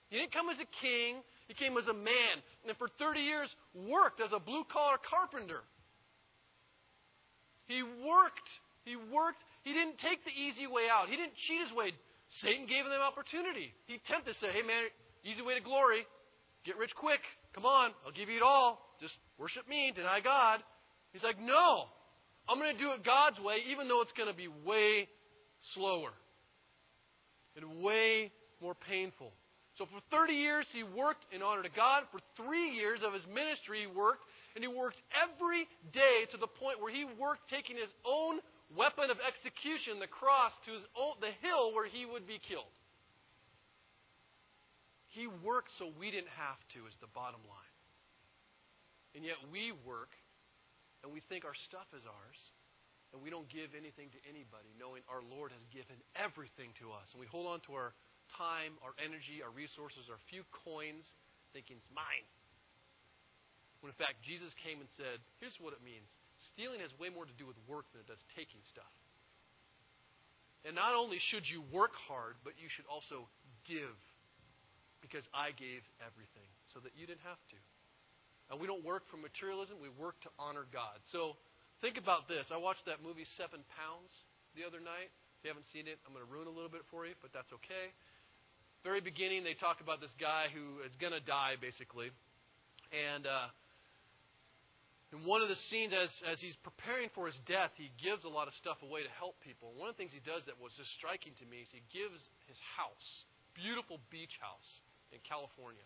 He 0.08 0.18
didn't 0.18 0.32
come 0.32 0.48
as 0.50 0.58
a 0.58 0.70
king, 0.80 1.22
he 1.50 1.58
came 1.58 1.76
as 1.78 1.90
a 1.90 1.98
man. 1.98 2.40
And 2.64 2.78
for 2.78 2.88
30 3.02 3.20
years, 3.20 3.50
worked 3.74 4.22
as 4.22 4.30
a 4.32 4.40
blue 4.40 4.64
collar 4.72 5.02
carpenter. 5.02 5.66
He 7.66 7.82
worked. 7.84 8.50
He 8.86 8.96
worked. 8.96 9.42
He 9.66 9.74
didn't 9.74 9.98
take 10.02 10.26
the 10.26 10.34
easy 10.34 10.66
way 10.66 10.90
out. 10.90 11.10
He 11.10 11.18
didn't 11.18 11.38
cheat 11.50 11.62
his 11.66 11.74
way. 11.74 11.94
Satan 12.42 12.70
gave 12.70 12.86
him 12.86 12.94
the 12.94 13.02
opportunity. 13.02 13.74
He 13.90 13.98
tempted 14.06 14.38
say, 14.38 14.54
hey, 14.54 14.62
man, 14.62 14.90
easy 15.26 15.42
way 15.42 15.58
to 15.58 15.66
glory. 15.66 16.06
Get 16.66 16.78
rich 16.78 16.94
quick. 16.96 17.22
Come 17.54 17.66
on. 17.66 17.92
I'll 18.06 18.12
give 18.12 18.30
you 18.30 18.38
it 18.38 18.44
all. 18.44 18.80
Just 19.02 19.14
worship 19.38 19.68
me. 19.68 19.92
Deny 19.96 20.20
God. 20.20 20.60
He's 21.14 21.24
like, 21.24 21.40
no. 21.40 21.86
I'm 22.48 22.58
going 22.58 22.74
to 22.76 22.82
do 22.82 22.92
it 22.92 23.06
God's 23.06 23.40
way, 23.40 23.58
even 23.72 23.88
though 23.88 24.02
it's 24.02 24.14
going 24.14 24.30
to 24.30 24.36
be 24.36 24.48
way 24.48 25.08
slower 25.76 26.10
and 27.56 27.82
way 27.84 28.32
more 28.62 28.74
painful. 28.74 29.32
So 29.78 29.86
for 29.86 30.02
30 30.12 30.34
years, 30.34 30.66
he 30.74 30.84
worked 30.84 31.24
in 31.32 31.42
honor 31.42 31.64
to 31.64 31.72
God. 31.72 32.04
For 32.12 32.20
three 32.36 32.76
years 32.76 33.00
of 33.06 33.14
his 33.14 33.24
ministry, 33.32 33.88
he 33.88 33.88
worked, 33.88 34.28
and 34.56 34.64
he 34.64 34.68
worked 34.68 35.00
every 35.16 35.72
day 35.94 36.28
to 36.32 36.38
the 36.38 36.52
point 36.52 36.82
where 36.82 36.92
he 36.92 37.06
worked 37.06 37.48
taking 37.48 37.80
his 37.80 37.92
own 38.04 38.44
weapon 38.76 39.08
of 39.08 39.18
execution, 39.24 40.04
the 40.04 40.12
cross, 40.12 40.52
to 40.68 40.76
his 40.76 40.84
own, 41.00 41.16
the 41.24 41.32
hill 41.40 41.72
where 41.72 41.88
he 41.88 42.04
would 42.04 42.28
be 42.28 42.44
killed. 42.44 42.68
He 45.14 45.26
worked 45.26 45.74
so 45.82 45.90
we 45.98 46.14
didn't 46.14 46.34
have 46.38 46.62
to, 46.78 46.86
is 46.86 46.94
the 47.02 47.10
bottom 47.18 47.42
line. 47.50 47.76
And 49.18 49.26
yet 49.26 49.42
we 49.50 49.74
work, 49.86 50.14
and 51.02 51.10
we 51.10 51.26
think 51.26 51.46
our 51.46 51.58
stuff 51.66 51.90
is 51.98 52.06
ours, 52.06 52.40
and 53.10 53.18
we 53.26 53.34
don't 53.34 53.50
give 53.50 53.74
anything 53.74 54.14
to 54.14 54.22
anybody, 54.30 54.70
knowing 54.78 55.02
our 55.10 55.26
Lord 55.26 55.50
has 55.50 55.66
given 55.74 55.98
everything 56.14 56.78
to 56.78 56.94
us. 56.94 57.10
And 57.14 57.18
we 57.18 57.26
hold 57.26 57.50
on 57.50 57.58
to 57.66 57.74
our 57.74 57.98
time, 58.38 58.78
our 58.86 58.94
energy, 59.02 59.42
our 59.42 59.50
resources, 59.50 60.06
our 60.14 60.22
few 60.30 60.46
coins, 60.62 61.10
thinking 61.58 61.82
it's 61.82 61.90
mine. 61.90 62.28
When 63.82 63.90
in 63.90 63.98
fact, 63.98 64.22
Jesus 64.22 64.54
came 64.62 64.78
and 64.78 64.90
said, 64.94 65.18
here's 65.42 65.58
what 65.58 65.74
it 65.74 65.82
means 65.82 66.06
stealing 66.56 66.80
has 66.80 66.94
way 66.96 67.12
more 67.12 67.28
to 67.28 67.36
do 67.36 67.44
with 67.44 67.60
work 67.68 67.84
than 67.92 68.00
it 68.00 68.08
does 68.08 68.22
taking 68.32 68.64
stuff. 68.72 68.94
And 70.64 70.76
not 70.76 70.96
only 70.96 71.20
should 71.32 71.44
you 71.48 71.64
work 71.72 71.92
hard, 72.08 72.40
but 72.44 72.56
you 72.60 72.72
should 72.72 72.88
also 72.88 73.28
give 73.68 73.96
because 75.02 75.26
I 75.32 75.56
gave 75.56 75.82
everything 76.04 76.48
so 76.74 76.80
that 76.84 76.94
you 76.96 77.08
didn't 77.08 77.26
have 77.26 77.42
to. 77.56 77.60
And 78.50 78.58
we 78.58 78.66
don't 78.66 78.82
work 78.82 79.06
for 79.14 79.22
materialism, 79.22 79.78
we 79.78 79.94
work 79.94 80.18
to 80.26 80.32
honor 80.42 80.66
God. 80.74 80.98
So 81.14 81.38
think 81.86 82.02
about 82.02 82.26
this. 82.26 82.50
I 82.50 82.58
watched 82.58 82.86
that 82.90 83.06
movie 83.06 83.26
Seven 83.38 83.62
Pounds 83.78 84.10
the 84.58 84.66
other 84.66 84.82
night. 84.82 85.14
If 85.40 85.46
you 85.46 85.50
haven't 85.54 85.70
seen 85.70 85.86
it, 85.86 86.02
I'm 86.04 86.12
going 86.12 86.26
to 86.26 86.32
ruin 86.32 86.50
a 86.50 86.54
little 86.54 86.72
bit 86.72 86.84
for 86.90 87.06
you, 87.06 87.14
but 87.22 87.30
that's 87.32 87.50
okay. 87.64 87.94
Very 88.84 89.00
beginning, 89.00 89.46
they 89.46 89.56
talk 89.56 89.80
about 89.80 90.02
this 90.02 90.12
guy 90.20 90.50
who 90.52 90.82
is 90.84 90.92
going 91.00 91.14
to 91.14 91.24
die, 91.24 91.56
basically. 91.62 92.12
And 92.90 93.24
uh, 93.28 93.54
in 95.16 95.24
one 95.24 95.46
of 95.46 95.48
the 95.48 95.60
scenes, 95.70 95.94
as, 95.94 96.10
as 96.26 96.38
he's 96.42 96.58
preparing 96.66 97.14
for 97.14 97.30
his 97.30 97.38
death, 97.46 97.72
he 97.78 97.94
gives 98.02 98.26
a 98.26 98.32
lot 98.32 98.50
of 98.50 98.56
stuff 98.58 98.82
away 98.82 99.06
to 99.06 99.14
help 99.16 99.38
people. 99.46 99.78
One 99.78 99.88
of 99.88 99.96
the 99.96 100.00
things 100.02 100.16
he 100.16 100.24
does 100.26 100.42
that 100.50 100.58
was 100.58 100.74
just 100.76 100.90
striking 100.98 101.38
to 101.40 101.46
me 101.48 101.64
is 101.64 101.70
he 101.70 101.86
gives 101.92 102.18
his 102.50 102.60
house, 102.76 103.08
beautiful 103.54 104.02
beach 104.10 104.36
house 104.42 104.70
in 105.12 105.20
California. 105.26 105.86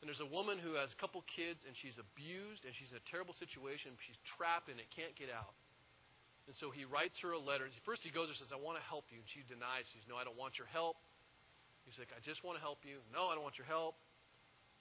And 0.00 0.08
there's 0.08 0.24
a 0.24 0.32
woman 0.32 0.56
who 0.56 0.80
has 0.80 0.88
a 0.88 0.98
couple 0.98 1.20
kids, 1.28 1.60
and 1.68 1.76
she's 1.76 2.00
abused, 2.00 2.64
and 2.64 2.72
she's 2.72 2.88
in 2.88 2.96
a 2.96 3.06
terrible 3.12 3.36
situation. 3.36 3.92
She's 4.00 4.16
trapped, 4.24 4.72
and 4.72 4.80
it 4.80 4.88
can't 4.88 5.12
get 5.12 5.28
out. 5.28 5.52
And 6.48 6.56
so 6.56 6.72
he 6.72 6.88
writes 6.88 7.20
her 7.20 7.36
a 7.36 7.38
letter. 7.38 7.68
First, 7.84 8.00
he 8.00 8.08
goes 8.08 8.32
and 8.32 8.36
says, 8.40 8.48
I 8.48 8.56
want 8.56 8.80
to 8.80 8.86
help 8.88 9.12
you. 9.12 9.20
And 9.20 9.28
she 9.28 9.44
denies. 9.44 9.84
She 9.92 10.00
says, 10.00 10.08
No, 10.08 10.16
I 10.16 10.24
don't 10.24 10.40
want 10.40 10.56
your 10.56 10.66
help. 10.66 10.96
He's 11.84 12.00
like, 12.00 12.10
I 12.16 12.20
just 12.24 12.40
want 12.40 12.56
to 12.56 12.64
help 12.64 12.80
you. 12.82 13.04
No, 13.12 13.28
I 13.28 13.36
don't 13.36 13.44
want 13.44 13.60
your 13.60 13.68
help. 13.68 14.00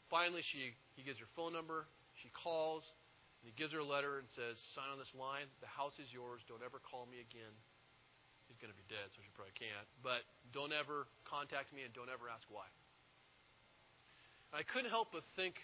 Finally, 0.07 0.41
she, 0.49 0.74
he 0.95 1.03
gives 1.03 1.20
her 1.20 1.30
phone 1.36 1.51
number. 1.51 1.86
She 2.24 2.32
calls. 2.32 2.88
And 3.43 3.51
he 3.51 3.55
gives 3.60 3.76
her 3.76 3.84
a 3.84 3.88
letter 3.88 4.24
and 4.24 4.28
says, 4.34 4.55
Sign 4.72 4.88
on 4.88 4.97
this 4.97 5.12
line. 5.12 5.51
The 5.60 5.70
house 5.70 5.99
is 5.99 6.07
yours. 6.16 6.39
Don't 6.47 6.64
ever 6.64 6.80
call 6.80 7.12
me 7.12 7.20
again. 7.20 7.53
He's 8.47 8.57
going 8.57 8.74
to 8.74 8.80
be 8.80 8.88
dead, 8.89 9.12
so 9.14 9.22
she 9.22 9.30
probably 9.38 9.53
can't. 9.53 9.86
But 10.01 10.26
don't 10.55 10.74
ever 10.74 11.05
contact 11.28 11.70
me 11.70 11.86
and 11.86 11.93
don't 11.93 12.10
ever 12.10 12.32
ask 12.32 12.47
why. 12.49 12.66
I 14.54 14.66
couldn't 14.66 14.89
help 14.89 15.14
but 15.14 15.22
think 15.38 15.56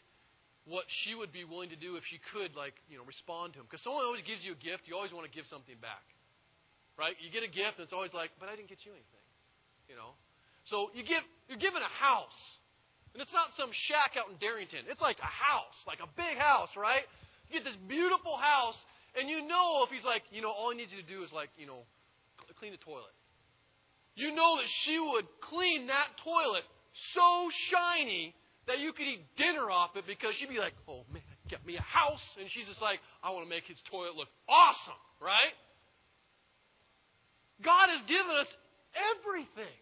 what 0.65 0.86
she 1.05 1.13
would 1.13 1.29
be 1.29 1.45
willing 1.45 1.69
to 1.69 1.77
do 1.77 1.97
if 1.97 2.05
she 2.09 2.17
could, 2.33 2.57
like, 2.57 2.73
you 2.89 2.97
know, 2.97 3.05
respond 3.05 3.53
to 3.53 3.61
him. 3.61 3.65
Because 3.69 3.86
someone 3.86 4.05
always 4.05 4.25
gives 4.25 4.41
you 4.41 4.57
a 4.57 4.61
gift, 4.61 4.89
you 4.89 4.97
always 4.97 5.13
want 5.13 5.29
to 5.29 5.33
give 5.33 5.45
something 5.45 5.77
back. 5.77 6.05
Right? 6.97 7.13
You 7.21 7.29
get 7.29 7.45
a 7.45 7.51
gift, 7.51 7.77
and 7.77 7.86
it's 7.86 7.93
always 7.93 8.13
like, 8.17 8.33
but 8.41 8.49
I 8.49 8.57
didn't 8.57 8.71
get 8.71 8.81
you 8.81 8.93
anything. 8.93 9.25
You 9.86 9.97
know? 9.97 10.17
So 10.69 10.89
you 10.97 11.05
give, 11.05 11.21
you're 11.45 11.61
given 11.61 11.86
a 11.86 11.93
house. 12.01 12.41
And 13.13 13.21
it's 13.21 13.31
not 13.31 13.53
some 13.55 13.69
shack 13.88 14.17
out 14.17 14.27
in 14.27 14.36
Darrington. 14.41 14.89
It's 14.89 14.99
like 14.99 15.21
a 15.21 15.29
house, 15.29 15.77
like 15.86 16.01
a 16.01 16.09
big 16.17 16.36
house, 16.36 16.73
right? 16.75 17.05
You 17.47 17.61
get 17.61 17.63
this 17.63 17.79
beautiful 17.88 18.36
house, 18.36 18.75
and 19.15 19.29
you 19.29 19.45
know 19.45 19.86
if 19.86 19.93
he's 19.93 20.03
like, 20.03 20.25
you 20.33 20.41
know, 20.41 20.51
all 20.51 20.73
he 20.73 20.81
needs 20.81 20.91
you 20.91 20.99
to 20.99 21.07
do 21.07 21.23
is 21.23 21.31
like, 21.31 21.47
you 21.55 21.69
know, 21.69 21.86
clean 22.59 22.73
the 22.73 22.81
toilet. 22.83 23.13
You 24.15 24.31
know 24.31 24.57
that 24.57 24.69
she 24.83 24.99
would 24.99 25.27
clean 25.43 25.88
that 25.88 26.07
toilet 26.23 26.63
so 27.15 27.51
shiny 27.71 28.36
that 28.68 28.80
you 28.80 28.93
could 28.93 29.05
eat 29.05 29.24
dinner 29.38 29.70
off 29.70 29.93
it 29.95 30.05
because 30.07 30.34
she'd 30.39 30.49
be 30.49 30.59
like, 30.59 30.74
oh 30.88 31.05
man, 31.13 31.24
get 31.49 31.66
me 31.66 31.78
a 31.78 31.86
house. 31.86 32.24
And 32.39 32.49
she's 32.49 32.66
just 32.66 32.82
like, 32.82 32.99
I 33.22 33.30
want 33.32 33.45
to 33.45 33.49
make 33.49 33.66
his 33.66 33.78
toilet 33.89 34.18
look 34.18 34.30
awesome, 34.49 35.01
right? 35.22 35.53
God 37.63 37.88
has 37.93 38.03
given 38.09 38.36
us 38.36 38.49
everything. 38.95 39.80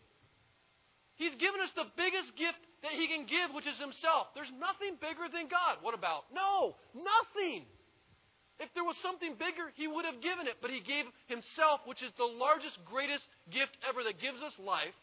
He's 1.15 1.33
given 1.37 1.61
us 1.61 1.69
the 1.77 1.89
biggest 1.93 2.33
gift 2.37 2.59
that 2.81 2.93
He 2.93 3.07
can 3.07 3.25
give, 3.25 3.53
which 3.53 3.69
is 3.69 3.77
Himself. 3.79 4.33
There's 4.33 4.51
nothing 4.57 4.97
bigger 4.97 5.29
than 5.29 5.47
God. 5.47 5.81
What 5.81 5.93
about? 5.93 6.29
No, 6.33 6.75
nothing. 6.93 7.65
If 8.61 8.69
there 8.77 8.85
was 8.85 8.97
something 9.01 9.37
bigger, 9.37 9.69
He 9.77 9.87
would 9.87 10.05
have 10.05 10.21
given 10.21 10.45
it. 10.45 10.57
But 10.61 10.73
He 10.73 10.81
gave 10.81 11.05
Himself, 11.29 11.85
which 11.85 12.01
is 12.01 12.11
the 12.17 12.27
largest, 12.27 12.77
greatest 12.85 13.23
gift 13.49 13.73
ever 13.85 14.01
that 14.05 14.17
gives 14.17 14.41
us 14.41 14.53
life. 14.57 14.97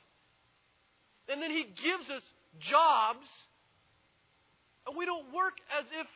And 1.30 1.38
then 1.38 1.50
He 1.50 1.66
gives 1.78 2.06
us 2.10 2.22
jobs 2.58 3.26
and 4.86 4.96
we 4.96 5.04
don't 5.04 5.28
work 5.34 5.60
as 5.74 5.84
if 5.92 6.08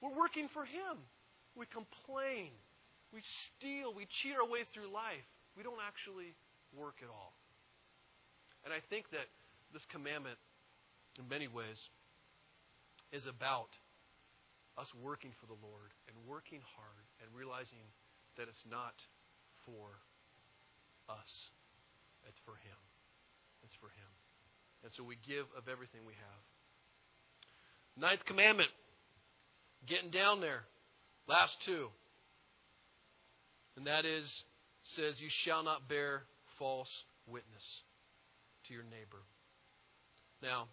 we're 0.00 0.14
working 0.14 0.48
for 0.52 0.64
Him. 0.64 1.02
We 1.56 1.66
complain. 1.66 2.52
We 3.12 3.24
steal. 3.56 3.94
We 3.96 4.06
cheat 4.22 4.36
our 4.36 4.46
way 4.46 4.68
through 4.74 4.92
life. 4.92 5.24
We 5.56 5.64
don't 5.64 5.80
actually 5.80 6.36
work 6.76 7.00
at 7.00 7.08
all. 7.08 7.32
And 8.64 8.74
I 8.74 8.84
think 8.90 9.08
that 9.14 9.30
this 9.72 9.82
commandment, 9.88 10.36
in 11.18 11.24
many 11.30 11.48
ways, 11.48 11.80
is 13.14 13.24
about 13.24 13.72
us 14.76 14.90
working 15.00 15.32
for 15.40 15.46
the 15.48 15.56
Lord 15.64 15.94
and 16.10 16.14
working 16.28 16.60
hard 16.76 17.06
and 17.24 17.32
realizing 17.32 17.88
that 18.36 18.50
it's 18.50 18.66
not 18.68 19.00
for 19.64 19.96
us, 21.08 21.32
it's 22.28 22.38
for 22.44 22.60
Him. 22.60 22.80
It's 23.64 23.74
for 23.80 23.88
Him. 23.88 24.12
And 24.84 24.92
so 24.92 25.02
we 25.02 25.16
give 25.24 25.48
of 25.56 25.66
everything 25.66 26.04
we 26.04 26.14
have. 26.14 26.42
Ninth 27.96 28.24
commandment, 28.26 28.68
getting 29.88 30.10
down 30.10 30.40
there. 30.40 30.64
Last 31.28 31.52
two. 31.64 31.88
And 33.76 33.86
that 33.86 34.04
is, 34.04 34.24
says, 34.96 35.14
You 35.18 35.28
shall 35.44 35.62
not 35.62 35.88
bear 35.88 36.22
false 36.58 36.90
witness 37.26 37.64
to 38.68 38.74
your 38.74 38.84
neighbor. 38.84 39.24
Now, 40.42 40.68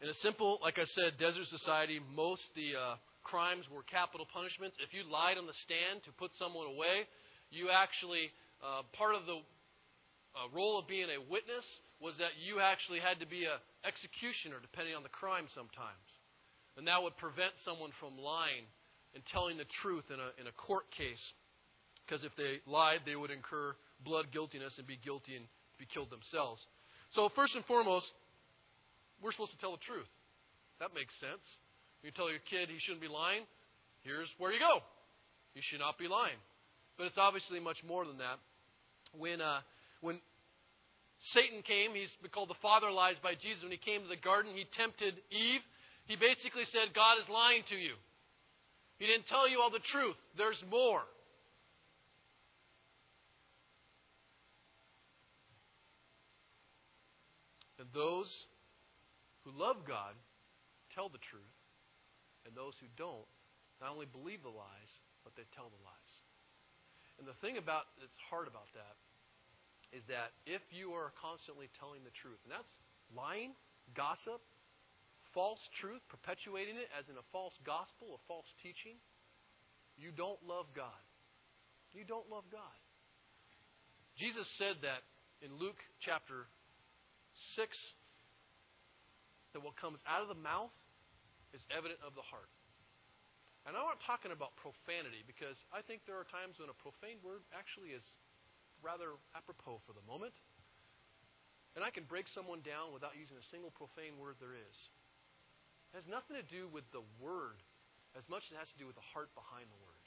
in 0.00 0.08
a 0.08 0.14
simple, 0.22 0.58
like 0.62 0.78
I 0.78 0.86
said, 0.94 1.18
desert 1.18 1.48
society, 1.48 2.00
most 2.14 2.42
the 2.54 2.76
uh, 2.76 2.94
crimes 3.24 3.64
were 3.72 3.82
capital 3.82 4.26
punishments. 4.32 4.76
If 4.78 4.94
you 4.94 5.02
lied 5.10 5.38
on 5.38 5.46
the 5.46 5.56
stand 5.64 6.04
to 6.04 6.12
put 6.14 6.30
someone 6.38 6.70
away, 6.70 7.08
you 7.50 7.68
actually, 7.72 8.30
uh, 8.62 8.86
part 8.94 9.16
of 9.16 9.26
the 9.26 9.40
uh, 9.40 10.46
role 10.54 10.78
of 10.78 10.86
being 10.86 11.08
a 11.10 11.20
witness 11.26 11.64
was 11.98 12.14
that 12.22 12.38
you 12.38 12.62
actually 12.62 13.02
had 13.02 13.18
to 13.18 13.26
be 13.26 13.44
an 13.44 13.58
executioner, 13.82 14.62
depending 14.62 14.94
on 14.94 15.02
the 15.02 15.10
crime 15.10 15.50
sometimes. 15.50 16.06
And 16.78 16.86
that 16.86 17.02
would 17.02 17.18
prevent 17.18 17.50
someone 17.66 17.90
from 17.98 18.14
lying 18.14 18.62
and 19.14 19.22
telling 19.34 19.58
the 19.58 19.66
truth 19.82 20.06
in 20.14 20.22
a, 20.22 20.30
in 20.38 20.46
a 20.46 20.54
court 20.54 20.86
case. 20.94 21.20
Because 22.06 22.22
if 22.22 22.30
they 22.38 22.62
lied, 22.70 23.02
they 23.02 23.18
would 23.18 23.34
incur 23.34 23.74
blood 24.06 24.30
guiltiness 24.30 24.78
and 24.78 24.86
be 24.86 24.96
guilty 25.02 25.34
and 25.34 25.44
be 25.76 25.90
killed 25.90 26.10
themselves. 26.10 26.62
So, 27.18 27.28
first 27.34 27.58
and 27.58 27.64
foremost, 27.66 28.06
we're 29.18 29.32
supposed 29.32 29.52
to 29.52 29.58
tell 29.58 29.74
the 29.74 29.82
truth. 29.82 30.08
That 30.78 30.94
makes 30.94 31.12
sense. 31.18 31.42
You 32.06 32.14
tell 32.14 32.30
your 32.30 32.42
kid 32.46 32.70
he 32.70 32.78
shouldn't 32.78 33.02
be 33.02 33.10
lying, 33.10 33.42
here's 34.06 34.30
where 34.38 34.52
you 34.54 34.62
go. 34.62 34.78
You 35.54 35.62
should 35.66 35.82
not 35.82 35.98
be 35.98 36.06
lying. 36.06 36.38
But 36.96 37.10
it's 37.10 37.18
obviously 37.18 37.58
much 37.58 37.82
more 37.82 38.06
than 38.06 38.18
that. 38.18 38.38
When, 39.16 39.40
uh, 39.40 39.60
when 40.00 40.20
Satan 41.34 41.62
came, 41.62 41.94
he's 41.94 42.12
called 42.32 42.48
the 42.48 42.62
father 42.62 42.90
lies 42.90 43.16
by 43.22 43.34
Jesus. 43.34 43.62
When 43.62 43.74
he 43.74 43.78
came 43.78 44.02
to 44.02 44.08
the 44.08 44.16
garden, 44.16 44.54
he 44.54 44.64
tempted 44.78 45.18
Eve. 45.30 45.62
He 46.06 46.16
basically 46.16 46.64
said, 46.70 46.94
God 46.94 47.18
is 47.20 47.28
lying 47.28 47.62
to 47.68 47.76
you. 47.76 47.94
He 48.98 49.06
didn't 49.06 49.26
tell 49.26 49.48
you 49.48 49.60
all 49.60 49.70
the 49.70 49.84
truth. 49.92 50.16
There's 50.36 50.58
more. 50.70 51.02
And 57.78 57.86
those 57.94 58.30
who 59.44 59.54
love 59.54 59.86
God 59.86 60.14
tell 60.94 61.08
the 61.08 61.22
truth, 61.30 61.56
and 62.46 62.54
those 62.54 62.74
who 62.82 62.90
don't 62.98 63.28
not 63.78 63.94
only 63.94 64.10
believe 64.10 64.42
the 64.42 64.50
lies, 64.50 64.92
but 65.22 65.38
they 65.38 65.46
tell 65.54 65.70
the 65.70 65.82
lies. 65.86 66.14
And 67.22 67.26
the 67.26 67.38
thing 67.38 67.54
about 67.54 67.86
that's 68.02 68.18
hard 68.30 68.50
about 68.50 68.66
that 68.74 68.98
is 69.92 70.04
that 70.08 70.36
if 70.44 70.60
you 70.70 70.92
are 70.92 71.12
constantly 71.16 71.72
telling 71.80 72.04
the 72.04 72.14
truth, 72.20 72.38
and 72.44 72.52
that's 72.52 72.74
lying, 73.12 73.56
gossip, 73.96 74.40
false 75.32 75.60
truth, 75.80 76.04
perpetuating 76.12 76.76
it 76.76 76.88
as 76.92 77.08
in 77.08 77.16
a 77.16 77.26
false 77.32 77.56
gospel, 77.64 78.16
a 78.16 78.20
false 78.28 78.48
teaching, 78.60 79.00
you 79.96 80.12
don't 80.12 80.40
love 80.44 80.68
God. 80.76 81.02
You 81.96 82.04
don't 82.04 82.28
love 82.28 82.44
God. 82.52 82.76
Jesus 84.20 84.44
said 84.58 84.82
that 84.82 85.06
in 85.40 85.54
Luke 85.56 85.78
chapter 86.02 86.50
6 87.56 87.70
that 89.54 89.62
what 89.62 89.78
comes 89.78 90.02
out 90.04 90.20
of 90.20 90.28
the 90.28 90.38
mouth 90.38 90.74
is 91.56 91.62
evident 91.72 92.02
of 92.04 92.12
the 92.12 92.26
heart. 92.26 92.50
And 93.64 93.76
I'm 93.76 93.84
not 93.84 94.00
talking 94.04 94.32
about 94.32 94.56
profanity 94.58 95.22
because 95.24 95.56
I 95.70 95.84
think 95.84 96.04
there 96.08 96.16
are 96.16 96.28
times 96.28 96.56
when 96.56 96.72
a 96.72 96.78
profane 96.80 97.20
word 97.20 97.44
actually 97.52 97.92
is 97.92 98.04
rather 98.82 99.16
apropos 99.34 99.82
for 99.84 99.92
the 99.92 100.04
moment. 100.06 100.34
And 101.76 101.86
I 101.86 101.94
can 101.94 102.08
break 102.08 102.26
someone 102.34 102.64
down 102.66 102.90
without 102.90 103.14
using 103.14 103.38
a 103.38 103.46
single 103.54 103.70
profane 103.70 104.18
word 104.18 104.40
there 104.42 104.56
is. 104.56 104.76
It 105.94 106.02
has 106.02 106.08
nothing 106.10 106.34
to 106.34 106.46
do 106.50 106.66
with 106.68 106.84
the 106.90 107.04
word 107.22 107.62
as 108.18 108.26
much 108.26 108.42
as 108.48 108.56
it 108.56 108.60
has 108.60 108.70
to 108.74 108.80
do 108.80 108.88
with 108.88 108.98
the 108.98 109.08
heart 109.14 109.30
behind 109.38 109.68
the 109.70 109.80
word. 109.84 110.02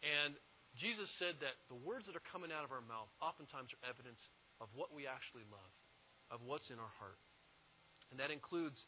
And 0.00 0.32
Jesus 0.78 1.10
said 1.20 1.36
that 1.44 1.58
the 1.68 1.76
words 1.76 2.08
that 2.08 2.16
are 2.16 2.26
coming 2.30 2.48
out 2.54 2.64
of 2.64 2.72
our 2.72 2.84
mouth 2.84 3.10
oftentimes 3.20 3.74
are 3.76 3.82
evidence 3.84 4.22
of 4.62 4.72
what 4.72 4.94
we 4.94 5.04
actually 5.04 5.44
love, 5.50 5.72
of 6.32 6.40
what's 6.46 6.70
in 6.72 6.78
our 6.80 6.94
heart. 6.96 7.18
And 8.08 8.18
that 8.18 8.32
includes 8.32 8.78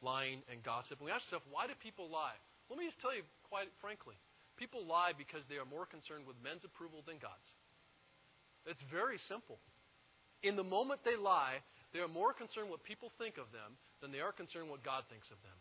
lying 0.00 0.46
and 0.48 0.62
gossip. 0.62 1.00
And 1.00 1.06
we 1.08 1.12
ask 1.12 1.26
ourselves, 1.28 1.48
why 1.50 1.66
do 1.66 1.74
people 1.80 2.08
lie? 2.08 2.36
Let 2.68 2.78
me 2.78 2.86
just 2.86 3.00
tell 3.02 3.12
you 3.12 3.26
quite 3.50 3.68
frankly. 3.82 4.16
People 4.56 4.84
lie 4.84 5.16
because 5.16 5.42
they 5.48 5.56
are 5.56 5.68
more 5.68 5.88
concerned 5.88 6.28
with 6.28 6.36
men's 6.44 6.64
approval 6.64 7.02
than 7.04 7.16
God's. 7.18 7.48
It's 8.66 8.82
very 8.92 9.18
simple. 9.28 9.58
In 10.42 10.56
the 10.56 10.64
moment 10.64 11.00
they 11.04 11.16
lie, 11.16 11.60
they 11.92 12.00
are 12.00 12.08
more 12.08 12.32
concerned 12.32 12.70
what 12.70 12.84
people 12.84 13.12
think 13.18 13.36
of 13.36 13.50
them 13.52 13.76
than 14.00 14.12
they 14.12 14.20
are 14.20 14.32
concerned 14.32 14.70
what 14.70 14.84
God 14.84 15.04
thinks 15.10 15.28
of 15.28 15.40
them. 15.44 15.56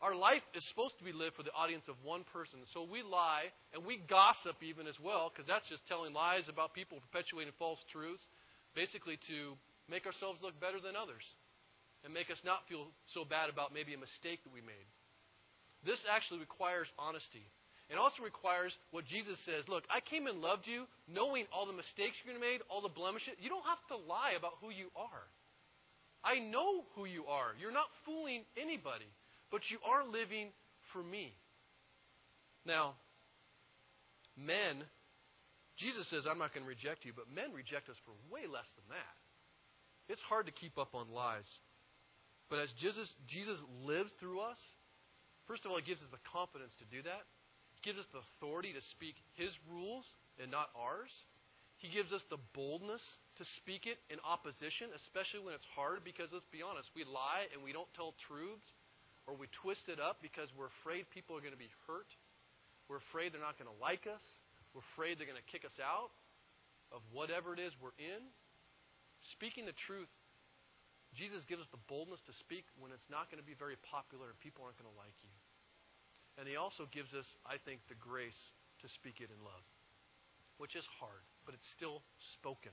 Our 0.00 0.16
life 0.16 0.40
is 0.56 0.64
supposed 0.72 0.96
to 0.96 1.04
be 1.04 1.12
lived 1.12 1.36
for 1.36 1.44
the 1.44 1.52
audience 1.52 1.84
of 1.84 2.00
one 2.00 2.24
person. 2.32 2.64
So 2.72 2.88
we 2.88 3.04
lie 3.04 3.52
and 3.76 3.84
we 3.84 4.00
gossip 4.08 4.56
even 4.64 4.88
as 4.88 4.96
well, 4.96 5.28
because 5.28 5.44
that's 5.44 5.68
just 5.68 5.84
telling 5.92 6.16
lies 6.16 6.48
about 6.48 6.72
people, 6.72 7.04
perpetuating 7.04 7.52
false 7.60 7.80
truths, 7.92 8.24
basically 8.72 9.20
to 9.28 9.60
make 9.92 10.08
ourselves 10.08 10.40
look 10.40 10.56
better 10.56 10.80
than 10.80 10.96
others 10.96 11.24
and 12.00 12.16
make 12.16 12.32
us 12.32 12.40
not 12.48 12.64
feel 12.64 12.88
so 13.12 13.28
bad 13.28 13.52
about 13.52 13.76
maybe 13.76 13.92
a 13.92 14.00
mistake 14.00 14.40
that 14.48 14.54
we 14.56 14.64
made. 14.64 14.88
This 15.84 16.00
actually 16.08 16.40
requires 16.40 16.88
honesty. 16.96 17.44
It 17.90 17.98
also 17.98 18.22
requires 18.22 18.70
what 18.94 19.04
Jesus 19.10 19.34
says 19.44 19.66
Look, 19.66 19.82
I 19.90 19.98
came 19.98 20.30
and 20.30 20.38
loved 20.38 20.70
you 20.70 20.86
knowing 21.10 21.50
all 21.50 21.66
the 21.66 21.74
mistakes 21.74 22.14
you're 22.22 22.30
going 22.30 22.38
to 22.38 22.46
make, 22.46 22.62
all 22.70 22.80
the 22.80 22.88
blemishes. 22.88 23.34
You 23.42 23.50
don't 23.50 23.66
have 23.66 23.82
to 23.90 23.98
lie 23.98 24.38
about 24.38 24.62
who 24.62 24.70
you 24.70 24.94
are. 24.94 25.26
I 26.22 26.38
know 26.38 26.86
who 26.94 27.04
you 27.04 27.26
are. 27.26 27.50
You're 27.58 27.74
not 27.74 27.90
fooling 28.06 28.46
anybody, 28.54 29.10
but 29.50 29.66
you 29.74 29.82
are 29.82 30.06
living 30.06 30.54
for 30.94 31.02
me. 31.02 31.34
Now, 32.62 32.94
men, 34.38 34.86
Jesus 35.74 36.06
says, 36.12 36.30
I'm 36.30 36.38
not 36.38 36.54
going 36.54 36.62
to 36.62 36.70
reject 36.70 37.02
you, 37.02 37.10
but 37.10 37.26
men 37.26 37.50
reject 37.50 37.90
us 37.90 37.98
for 38.06 38.14
way 38.30 38.46
less 38.46 38.68
than 38.78 38.86
that. 38.94 39.16
It's 40.12 40.22
hard 40.28 40.46
to 40.46 40.54
keep 40.54 40.78
up 40.78 40.94
on 40.94 41.10
lies. 41.10 41.48
But 42.52 42.60
as 42.60 42.68
Jesus, 42.78 43.08
Jesus 43.26 43.58
lives 43.82 44.12
through 44.20 44.44
us, 44.44 44.60
first 45.48 45.64
of 45.64 45.72
all, 45.72 45.80
he 45.80 45.86
gives 45.86 46.02
us 46.02 46.12
the 46.12 46.22
confidence 46.30 46.76
to 46.78 46.86
do 46.94 47.02
that 47.02 47.24
gives 47.82 47.98
us 47.98 48.08
the 48.12 48.22
authority 48.36 48.72
to 48.72 48.82
speak 48.94 49.16
His 49.36 49.52
rules 49.68 50.04
and 50.40 50.50
not 50.50 50.72
ours. 50.76 51.12
He 51.80 51.88
gives 51.88 52.12
us 52.12 52.20
the 52.28 52.40
boldness 52.52 53.00
to 53.40 53.44
speak 53.56 53.88
it 53.88 53.96
in 54.12 54.20
opposition, 54.20 54.92
especially 55.00 55.40
when 55.40 55.56
it's 55.56 55.64
hard, 55.72 56.04
because 56.04 56.28
let's 56.28 56.48
be 56.52 56.60
honest, 56.60 56.92
we 56.92 57.08
lie 57.08 57.48
and 57.56 57.64
we 57.64 57.72
don't 57.72 57.88
tell 57.96 58.12
truths, 58.28 58.68
or 59.24 59.32
we 59.32 59.48
twist 59.64 59.88
it 59.88 59.96
up 59.96 60.20
because 60.20 60.52
we're 60.52 60.68
afraid 60.84 61.08
people 61.08 61.32
are 61.32 61.40
going 61.40 61.56
to 61.56 61.60
be 61.60 61.72
hurt. 61.88 62.08
We're 62.84 63.00
afraid 63.00 63.32
they're 63.32 63.40
not 63.40 63.56
going 63.56 63.70
to 63.70 63.80
like 63.80 64.04
us. 64.04 64.20
We're 64.76 64.84
afraid 64.92 65.16
they're 65.16 65.30
going 65.30 65.40
to 65.40 65.50
kick 65.50 65.64
us 65.64 65.74
out 65.80 66.12
of 66.92 67.00
whatever 67.16 67.56
it 67.56 67.60
is 67.62 67.72
we're 67.80 67.96
in. 67.96 68.28
Speaking 69.32 69.64
the 69.64 69.76
truth, 69.88 70.10
Jesus 71.16 71.42
gives 71.48 71.64
us 71.64 71.70
the 71.72 71.80
boldness 71.88 72.20
to 72.28 72.34
speak 72.44 72.68
when 72.76 72.92
it's 72.92 73.08
not 73.08 73.32
going 73.32 73.40
to 73.40 73.46
be 73.46 73.56
very 73.56 73.80
popular 73.88 74.30
and 74.30 74.36
people 74.38 74.68
aren't 74.68 74.76
going 74.76 74.90
to 74.90 74.98
like 75.00 75.16
you. 75.24 75.32
And 76.40 76.48
he 76.48 76.56
also 76.56 76.88
gives 76.88 77.12
us, 77.12 77.28
I 77.44 77.60
think, 77.60 77.84
the 77.92 78.00
grace 78.00 78.40
to 78.80 78.88
speak 78.88 79.20
it 79.20 79.28
in 79.28 79.36
love, 79.44 79.60
which 80.56 80.72
is 80.72 80.88
hard, 80.96 81.20
but 81.44 81.52
it's 81.52 81.68
still 81.76 82.00
spoken. 82.40 82.72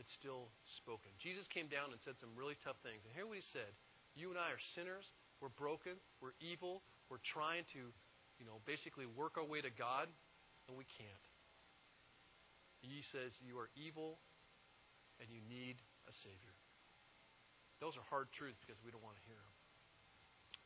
It's 0.00 0.08
still 0.16 0.48
spoken. 0.80 1.12
Jesus 1.20 1.44
came 1.52 1.68
down 1.68 1.92
and 1.92 2.00
said 2.00 2.16
some 2.16 2.32
really 2.32 2.56
tough 2.64 2.80
things. 2.80 3.04
And 3.04 3.12
here 3.12 3.28
what 3.28 3.36
he 3.36 3.44
said 3.52 3.68
You 4.16 4.32
and 4.32 4.40
I 4.40 4.56
are 4.56 4.64
sinners. 4.72 5.04
We're 5.44 5.52
broken. 5.52 6.00
We're 6.24 6.32
evil. 6.40 6.80
We're 7.12 7.20
trying 7.20 7.68
to, 7.76 7.92
you 8.40 8.46
know, 8.48 8.64
basically 8.64 9.04
work 9.04 9.36
our 9.36 9.44
way 9.44 9.60
to 9.60 9.68
God, 9.68 10.08
and 10.64 10.72
we 10.72 10.88
can't. 10.96 11.26
He 12.80 13.04
says, 13.12 13.36
You 13.44 13.60
are 13.60 13.68
evil 13.76 14.16
and 15.20 15.28
you 15.28 15.44
need 15.44 15.76
a 16.08 16.14
Savior. 16.24 16.56
Those 17.84 17.94
are 18.00 18.06
hard 18.08 18.32
truths 18.34 18.58
because 18.64 18.80
we 18.82 18.90
don't 18.90 19.04
want 19.04 19.20
to 19.20 19.24
hear 19.28 19.38
them. 19.38 19.56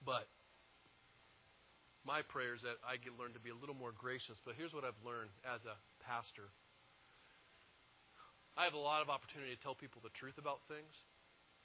But 0.07 0.31
my 2.07 2.23
prayer 2.23 2.55
is 2.55 2.63
that 2.63 2.79
I 2.87 3.03
get 3.03 3.19
learn 3.19 3.35
to 3.35 3.43
be 3.43 3.51
a 3.51 3.59
little 3.59 3.75
more 3.75 3.91
gracious. 3.91 4.39
But 4.47 4.55
here's 4.55 4.71
what 4.71 4.87
I've 4.87 4.97
learned 5.03 5.35
as 5.43 5.59
a 5.67 5.75
pastor. 6.07 6.55
I 8.55 8.65
have 8.65 8.79
a 8.79 8.81
lot 8.81 9.03
of 9.03 9.11
opportunity 9.11 9.53
to 9.53 9.61
tell 9.61 9.77
people 9.77 10.01
the 10.01 10.15
truth 10.17 10.39
about 10.41 10.65
things, 10.71 10.95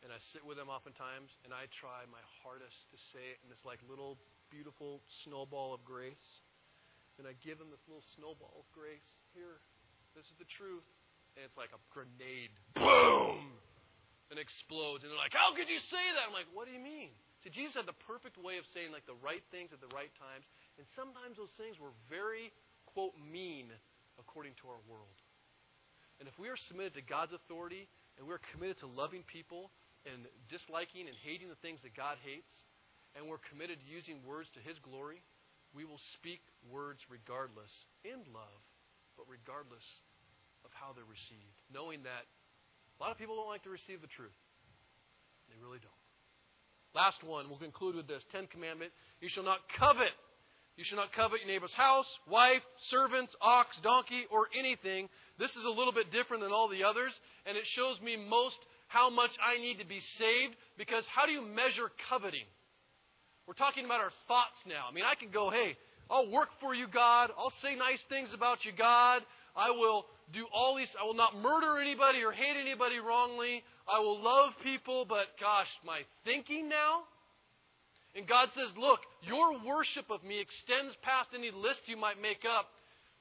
and 0.04 0.12
I 0.12 0.20
sit 0.36 0.44
with 0.44 0.60
them 0.60 0.68
oftentimes, 0.68 1.32
and 1.48 1.56
I 1.56 1.70
try 1.80 2.04
my 2.12 2.20
hardest 2.44 2.76
to 2.92 2.98
say 3.16 3.24
it 3.32 3.40
in 3.46 3.48
this 3.48 3.62
like 3.64 3.80
little 3.86 4.20
beautiful 4.52 5.00
snowball 5.24 5.78
of 5.78 5.86
grace. 5.86 6.42
And 7.22 7.30
I 7.30 7.38
give 7.46 7.62
them 7.62 7.70
this 7.70 7.86
little 7.86 8.04
snowball 8.18 8.66
of 8.66 8.68
grace. 8.74 9.06
Here, 9.38 9.62
this 10.18 10.26
is 10.26 10.36
the 10.42 10.50
truth. 10.58 10.84
And 11.38 11.46
it's 11.46 11.56
like 11.56 11.70
a 11.72 11.80
grenade. 11.94 12.52
Boom! 12.76 13.56
And 14.34 14.42
explodes. 14.42 15.06
And 15.06 15.14
they're 15.14 15.22
like, 15.22 15.38
How 15.38 15.54
could 15.54 15.70
you 15.70 15.80
say 15.88 16.06
that? 16.18 16.28
I'm 16.28 16.36
like, 16.36 16.50
What 16.52 16.66
do 16.66 16.74
you 16.74 16.82
mean? 16.82 17.14
See, 17.42 17.50
Jesus 17.50 17.74
had 17.74 17.90
the 17.90 17.98
perfect 18.06 18.38
way 18.38 18.62
of 18.62 18.70
saying 18.70 18.94
like 18.94 19.10
the 19.10 19.18
right 19.18 19.42
things 19.50 19.74
at 19.74 19.82
the 19.82 19.90
right 19.98 20.14
times, 20.22 20.46
and 20.78 20.86
sometimes 20.94 21.42
those 21.42 21.54
things 21.58 21.82
were 21.82 21.94
very, 22.06 22.54
quote, 22.94 23.18
mean 23.18 23.74
according 24.22 24.54
to 24.62 24.70
our 24.70 24.82
world. 24.86 25.18
And 26.22 26.30
if 26.30 26.38
we 26.38 26.54
are 26.54 26.60
submitted 26.70 26.94
to 27.02 27.06
God's 27.06 27.34
authority 27.34 27.90
and 28.18 28.30
we're 28.30 28.44
committed 28.54 28.78
to 28.86 28.88
loving 28.88 29.26
people 29.26 29.74
and 30.06 30.30
disliking 30.54 31.10
and 31.10 31.18
hating 31.26 31.50
the 31.50 31.58
things 31.66 31.82
that 31.82 31.98
God 31.98 32.22
hates, 32.22 32.54
and 33.18 33.26
we're 33.26 33.42
committed 33.50 33.82
to 33.82 33.88
using 33.90 34.22
words 34.22 34.46
to 34.54 34.62
His 34.62 34.78
glory, 34.86 35.26
we 35.74 35.82
will 35.82 36.00
speak 36.22 36.46
words 36.70 37.02
regardless 37.10 37.74
in 38.06 38.22
love, 38.30 38.62
but 39.18 39.26
regardless 39.26 39.84
of 40.62 40.70
how 40.78 40.94
they're 40.94 41.10
received, 41.10 41.58
knowing 41.74 42.06
that 42.06 42.30
a 42.30 42.98
lot 43.02 43.10
of 43.10 43.18
people 43.18 43.34
don't 43.34 43.50
like 43.50 43.66
to 43.66 43.74
receive 43.74 43.98
the 43.98 44.14
truth. 44.14 44.38
They 45.50 45.58
really 45.58 45.82
don't. 45.82 46.01
Last 46.94 47.24
one, 47.24 47.48
we'll 47.48 47.60
conclude 47.60 47.96
with 47.96 48.08
this 48.08 48.24
Ten 48.32 48.48
Commandment. 48.48 48.92
You 49.22 49.30
shall 49.32 49.48
not 49.48 49.60
covet. 49.80 50.12
You 50.76 50.84
shall 50.84 50.98
not 50.98 51.14
covet 51.14 51.40
your 51.40 51.48
neighbor's 51.48 51.74
house, 51.76 52.08
wife, 52.28 52.64
servants, 52.90 53.36
ox, 53.42 53.70
donkey, 53.84 54.28
or 54.32 54.48
anything. 54.58 55.08
This 55.40 55.52
is 55.52 55.64
a 55.64 55.72
little 55.72 55.94
bit 55.94 56.12
different 56.12 56.44
than 56.44 56.52
all 56.52 56.68
the 56.68 56.84
others, 56.84 57.12
and 57.46 57.56
it 57.56 57.64
shows 57.76 58.00
me 58.02 58.18
most 58.18 58.60
how 58.88 59.10
much 59.10 59.32
I 59.40 59.60
need 59.60 59.80
to 59.80 59.88
be 59.88 60.02
saved 60.20 60.56
because 60.78 61.04
how 61.08 61.26
do 61.26 61.32
you 61.32 61.42
measure 61.42 61.92
coveting? 62.10 62.48
We're 63.48 63.60
talking 63.60 63.86
about 63.86 64.04
our 64.04 64.12
thoughts 64.28 64.60
now. 64.68 64.88
I 64.90 64.94
mean, 64.94 65.08
I 65.08 65.16
can 65.16 65.32
go, 65.32 65.50
hey, 65.50 65.78
I'll 66.10 66.30
work 66.30 66.50
for 66.60 66.76
you, 66.76 66.88
God. 66.92 67.32
I'll 67.40 67.56
say 67.64 67.76
nice 67.76 68.04
things 68.10 68.30
about 68.36 68.64
you, 68.68 68.72
God. 68.76 69.24
I 69.56 69.72
will 69.72 70.06
do 70.34 70.48
all 70.54 70.76
these. 70.76 70.92
I 71.00 71.06
will 71.06 71.16
not 71.16 71.36
murder 71.36 71.80
anybody 71.80 72.24
or 72.24 72.32
hate 72.32 72.60
anybody 72.60 73.00
wrongly. 73.00 73.64
I 73.92 74.00
will 74.00 74.24
love 74.24 74.54
people, 74.64 75.06
but 75.08 75.36
gosh, 75.40 75.68
my 75.86 76.02
thinking 76.24 76.70
now? 76.70 77.04
And 78.16 78.28
God 78.28 78.50
says, 78.56 78.72
Look, 78.78 79.00
your 79.24 79.60
worship 79.64 80.08
of 80.10 80.24
me 80.24 80.40
extends 80.40 80.96
past 81.04 81.30
any 81.36 81.52
list 81.52 81.84
you 81.88 81.98
might 81.98 82.22
make 82.22 82.48
up 82.48 82.68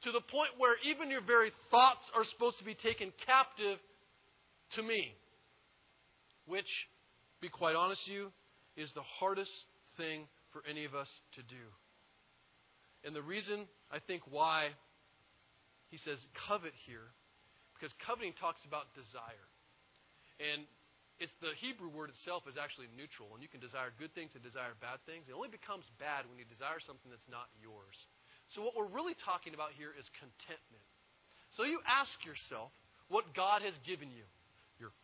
to 0.04 0.12
the 0.12 0.22
point 0.22 0.54
where 0.58 0.76
even 0.86 1.10
your 1.10 1.22
very 1.22 1.50
thoughts 1.70 2.02
are 2.14 2.24
supposed 2.24 2.58
to 2.58 2.64
be 2.64 2.74
taken 2.74 3.12
captive 3.26 3.78
to 4.76 4.82
me. 4.82 5.14
Which, 6.46 6.70
be 7.40 7.48
quite 7.48 7.76
honest 7.76 8.00
you, 8.06 8.32
is 8.76 8.90
the 8.94 9.06
hardest 9.18 9.52
thing 9.96 10.26
for 10.52 10.62
any 10.68 10.84
of 10.84 10.94
us 10.94 11.08
to 11.34 11.42
do. 11.42 11.64
And 13.04 13.14
the 13.14 13.22
reason 13.22 13.66
I 13.92 13.98
think 13.98 14.22
why 14.30 14.70
he 15.88 15.98
says 16.04 16.18
covet 16.48 16.72
here, 16.86 17.10
because 17.74 17.94
coveting 18.06 18.32
talks 18.40 18.60
about 18.66 18.94
desire. 18.94 19.50
And 20.40 20.64
it's 21.20 21.36
the 21.44 21.52
Hebrew 21.60 21.92
word 21.92 22.08
itself 22.08 22.48
is 22.48 22.56
actually 22.56 22.88
neutral, 22.96 23.36
and 23.36 23.44
you 23.44 23.50
can 23.52 23.60
desire 23.60 23.92
good 24.00 24.16
things 24.16 24.32
and 24.32 24.40
desire 24.40 24.72
bad 24.80 25.04
things. 25.04 25.28
It 25.28 25.36
only 25.36 25.52
becomes 25.52 25.84
bad 26.00 26.24
when 26.24 26.40
you 26.40 26.48
desire 26.48 26.80
something 26.80 27.12
that's 27.12 27.28
not 27.28 27.52
yours. 27.60 27.92
So 28.56 28.64
what 28.64 28.72
we're 28.72 28.88
really 28.88 29.14
talking 29.20 29.52
about 29.52 29.76
here 29.76 29.92
is 29.92 30.08
contentment. 30.16 30.86
So 31.60 31.68
you 31.68 31.84
ask 31.84 32.10
yourself 32.24 32.72
what 33.12 33.36
God 33.36 33.60
has 33.60 33.76
given 33.84 34.08
you. 34.08 34.24
Your 34.80 34.96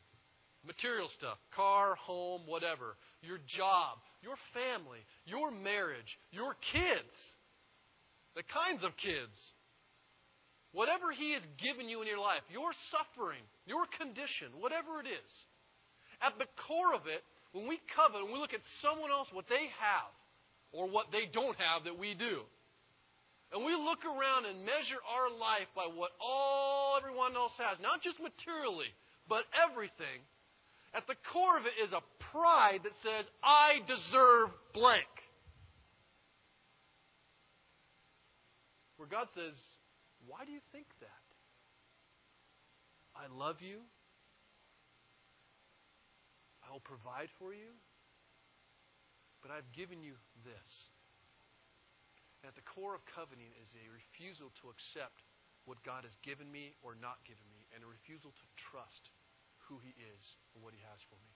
material 0.65 1.13
stuff, 1.21 1.37
car, 1.53 2.01
home, 2.01 2.49
whatever, 2.49 2.97
your 3.21 3.39
job, 3.45 4.01
your 4.25 4.41
family, 4.57 5.05
your 5.29 5.53
marriage, 5.53 6.09
your 6.33 6.57
kids, 6.73 7.13
the 8.35 8.47
kinds 8.49 8.83
of 8.89 8.97
kids. 8.97 9.37
Whatever 10.77 11.09
He 11.09 11.33
has 11.33 11.41
given 11.57 11.89
you 11.89 12.05
in 12.05 12.07
your 12.07 12.21
life, 12.21 12.45
your 12.53 12.69
suffering, 12.93 13.41
your 13.65 13.89
condition, 13.97 14.53
whatever 14.61 15.01
it 15.01 15.09
is, 15.09 15.33
at 16.21 16.37
the 16.37 16.45
core 16.69 16.93
of 16.93 17.09
it, 17.09 17.25
when 17.57 17.65
we 17.65 17.81
covet, 17.97 18.21
and 18.21 18.29
we 18.29 18.37
look 18.37 18.53
at 18.53 18.61
someone 18.85 19.09
else, 19.09 19.25
what 19.33 19.49
they 19.49 19.73
have, 19.81 20.13
or 20.77 20.85
what 20.85 21.09
they 21.09 21.33
don't 21.33 21.57
have 21.57 21.89
that 21.89 21.97
we 21.97 22.13
do, 22.13 22.45
and 23.57 23.65
we 23.65 23.73
look 23.73 24.05
around 24.05 24.45
and 24.45 24.69
measure 24.69 25.01
our 25.01 25.33
life 25.33 25.65
by 25.73 25.89
what 25.89 26.13
all 26.21 27.01
everyone 27.01 27.33
else 27.33 27.57
has, 27.57 27.81
not 27.81 28.05
just 28.05 28.21
materially, 28.21 28.93
but 29.33 29.49
everything, 29.57 30.21
at 30.93 31.09
the 31.09 31.17
core 31.33 31.57
of 31.57 31.65
it 31.65 31.81
is 31.81 31.97
a 31.97 32.05
pride 32.37 32.85
that 32.85 32.97
says, 33.01 33.25
I 33.41 33.81
deserve 33.89 34.53
blank. 34.77 35.09
Where 39.01 39.09
God 39.09 39.33
says, 39.33 39.57
Why 40.27 40.45
do 40.45 40.53
you 40.53 40.61
think 40.75 40.87
that? 41.01 41.25
I 43.15 43.31
love 43.33 43.63
you. 43.63 43.81
I 46.67 46.75
will 46.75 46.85
provide 46.85 47.31
for 47.39 47.55
you. 47.55 47.73
But 49.41 49.55
I've 49.55 49.71
given 49.71 50.03
you 50.03 50.19
this. 50.43 50.71
And 52.43 52.51
at 52.51 52.59
the 52.59 52.67
core 52.67 52.99
of 52.99 53.07
coveting 53.07 53.55
is 53.63 53.71
a 53.79 53.87
refusal 53.89 54.51
to 54.61 54.75
accept 54.75 55.23
what 55.67 55.83
God 55.83 56.07
has 56.07 56.15
given 56.23 56.51
me 56.51 56.75
or 56.83 56.95
not 56.99 57.23
given 57.27 57.47
me, 57.51 57.67
and 57.75 57.83
a 57.83 57.91
refusal 57.91 58.31
to 58.31 58.47
trust 58.71 59.11
who 59.67 59.83
He 59.83 59.95
is 59.99 60.25
and 60.55 60.63
what 60.63 60.75
He 60.75 60.83
has 60.87 61.03
for 61.11 61.19
me. 61.23 61.35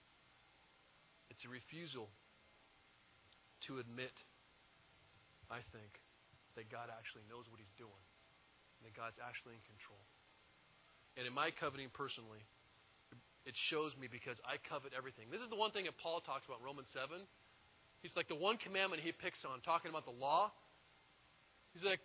It's 1.31 1.43
a 1.43 1.51
refusal 1.51 2.11
to 3.67 3.79
admit, 3.79 4.15
I 5.51 5.59
think, 5.75 5.99
that 6.55 6.71
God 6.71 6.87
actually 6.91 7.27
knows 7.27 7.47
what 7.51 7.59
He's 7.59 7.75
doing, 7.75 8.05
and 8.81 8.89
that 8.89 8.97
God's 8.97 9.21
actually 9.21 9.53
in 9.53 9.61
control. 9.69 10.01
And 11.13 11.29
in 11.29 11.33
my 11.37 11.53
coveting 11.53 11.93
personally, 11.93 12.41
it 13.45 13.53
shows 13.69 13.93
me 14.01 14.09
because 14.09 14.41
I 14.41 14.57
covet 14.65 14.97
everything. 14.97 15.29
This 15.29 15.41
is 15.41 15.53
the 15.53 15.59
one 15.59 15.69
thing 15.69 15.85
that 15.85 15.97
Paul 16.01 16.25
talks 16.25 16.49
about 16.49 16.61
in 16.61 16.65
Romans 16.65 16.89
7. 16.97 17.21
He's 18.01 18.13
like 18.17 18.25
the 18.25 18.37
one 18.37 18.57
commandment 18.57 19.05
he 19.05 19.13
picks 19.13 19.45
on, 19.45 19.61
talking 19.61 19.93
about 19.93 20.09
the 20.09 20.17
law. 20.17 20.49
He's 21.77 21.85
like, 21.85 22.01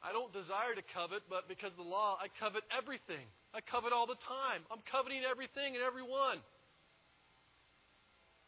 I 0.00 0.16
don't 0.16 0.32
desire 0.32 0.72
to 0.72 0.84
covet, 0.96 1.28
but 1.28 1.46
because 1.52 1.76
of 1.76 1.80
the 1.84 1.86
law, 1.86 2.16
I 2.16 2.32
covet 2.40 2.64
everything. 2.72 3.28
I 3.52 3.60
covet 3.60 3.92
all 3.92 4.08
the 4.08 4.18
time. 4.24 4.64
I'm 4.72 4.80
coveting 4.88 5.22
everything 5.28 5.76
and 5.76 5.84
everyone. 5.84 6.40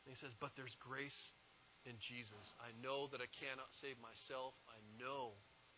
And 0.04 0.08
he 0.10 0.18
says, 0.18 0.32
But 0.40 0.56
there's 0.56 0.74
grace 0.80 1.20
in 1.84 1.94
Jesus. 2.00 2.44
I 2.58 2.72
know 2.80 3.12
that 3.12 3.20
I 3.20 3.28
cannot 3.38 3.68
save 3.78 4.00
myself. 4.00 4.56
I 4.66 4.80
know, 4.96 5.36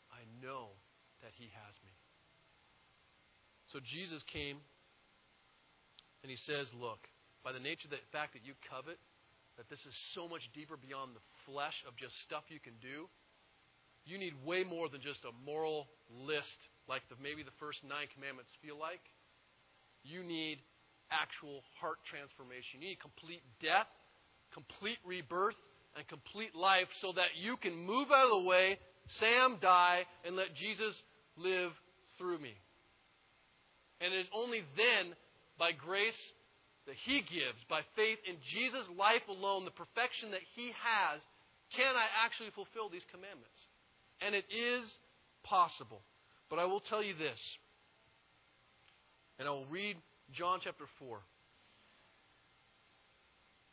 I 0.09 0.23
know 0.41 0.79
that 1.23 1.33
he 1.37 1.49
has 1.53 1.75
me. 1.85 1.95
So 3.73 3.81
Jesus 3.83 4.23
came 4.33 4.59
and 6.23 6.29
he 6.31 6.39
says, 6.49 6.67
Look, 6.75 7.01
by 7.45 7.53
the 7.53 7.63
nature 7.63 7.87
of 7.87 7.95
the 7.95 8.03
fact 8.11 8.35
that 8.35 8.45
you 8.45 8.55
covet, 8.67 8.99
that 9.57 9.69
this 9.71 9.81
is 9.85 9.95
so 10.15 10.29
much 10.29 10.45
deeper 10.53 10.77
beyond 10.77 11.17
the 11.17 11.25
flesh 11.49 11.77
of 11.89 11.97
just 11.97 12.13
stuff 12.29 12.45
you 12.53 12.61
can 12.61 12.77
do, 12.81 13.09
you 14.07 14.19
need 14.19 14.35
way 14.47 14.63
more 14.63 14.89
than 14.89 15.03
just 15.03 15.25
a 15.27 15.35
moral 15.43 15.89
list 16.11 16.61
like 16.87 17.03
the, 17.11 17.19
maybe 17.19 17.43
the 17.43 17.55
first 17.59 17.83
nine 17.83 18.07
commandments 18.15 18.55
feel 18.63 18.79
like. 18.79 19.03
You 20.07 20.23
need 20.23 20.63
actual 21.11 21.67
heart 21.83 21.99
transformation. 22.07 22.79
You 22.79 22.95
need 22.95 23.03
complete 23.03 23.43
death, 23.59 23.91
complete 24.55 25.03
rebirth, 25.03 25.59
and 25.99 26.07
complete 26.07 26.55
life 26.55 26.87
so 27.01 27.11
that 27.17 27.35
you 27.35 27.57
can 27.57 27.75
move 27.75 28.15
out 28.15 28.31
of 28.31 28.43
the 28.43 28.47
way, 28.47 28.79
Sam 29.21 29.59
die, 29.61 30.03
and 30.25 30.37
let 30.37 30.55
Jesus 30.55 30.95
live 31.37 31.73
through 32.19 32.39
me. 32.39 32.55
And 34.01 34.13
it 34.13 34.19
is 34.19 34.31
only 34.35 34.61
then 34.77 35.15
by 35.59 35.73
grace 35.73 36.19
that 36.87 36.97
He 37.05 37.21
gives, 37.21 37.59
by 37.69 37.81
faith 37.95 38.19
in 38.29 38.37
Jesus' 38.55 38.87
life 38.99 39.25
alone, 39.29 39.65
the 39.65 39.75
perfection 39.75 40.31
that 40.31 40.45
He 40.55 40.71
has, 40.77 41.21
can 41.75 41.97
I 41.97 42.07
actually 42.25 42.51
fulfill 42.55 42.89
these 42.89 43.07
commandments? 43.11 43.59
And 44.21 44.35
it 44.35 44.47
is 44.51 44.87
possible. 45.43 46.03
But 46.51 46.59
I 46.59 46.65
will 46.65 46.81
tell 46.81 47.03
you 47.03 47.15
this, 47.15 47.39
and 49.39 49.49
I 49.49 49.51
will 49.51 49.67
read 49.67 49.97
John 50.33 50.61
chapter 50.63 50.87
4. 50.99 51.19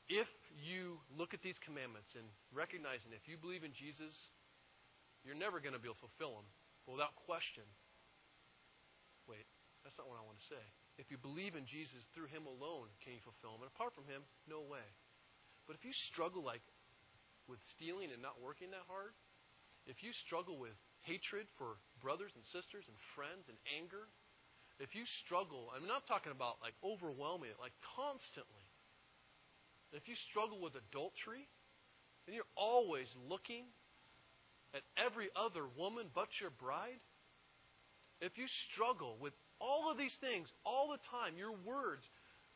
If 0.09 0.27
you 0.61 0.97
look 1.17 1.33
at 1.33 1.41
these 1.41 1.57
commandments 1.65 2.09
and 2.17 2.25
recognizing 2.53 3.13
if 3.13 3.25
you 3.29 3.37
believe 3.37 3.63
in 3.63 3.73
Jesus, 3.77 4.13
you're 5.23 5.39
never 5.39 5.63
going 5.63 5.75
to 5.75 5.81
be 5.81 5.87
able 5.87 5.99
to 5.99 6.07
fulfill 6.11 6.39
them. 6.39 6.47
But 6.83 6.99
without 6.99 7.15
question, 7.23 7.63
wait, 9.27 9.47
that's 9.81 9.95
not 9.95 10.11
what 10.11 10.19
I 10.19 10.23
want 10.27 10.39
to 10.39 10.47
say. 10.51 10.63
If 10.99 11.09
you 11.09 11.17
believe 11.17 11.55
in 11.55 11.65
Jesus, 11.65 12.03
through 12.11 12.29
Him 12.29 12.45
alone 12.45 12.91
can 13.01 13.15
you 13.17 13.23
fulfill 13.23 13.55
them. 13.57 13.65
And 13.65 13.71
apart 13.71 13.95
from 13.95 14.05
Him, 14.05 14.27
no 14.45 14.61
way. 14.61 14.83
But 15.65 15.79
if 15.79 15.87
you 15.87 15.95
struggle 16.11 16.43
like 16.43 16.63
with 17.47 17.59
stealing 17.75 18.11
and 18.11 18.19
not 18.19 18.39
working 18.43 18.71
that 18.75 18.87
hard, 18.87 19.15
if 19.87 19.99
you 20.03 20.15
struggle 20.27 20.55
with 20.55 20.75
hatred 21.03 21.47
for 21.59 21.79
brothers 21.99 22.31
and 22.35 22.43
sisters 22.55 22.87
and 22.87 22.95
friends 23.15 23.47
and 23.51 23.59
anger, 23.75 24.07
if 24.79 24.95
you 24.95 25.03
struggle, 25.23 25.71
I'm 25.75 25.87
not 25.87 26.07
talking 26.07 26.31
about 26.31 26.59
like 26.63 26.75
overwhelming 26.83 27.51
it, 27.51 27.59
like 27.59 27.75
constantly. 27.95 28.67
If 29.91 30.07
you 30.09 30.15
struggle 30.31 30.59
with 30.59 30.73
adultery, 30.73 31.45
then 32.25 32.33
you're 32.33 32.55
always 32.57 33.07
looking 33.29 33.69
at 34.73 34.81
every 34.97 35.29
other 35.35 35.65
woman 35.77 36.07
but 36.13 36.27
your 36.41 36.49
bride. 36.49 37.01
If 38.21 38.37
you 38.37 38.45
struggle 38.71 39.17
with 39.19 39.33
all 39.63 39.87
of 39.91 39.97
these 39.97 40.13
things, 40.19 40.51
all 40.65 40.91
the 40.91 40.99
time, 41.07 41.39
your 41.39 41.55
words. 41.63 42.03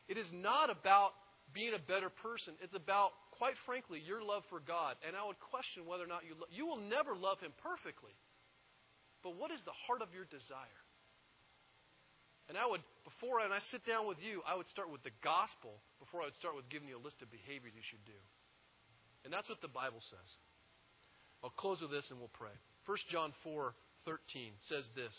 It 0.08 0.20
is 0.20 0.28
not 0.32 0.68
about 0.68 1.16
being 1.56 1.72
a 1.72 1.80
better 1.80 2.12
person. 2.12 2.52
It's 2.60 2.76
about, 2.76 3.16
quite 3.40 3.56
frankly, 3.64 4.00
your 4.04 4.20
love 4.20 4.44
for 4.52 4.60
God. 4.60 5.00
And 5.00 5.16
I 5.16 5.24
would 5.24 5.40
question 5.40 5.88
whether 5.88 6.04
or 6.04 6.10
not 6.10 6.28
you 6.28 6.36
lo- 6.36 6.52
you 6.52 6.68
will 6.68 6.80
never 6.80 7.16
love 7.16 7.40
Him 7.40 7.56
perfectly. 7.64 8.12
But 9.24 9.40
what 9.40 9.50
is 9.50 9.60
the 9.64 9.74
heart 9.88 10.04
of 10.04 10.12
your 10.12 10.28
desire? 10.28 10.82
And 12.48 12.56
I 12.56 12.64
would, 12.64 12.80
before 13.04 13.44
and 13.44 13.52
I 13.52 13.60
sit 13.68 13.84
down 13.84 14.08
with 14.08 14.16
you, 14.24 14.40
I 14.48 14.56
would 14.56 14.68
start 14.72 14.88
with 14.88 15.04
the 15.04 15.12
gospel 15.20 15.84
before 16.00 16.24
I 16.24 16.32
would 16.32 16.40
start 16.40 16.56
with 16.56 16.68
giving 16.72 16.88
you 16.88 16.96
a 16.96 17.04
list 17.04 17.20
of 17.20 17.28
behaviors 17.28 17.76
you 17.76 17.84
should 17.84 18.04
do. 18.08 18.20
And 19.24 19.32
that's 19.32 19.48
what 19.48 19.60
the 19.60 19.68
Bible 19.68 20.00
says. 20.08 20.30
I'll 21.42 21.50
close 21.50 21.80
with 21.80 21.90
this 21.90 22.04
and 22.10 22.18
we'll 22.18 22.32
pray. 22.34 22.54
1 22.86 22.98
John 23.10 23.32
4 23.44 23.74
13 24.04 24.52
says 24.68 24.84
this. 24.96 25.12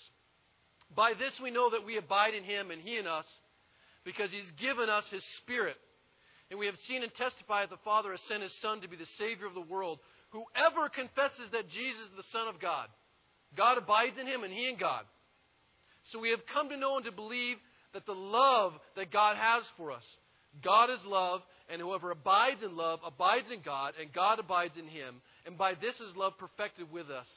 By 0.95 1.13
this 1.13 1.33
we 1.41 1.51
know 1.51 1.69
that 1.69 1.85
we 1.85 1.97
abide 1.97 2.33
in 2.33 2.43
him 2.43 2.71
and 2.71 2.81
he 2.81 2.97
in 2.97 3.05
us, 3.05 3.25
because 4.03 4.31
he's 4.31 4.49
given 4.59 4.89
us 4.89 5.03
his 5.11 5.23
Spirit. 5.43 5.77
And 6.49 6.59
we 6.59 6.65
have 6.65 6.79
seen 6.87 7.03
and 7.03 7.13
testified 7.13 7.69
that 7.69 7.75
the 7.75 7.85
Father 7.85 8.11
has 8.11 8.21
sent 8.27 8.41
his 8.41 8.53
Son 8.61 8.81
to 8.81 8.89
be 8.89 8.97
the 8.97 9.13
Savior 9.19 9.45
of 9.45 9.53
the 9.53 9.69
world. 9.69 9.99
Whoever 10.31 10.89
confesses 10.89 11.51
that 11.51 11.69
Jesus 11.69 12.09
is 12.09 12.17
the 12.17 12.31
Son 12.31 12.47
of 12.47 12.59
God, 12.59 12.87
God 13.55 13.77
abides 13.77 14.17
in 14.19 14.25
him 14.25 14.43
and 14.43 14.53
he 14.53 14.67
in 14.67 14.77
God. 14.77 15.05
So 16.11 16.19
we 16.19 16.31
have 16.31 16.41
come 16.51 16.69
to 16.69 16.77
know 16.77 16.97
and 16.97 17.05
to 17.05 17.11
believe 17.11 17.57
that 17.93 18.05
the 18.05 18.17
love 18.17 18.73
that 18.95 19.11
God 19.11 19.37
has 19.37 19.63
for 19.77 19.91
us, 19.91 20.05
God 20.63 20.89
is 20.89 20.99
love, 21.05 21.41
and 21.71 21.81
whoever 21.81 22.11
abides 22.11 22.63
in 22.63 22.75
love 22.75 22.99
abides 23.05 23.47
in 23.53 23.61
God, 23.63 23.93
and 23.99 24.11
God 24.13 24.39
abides 24.39 24.77
in 24.77 24.87
him. 24.87 25.21
And 25.45 25.57
by 25.57 25.73
this 25.73 25.95
is 25.95 26.15
love 26.15 26.33
perfected 26.37 26.91
with 26.91 27.09
us 27.09 27.27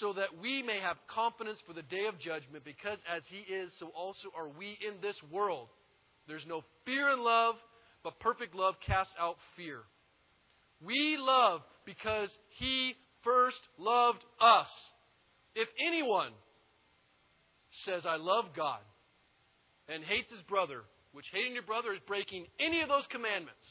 so 0.00 0.12
that 0.14 0.40
we 0.40 0.62
may 0.62 0.80
have 0.80 0.96
confidence 1.12 1.58
for 1.66 1.74
the 1.74 1.82
day 1.82 2.06
of 2.08 2.18
judgment, 2.18 2.64
because 2.64 2.98
as 3.14 3.22
he 3.28 3.44
is, 3.52 3.72
so 3.78 3.88
also 3.94 4.28
are 4.36 4.48
we 4.48 4.78
in 4.86 5.00
this 5.02 5.16
world. 5.30 5.68
There's 6.26 6.46
no 6.46 6.62
fear 6.84 7.10
in 7.10 7.22
love, 7.22 7.56
but 8.02 8.18
perfect 8.20 8.54
love 8.54 8.74
casts 8.86 9.12
out 9.20 9.36
fear. 9.56 9.80
We 10.84 11.16
love 11.18 11.60
because 11.84 12.30
He 12.58 12.94
first 13.22 13.60
loved 13.78 14.24
us. 14.40 14.68
If 15.54 15.68
anyone 15.86 16.32
says, 17.84 18.02
I 18.06 18.16
love 18.16 18.46
God, 18.56 18.80
and 19.88 20.04
hates 20.04 20.30
his 20.30 20.42
brother, 20.42 20.82
which 21.12 21.26
hating 21.32 21.54
your 21.54 21.62
brother 21.62 21.92
is 21.92 22.00
breaking 22.06 22.46
any 22.60 22.80
of 22.80 22.88
those 22.88 23.06
commandments, 23.10 23.62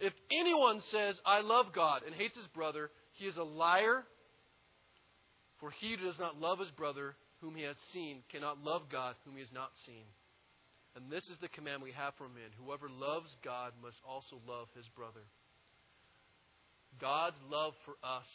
if 0.00 0.12
anyone 0.30 0.80
says, 0.90 1.18
I 1.24 1.40
love 1.40 1.66
God, 1.74 2.02
and 2.04 2.14
hates 2.14 2.36
his 2.36 2.46
brother, 2.48 2.90
he 3.12 3.26
is 3.26 3.36
a 3.36 3.42
liar. 3.42 4.04
For 5.60 5.70
he 5.70 5.96
who 5.96 6.06
does 6.06 6.18
not 6.18 6.40
love 6.40 6.58
his 6.58 6.70
brother 6.70 7.14
whom 7.40 7.54
he 7.54 7.62
has 7.62 7.76
seen 7.92 8.22
cannot 8.32 8.62
love 8.62 8.82
God 8.90 9.14
whom 9.24 9.34
he 9.34 9.40
has 9.40 9.52
not 9.52 9.70
seen. 9.86 10.04
And 10.96 11.10
this 11.10 11.24
is 11.26 11.38
the 11.40 11.48
command 11.48 11.82
we 11.82 11.92
have 11.92 12.14
from 12.14 12.36
him 12.38 12.50
whoever 12.58 12.88
loves 12.88 13.34
God 13.42 13.72
must 13.82 13.98
also 14.06 14.40
love 14.46 14.68
his 14.76 14.86
brother. 14.94 15.26
God's 17.00 17.38
love 17.50 17.74
for 17.84 17.98
us 18.06 18.26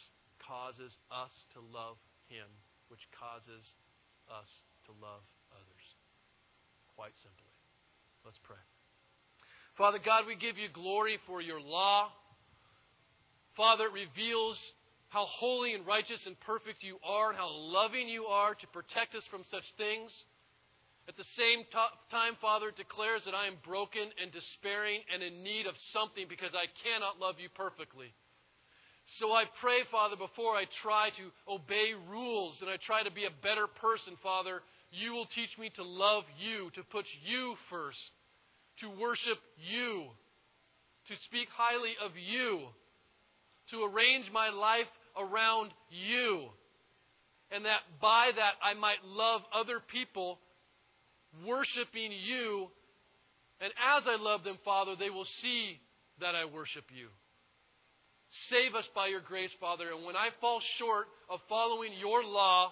causes 0.44 0.92
us 1.08 1.32
to 1.56 1.60
love 1.60 1.96
him, 2.28 2.46
which 2.88 3.00
causes 3.16 3.64
us 4.28 4.50
to 4.86 4.92
love 5.00 5.24
others. 5.52 5.86
Quite 6.96 7.16
simply. 7.22 7.52
Let's 8.24 8.40
pray. 8.44 8.60
Father 9.80 9.96
God, 9.96 10.28
we 10.28 10.36
give 10.36 10.60
you 10.60 10.68
glory 10.68 11.16
for 11.24 11.40
your 11.40 11.56
law. 11.56 12.12
Father, 13.56 13.88
it 13.88 13.96
reveals 13.96 14.60
how 15.08 15.24
holy 15.24 15.72
and 15.72 15.86
righteous 15.88 16.20
and 16.28 16.36
perfect 16.44 16.84
you 16.84 17.00
are 17.00 17.32
and 17.32 17.38
how 17.40 17.48
loving 17.48 18.04
you 18.04 18.28
are 18.28 18.52
to 18.52 18.66
protect 18.76 19.16
us 19.16 19.24
from 19.32 19.40
such 19.48 19.64
things. 19.80 20.12
At 21.08 21.16
the 21.16 21.24
same 21.32 21.64
time, 22.12 22.36
Father, 22.44 22.76
declares 22.76 23.24
that 23.24 23.32
I 23.32 23.48
am 23.48 23.56
broken 23.64 24.12
and 24.20 24.28
despairing 24.28 25.00
and 25.08 25.24
in 25.24 25.40
need 25.40 25.64
of 25.64 25.72
something 25.96 26.28
because 26.28 26.52
I 26.52 26.68
cannot 26.84 27.16
love 27.16 27.40
you 27.40 27.48
perfectly. 27.48 28.12
So 29.16 29.32
I 29.32 29.48
pray, 29.64 29.88
Father, 29.88 30.20
before 30.20 30.60
I 30.60 30.68
try 30.84 31.08
to 31.16 31.32
obey 31.48 31.96
rules 32.12 32.60
and 32.60 32.68
I 32.68 32.76
try 32.84 33.00
to 33.00 33.10
be 33.10 33.24
a 33.24 33.32
better 33.40 33.64
person, 33.64 34.20
Father, 34.20 34.60
you 34.92 35.16
will 35.16 35.26
teach 35.32 35.56
me 35.56 35.72
to 35.80 35.82
love 35.82 36.28
you, 36.36 36.68
to 36.76 36.84
put 36.92 37.08
you 37.24 37.56
first, 37.72 38.12
to 38.80 38.90
worship 38.90 39.38
you, 39.70 40.06
to 41.08 41.14
speak 41.26 41.48
highly 41.56 41.94
of 42.04 42.12
you, 42.16 42.68
to 43.70 43.84
arrange 43.84 44.26
my 44.32 44.48
life 44.50 44.90
around 45.18 45.70
you, 45.90 46.48
and 47.50 47.64
that 47.64 47.80
by 48.00 48.30
that 48.34 48.54
I 48.62 48.78
might 48.78 49.04
love 49.04 49.42
other 49.54 49.80
people, 49.92 50.38
worshiping 51.46 52.12
you. 52.12 52.68
And 53.60 53.72
as 53.96 54.04
I 54.06 54.16
love 54.20 54.44
them, 54.44 54.58
Father, 54.64 54.94
they 54.98 55.10
will 55.10 55.26
see 55.42 55.80
that 56.20 56.34
I 56.34 56.44
worship 56.46 56.84
you. 56.94 57.08
Save 58.48 58.74
us 58.74 58.86
by 58.94 59.08
your 59.08 59.20
grace, 59.20 59.50
Father. 59.60 59.90
And 59.90 60.06
when 60.06 60.16
I 60.16 60.28
fall 60.40 60.60
short 60.78 61.06
of 61.28 61.40
following 61.48 61.92
your 61.98 62.24
law, 62.24 62.70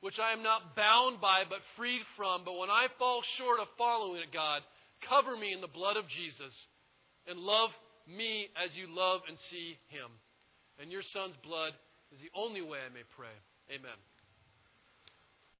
which 0.00 0.18
I 0.18 0.32
am 0.32 0.42
not 0.42 0.76
bound 0.76 1.20
by 1.20 1.44
but 1.48 1.60
freed 1.76 2.02
from, 2.16 2.42
but 2.44 2.58
when 2.58 2.70
I 2.70 2.88
fall 2.98 3.22
short 3.38 3.60
of 3.60 3.68
following 3.78 4.22
it, 4.22 4.32
God, 4.32 4.62
cover 5.08 5.36
me 5.36 5.52
in 5.52 5.60
the 5.60 5.70
blood 5.70 5.96
of 5.96 6.08
Jesus 6.08 6.52
and 7.26 7.38
love 7.38 7.70
me 8.06 8.48
as 8.54 8.70
you 8.74 8.86
love 8.88 9.20
and 9.28 9.36
see 9.50 9.78
him. 9.88 10.10
And 10.78 10.90
your 10.90 11.02
Son's 11.12 11.36
blood 11.42 11.72
is 12.12 12.20
the 12.20 12.30
only 12.38 12.62
way 12.62 12.78
I 12.78 12.92
may 12.92 13.06
pray. 13.16 13.34
Amen. 13.70 13.98